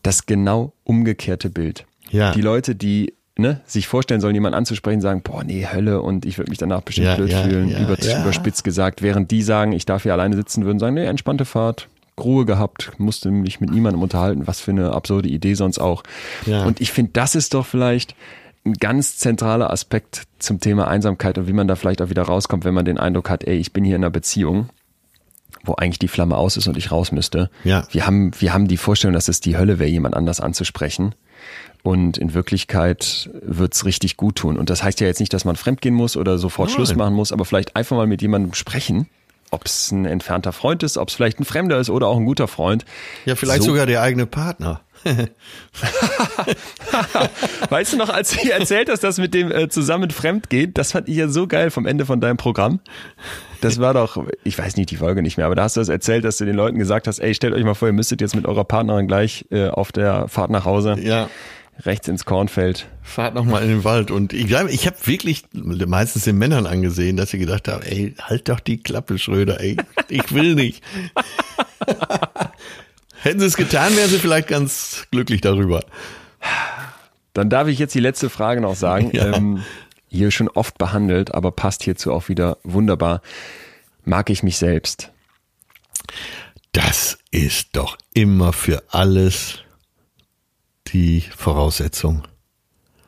[0.03, 1.85] das genau umgekehrte Bild.
[2.11, 2.33] Ja.
[2.33, 6.39] Die Leute, die ne, sich vorstellen sollen, jemanden anzusprechen, sagen, boah, nee, Hölle und ich
[6.39, 9.73] würde mich danach bestimmt Ja, blöd ja, fühlen, ja, über, überspitzt gesagt, während die sagen,
[9.73, 11.89] ich darf hier alleine sitzen, würden sagen, nee, entspannte Fahrt,
[12.25, 16.03] Ruhe gehabt, musste mich mit niemandem unterhalten, was für eine absurde Idee sonst auch.
[16.47, 16.65] Ja.
[16.65, 18.15] Und ich finde, das ist doch vielleicht
[18.65, 22.65] ein ganz zentraler Aspekt zum Thema Einsamkeit und wie man da vielleicht auch wieder rauskommt,
[22.65, 24.69] wenn man den Eindruck hat, ey, ich bin hier in einer Beziehung,
[25.65, 27.51] wo eigentlich die Flamme aus ist und ich raus müsste.
[27.65, 27.87] Ja.
[27.91, 31.15] Wir haben, wir haben die Vorstellung, dass es die Hölle wäre, jemand anders anzusprechen.
[31.83, 34.59] Und in Wirklichkeit wird's richtig gut tun.
[34.59, 36.77] Und das heißt ja jetzt nicht, dass man fremdgehen muss oder sofort Nein.
[36.77, 39.09] Schluss machen muss, aber vielleicht einfach mal mit jemandem sprechen.
[39.51, 42.27] Ob es ein entfernter Freund ist, ob es vielleicht ein Fremder ist oder auch ein
[42.27, 42.85] guter Freund.
[43.25, 44.81] Ja, vielleicht So- sogar der eigene Partner.
[47.71, 50.93] Weißt du noch, als du erzählt hast, dass mit dem äh, zusammen fremd geht, das
[50.93, 52.81] fand ich ja so geil vom Ende von deinem Programm.
[53.61, 55.89] Das war doch, ich weiß nicht die Folge nicht mehr, aber da hast du das
[55.89, 58.37] erzählt, dass du den Leuten gesagt hast, ey, stellt euch mal vor, ihr müsstet jetzt
[58.37, 61.29] mit eurer Partnerin gleich äh, auf der Fahrt nach Hause Ja.
[61.85, 62.87] Rechts ins Kornfeld.
[63.03, 64.11] Fahrt noch mal in den Wald.
[64.11, 68.15] Und ich glaube, ich habe wirklich meistens den Männern angesehen, dass sie gedacht haben, ey,
[68.21, 69.77] halt doch die Klappe, Schröder, ey,
[70.09, 70.83] ich will nicht.
[73.23, 75.85] Hätten sie es getan, wären sie vielleicht ganz glücklich darüber.
[77.33, 79.11] Dann darf ich jetzt die letzte Frage noch sagen.
[79.19, 79.35] Ja.
[79.35, 79.65] Ähm,
[80.11, 83.21] hier schon oft behandelt, aber passt hierzu auch wieder wunderbar.
[84.05, 85.11] Mag ich mich selbst?
[86.73, 89.59] Das ist doch immer für alles
[90.93, 92.23] die Voraussetzung.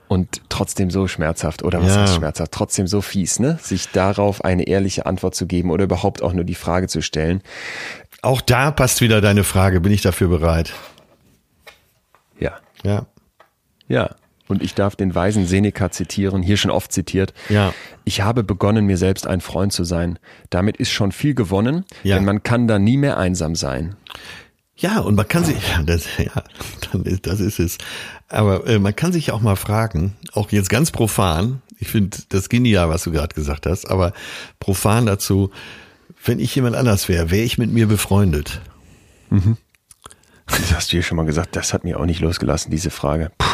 [0.09, 2.03] Und trotzdem so schmerzhaft, oder was Ja.
[2.03, 2.51] heißt schmerzhaft?
[2.53, 3.59] Trotzdem so fies, ne?
[3.63, 7.43] Sich darauf eine ehrliche Antwort zu geben oder überhaupt auch nur die Frage zu stellen.
[8.23, 10.73] Auch da passt wieder deine Frage, bin ich dafür bereit?
[12.39, 12.59] Ja.
[12.83, 13.07] Ja.
[13.89, 14.11] Ja.
[14.49, 17.33] Und ich darf den weisen Seneca zitieren, hier schon oft zitiert.
[17.49, 17.73] Ja.
[18.05, 20.19] Ich habe begonnen, mir selbst ein Freund zu sein.
[20.51, 22.17] Damit ist schon viel gewonnen, Ja.
[22.17, 23.95] denn man kann dann nie mehr einsam sein.
[24.81, 26.43] Ja, und man kann sich, ja, das, ja,
[26.91, 27.77] dann ist, das ist es.
[28.29, 32.49] Aber äh, man kann sich auch mal fragen, auch jetzt ganz profan, ich finde das
[32.49, 34.13] genial, was du gerade gesagt hast, aber
[34.59, 35.51] profan dazu,
[36.25, 38.61] wenn ich jemand anders wäre, wäre ich mit mir befreundet.
[40.51, 43.31] Das hast du ja schon mal gesagt, das hat mir auch nicht losgelassen, diese Frage.
[43.39, 43.47] Puh.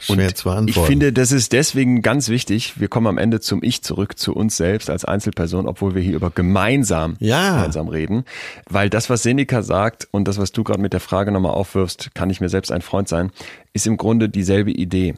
[0.00, 0.68] Schwer zu antworten.
[0.68, 2.80] Ich finde, das ist deswegen ganz wichtig.
[2.80, 6.14] Wir kommen am Ende zum Ich zurück, zu uns selbst als Einzelperson, obwohl wir hier
[6.16, 7.56] über gemeinsam, Ja.
[7.56, 8.24] gemeinsam reden.
[8.68, 12.14] Weil das, was Seneca sagt und das, was du gerade mit der Frage nochmal aufwirfst,
[12.14, 13.30] kann ich mir selbst ein Freund sein,
[13.72, 15.14] ist im Grunde dieselbe Idee.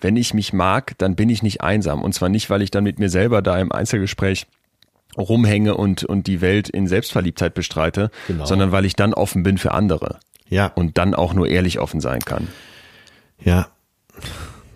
[0.00, 2.02] Wenn ich mich mag, dann bin ich nicht einsam.
[2.02, 4.46] Und zwar nicht, weil ich dann mit mir selber da im Einzelgespräch
[5.16, 8.44] rumhänge und, und die Welt in Selbstverliebtheit bestreite, Genau.
[8.44, 12.00] sondern weil ich dann offen bin für andere Ja, und dann auch nur ehrlich offen
[12.00, 12.48] sein kann.
[13.40, 13.68] ja,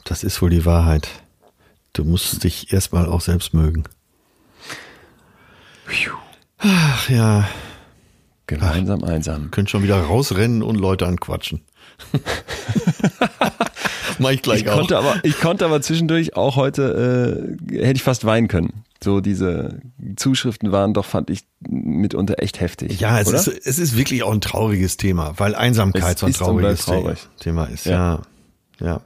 [0.05, 1.09] das ist wohl die Wahrheit.
[1.95, 3.85] Du musst dich erstmal auch selbst mögen.
[6.59, 7.49] Ach ja,
[8.47, 9.51] Gemeinsam einsam.
[9.51, 11.63] könnt schon wieder rausrennen und Leute anquatschen.
[14.19, 14.77] Mach ich gleich Ich auch.
[14.79, 18.85] konnte aber, ich konnte aber zwischendurch auch heute, äh, hätte ich fast weinen können.
[19.03, 19.81] So diese
[20.17, 23.01] Zuschriften waren doch, fand ich, mitunter echt heftig.
[23.01, 23.39] Ja, es oder?
[23.39, 27.29] ist, es ist wirklich auch ein trauriges Thema, weil Einsamkeit Es so ein trauriges traurig.
[27.39, 27.87] Thema ist.
[27.87, 28.23] Ja.
[28.81, 28.87] Ja.
[28.87, 29.01] ja.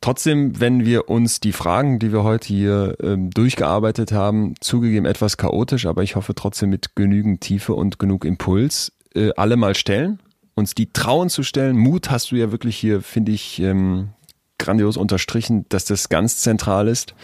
[0.00, 5.36] Trotzdem, wenn wir uns die Fragen, die wir heute hier ähm, durchgearbeitet haben, zugegeben etwas
[5.36, 10.20] chaotisch, aber ich hoffe trotzdem mit genügend Tiefe und genug Impuls, äh, alle mal stellen,
[10.54, 11.76] uns die trauen zu stellen.
[11.76, 14.10] Mut hast du ja wirklich hier, finde ich, ähm,
[14.58, 17.14] grandios unterstrichen, dass das ganz zentral ist.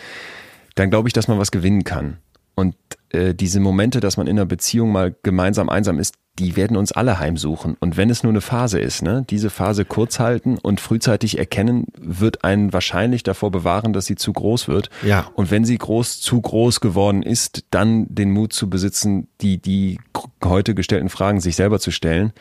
[0.75, 2.19] Dann glaube ich, dass man was gewinnen kann.
[2.55, 2.77] Und
[3.11, 6.91] äh, diese Momente, dass man in einer Beziehung mal gemeinsam einsam ist, die werden uns
[6.91, 7.77] alle heimsuchen.
[7.79, 11.87] Und wenn es nur eine Phase ist, ne, diese Phase kurz halten und frühzeitig erkennen,
[11.97, 14.91] wird einen wahrscheinlich davor bewahren, dass sie zu groß wird.
[15.05, 15.31] Ja.
[15.35, 20.01] Und wenn sie groß, zu groß geworden ist, dann den Mut zu besitzen, die, die
[20.43, 22.33] heute gestellten Fragen sich selber zu stellen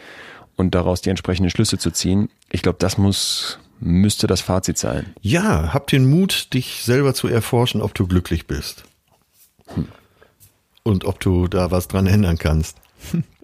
[0.56, 2.30] und daraus die entsprechenden Schlüsse zu ziehen.
[2.52, 5.14] Ich glaube, das muss, müsste das Fazit sein.
[5.22, 8.84] Ja, hab den Mut, dich selber zu erforschen, ob du glücklich bist.
[10.84, 12.78] Und ob du da was dran ändern kannst.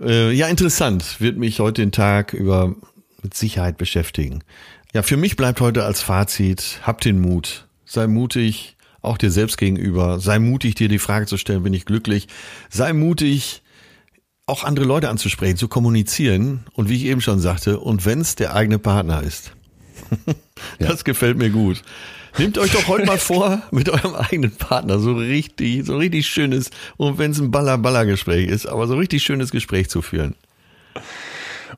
[0.01, 1.19] Äh, ja, interessant.
[1.19, 2.73] Wird mich heute den Tag über
[3.21, 4.45] mit Sicherheit beschäftigen.
[4.93, 7.67] Ja, für mich bleibt heute als Fazit, hab den Mut.
[7.85, 10.19] Sei mutig, auch dir selbst gegenüber.
[10.19, 12.27] Sei mutig, dir die Frage zu stellen, bin ich glücklich?
[12.69, 13.61] Sei mutig,
[14.45, 16.65] auch andere Leute anzusprechen, zu kommunizieren.
[16.73, 19.51] Und wie ich eben schon sagte, und wenn es der eigene Partner ist.
[20.79, 21.81] Das gefällt mir gut.
[22.37, 26.69] Nehmt euch doch heute mal vor, mit eurem eigenen Partner so richtig, so richtig schönes,
[26.97, 30.35] und wenn es ein Baller-Baller-Gespräch ist, aber so richtig schönes Gespräch zu führen.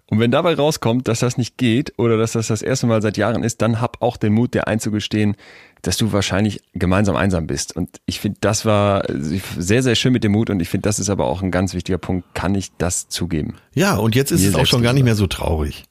[0.08, 3.16] Und wenn dabei rauskommt, dass das nicht geht oder dass das das erste Mal seit
[3.16, 5.38] Jahren ist, dann hab auch den Mut, dir einzugestehen,
[5.84, 7.76] dass du wahrscheinlich gemeinsam einsam bist.
[7.76, 10.99] Und ich finde, das war sehr, sehr schön mit dem Mut und ich finde, das
[10.99, 12.36] ist aber auch ein ganz wichtiger Punkt.
[12.36, 13.56] Kann ich das zugeben?
[13.74, 15.86] Ja, und jetzt ist Mir es auch schon gar nicht mehr so traurig.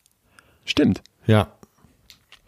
[0.67, 1.49] Stimmt, Ja.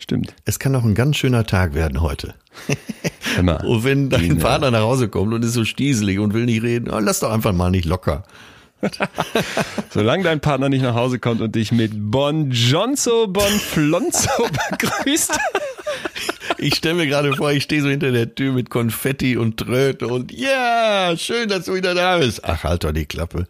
[0.03, 0.35] Stimmt.
[0.45, 2.35] Es kann auch ein ganz schöner Tag werden heute.
[3.39, 3.65] Immer.
[3.65, 4.43] Und wenn dein Genau.
[4.43, 7.31] Partner nach Hause kommt und ist so stieselig und will nicht reden, oh, lass doch
[7.33, 8.25] einfach mal nicht locker.
[9.91, 14.29] Solange dein Partner nicht nach Hause kommt und dich mit Bon Jonzo, Bon Flonzo
[14.71, 15.39] begrüßt.
[16.59, 20.09] Ich stelle mir gerade vor, ich stehe so hinter der Tür mit Konfetti und Tröte
[20.09, 22.45] und ja, schön, dass du wieder da bist.
[22.45, 23.47] Ach, halt doch die Klappe.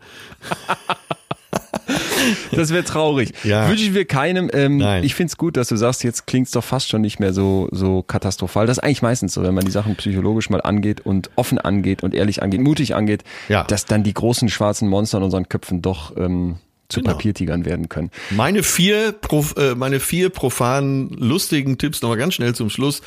[2.52, 3.32] Das wäre traurig.
[3.44, 3.68] Ja.
[3.68, 4.48] Wünsche wir keinem.
[4.52, 5.02] Ähm, Nein.
[5.04, 8.02] Ich find's gut, dass du sagst, jetzt klingt's doch fast schon nicht mehr so, so
[8.02, 8.66] katastrophal.
[8.66, 12.02] Das ist eigentlich meistens so, wenn man die Sachen psychologisch mal angeht und offen angeht
[12.02, 13.64] und ehrlich angeht, mutig angeht, Ja.
[13.64, 16.56] dass dann die großen schwarzen Monster in unseren Köpfen doch ähm,
[16.88, 17.12] zu Genau.
[17.12, 18.10] Papiertigern werden können.
[18.30, 23.00] Meine vier, prof, äh, meine vier profanen, lustigen Tipps nochmal ganz schnell zum Schluss.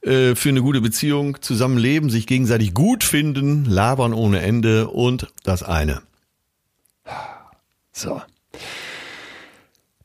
[0.00, 5.62] Äh, für eine gute Beziehung, zusammenleben, sich gegenseitig gut finden, labern ohne Ende und das
[5.62, 6.00] eine.
[7.98, 8.20] So.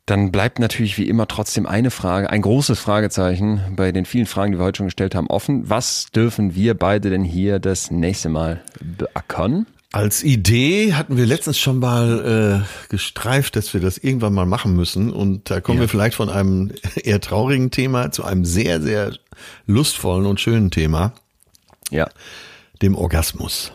[0.05, 4.51] Dann bleibt natürlich wie immer trotzdem eine Frage, ein großes Fragezeichen bei den vielen Fragen,
[4.51, 5.69] die wir heute schon gestellt haben, offen.
[5.69, 9.65] Was dürfen wir beide denn hier das nächste Mal beackern?
[9.93, 14.75] Als Idee hatten wir letztens schon mal äh, gestreift, dass wir das irgendwann mal machen
[14.75, 15.13] müssen.
[15.13, 15.83] Und da kommen Ja.
[15.83, 16.71] wir vielleicht von einem
[17.01, 19.13] eher traurigen Thema zu einem sehr, sehr
[19.67, 21.13] lustvollen und schönen Thema,
[21.91, 22.09] Ja.
[22.81, 23.71] dem Orgasmus.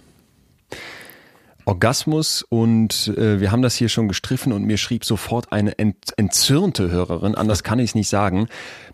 [1.69, 6.15] Orgasmus und äh, wir haben das hier schon gestriffen und mir schrieb sofort eine ent
[6.17, 8.49] entzürnte Hörerin, anders kann ich es nicht sagen.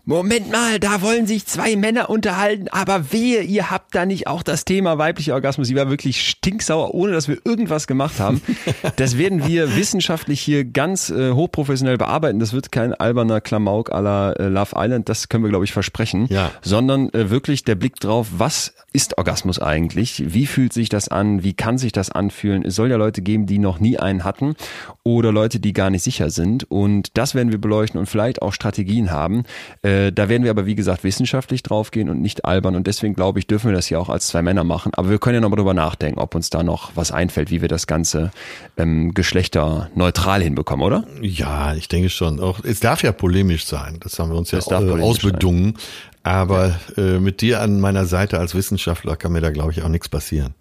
[0.07, 4.43] Moment mal, da wollen sich zwei Männer unterhalten, aber wehe, ihr habt da nicht auch
[4.43, 5.67] das Thema weiblicher Orgasmus.
[5.67, 8.41] Die war wirklich stinksauer, ohne dass wir irgendwas gemacht haben.
[8.97, 12.39] Das werden wir wissenschaftlich hier ganz äh, hochprofessionell bearbeiten.
[12.39, 16.27] Das wird kein alberner Klamauk la äh, Love Island, das können wir, glaube ich, versprechen.
[16.29, 16.51] Ja.
[16.61, 20.23] Sondern äh, wirklich der Blick drauf, was ist Orgasmus eigentlich?
[20.27, 21.43] Wie fühlt sich das an?
[21.43, 22.63] Wie kann sich das anfühlen?
[22.63, 24.55] Es soll ja Leute geben, die noch nie einen hatten
[25.03, 26.69] oder Leute, die gar nicht sicher sind.
[26.69, 29.43] Und das werden wir beleuchten und vielleicht auch Strategien haben.
[29.83, 32.75] Äh, da werden wir aber, wie gesagt, wissenschaftlich draufgehen und nicht albern.
[32.75, 34.93] Und deswegen glaube ich, dürfen wir das ja auch als zwei Männer machen.
[34.95, 37.67] Aber wir können ja nochmal drüber nachdenken, ob uns da noch was einfällt, wie wir
[37.67, 38.31] das Ganze
[38.77, 41.05] ähm, geschlechterneutral hinbekommen, oder?
[41.21, 42.39] Ja, ich denke schon.
[42.39, 43.97] Auch es darf ja polemisch sein.
[44.01, 45.75] Das haben wir uns ja äh, ausbedungen.
[45.75, 45.83] Sein.
[46.23, 49.89] Aber äh, mit dir an meiner Seite als Wissenschaftler kann mir da, glaube ich, auch
[49.89, 50.55] nichts passieren.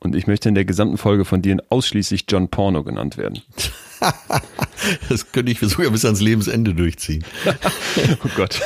[0.00, 3.42] Und ich möchte in der gesamten Folge von dir ausschließlich John Porno genannt werden.
[5.08, 7.24] das könnte ich sogar bis ans Lebensende durchziehen.
[8.24, 8.60] oh Gott.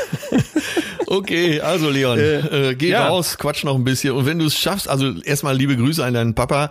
[1.06, 3.08] Okay, also Leon, äh, äh, geh ja.
[3.08, 4.14] raus, quatsch noch ein bisschen.
[4.14, 6.70] Und wenn du es schaffst, also erstmal liebe Grüße an deinen Papa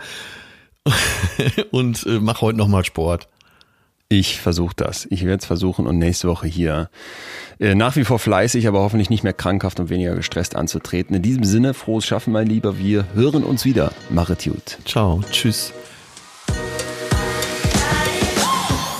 [1.71, 3.27] und äh, mach heute nochmal Sport.
[4.07, 5.07] Ich versuche das.
[5.09, 6.89] Ich werde es versuchen und nächste Woche hier
[7.59, 11.15] äh, nach wie vor fleißig, aber hoffentlich nicht mehr krankhaft und weniger gestresst anzutreten.
[11.15, 12.77] In diesem Sinne, frohes Schaffen, mein Lieber.
[12.77, 13.91] Wir hören uns wieder.
[14.09, 14.77] Machet gut.
[14.85, 15.21] Ciao.
[15.31, 15.73] Tschüss.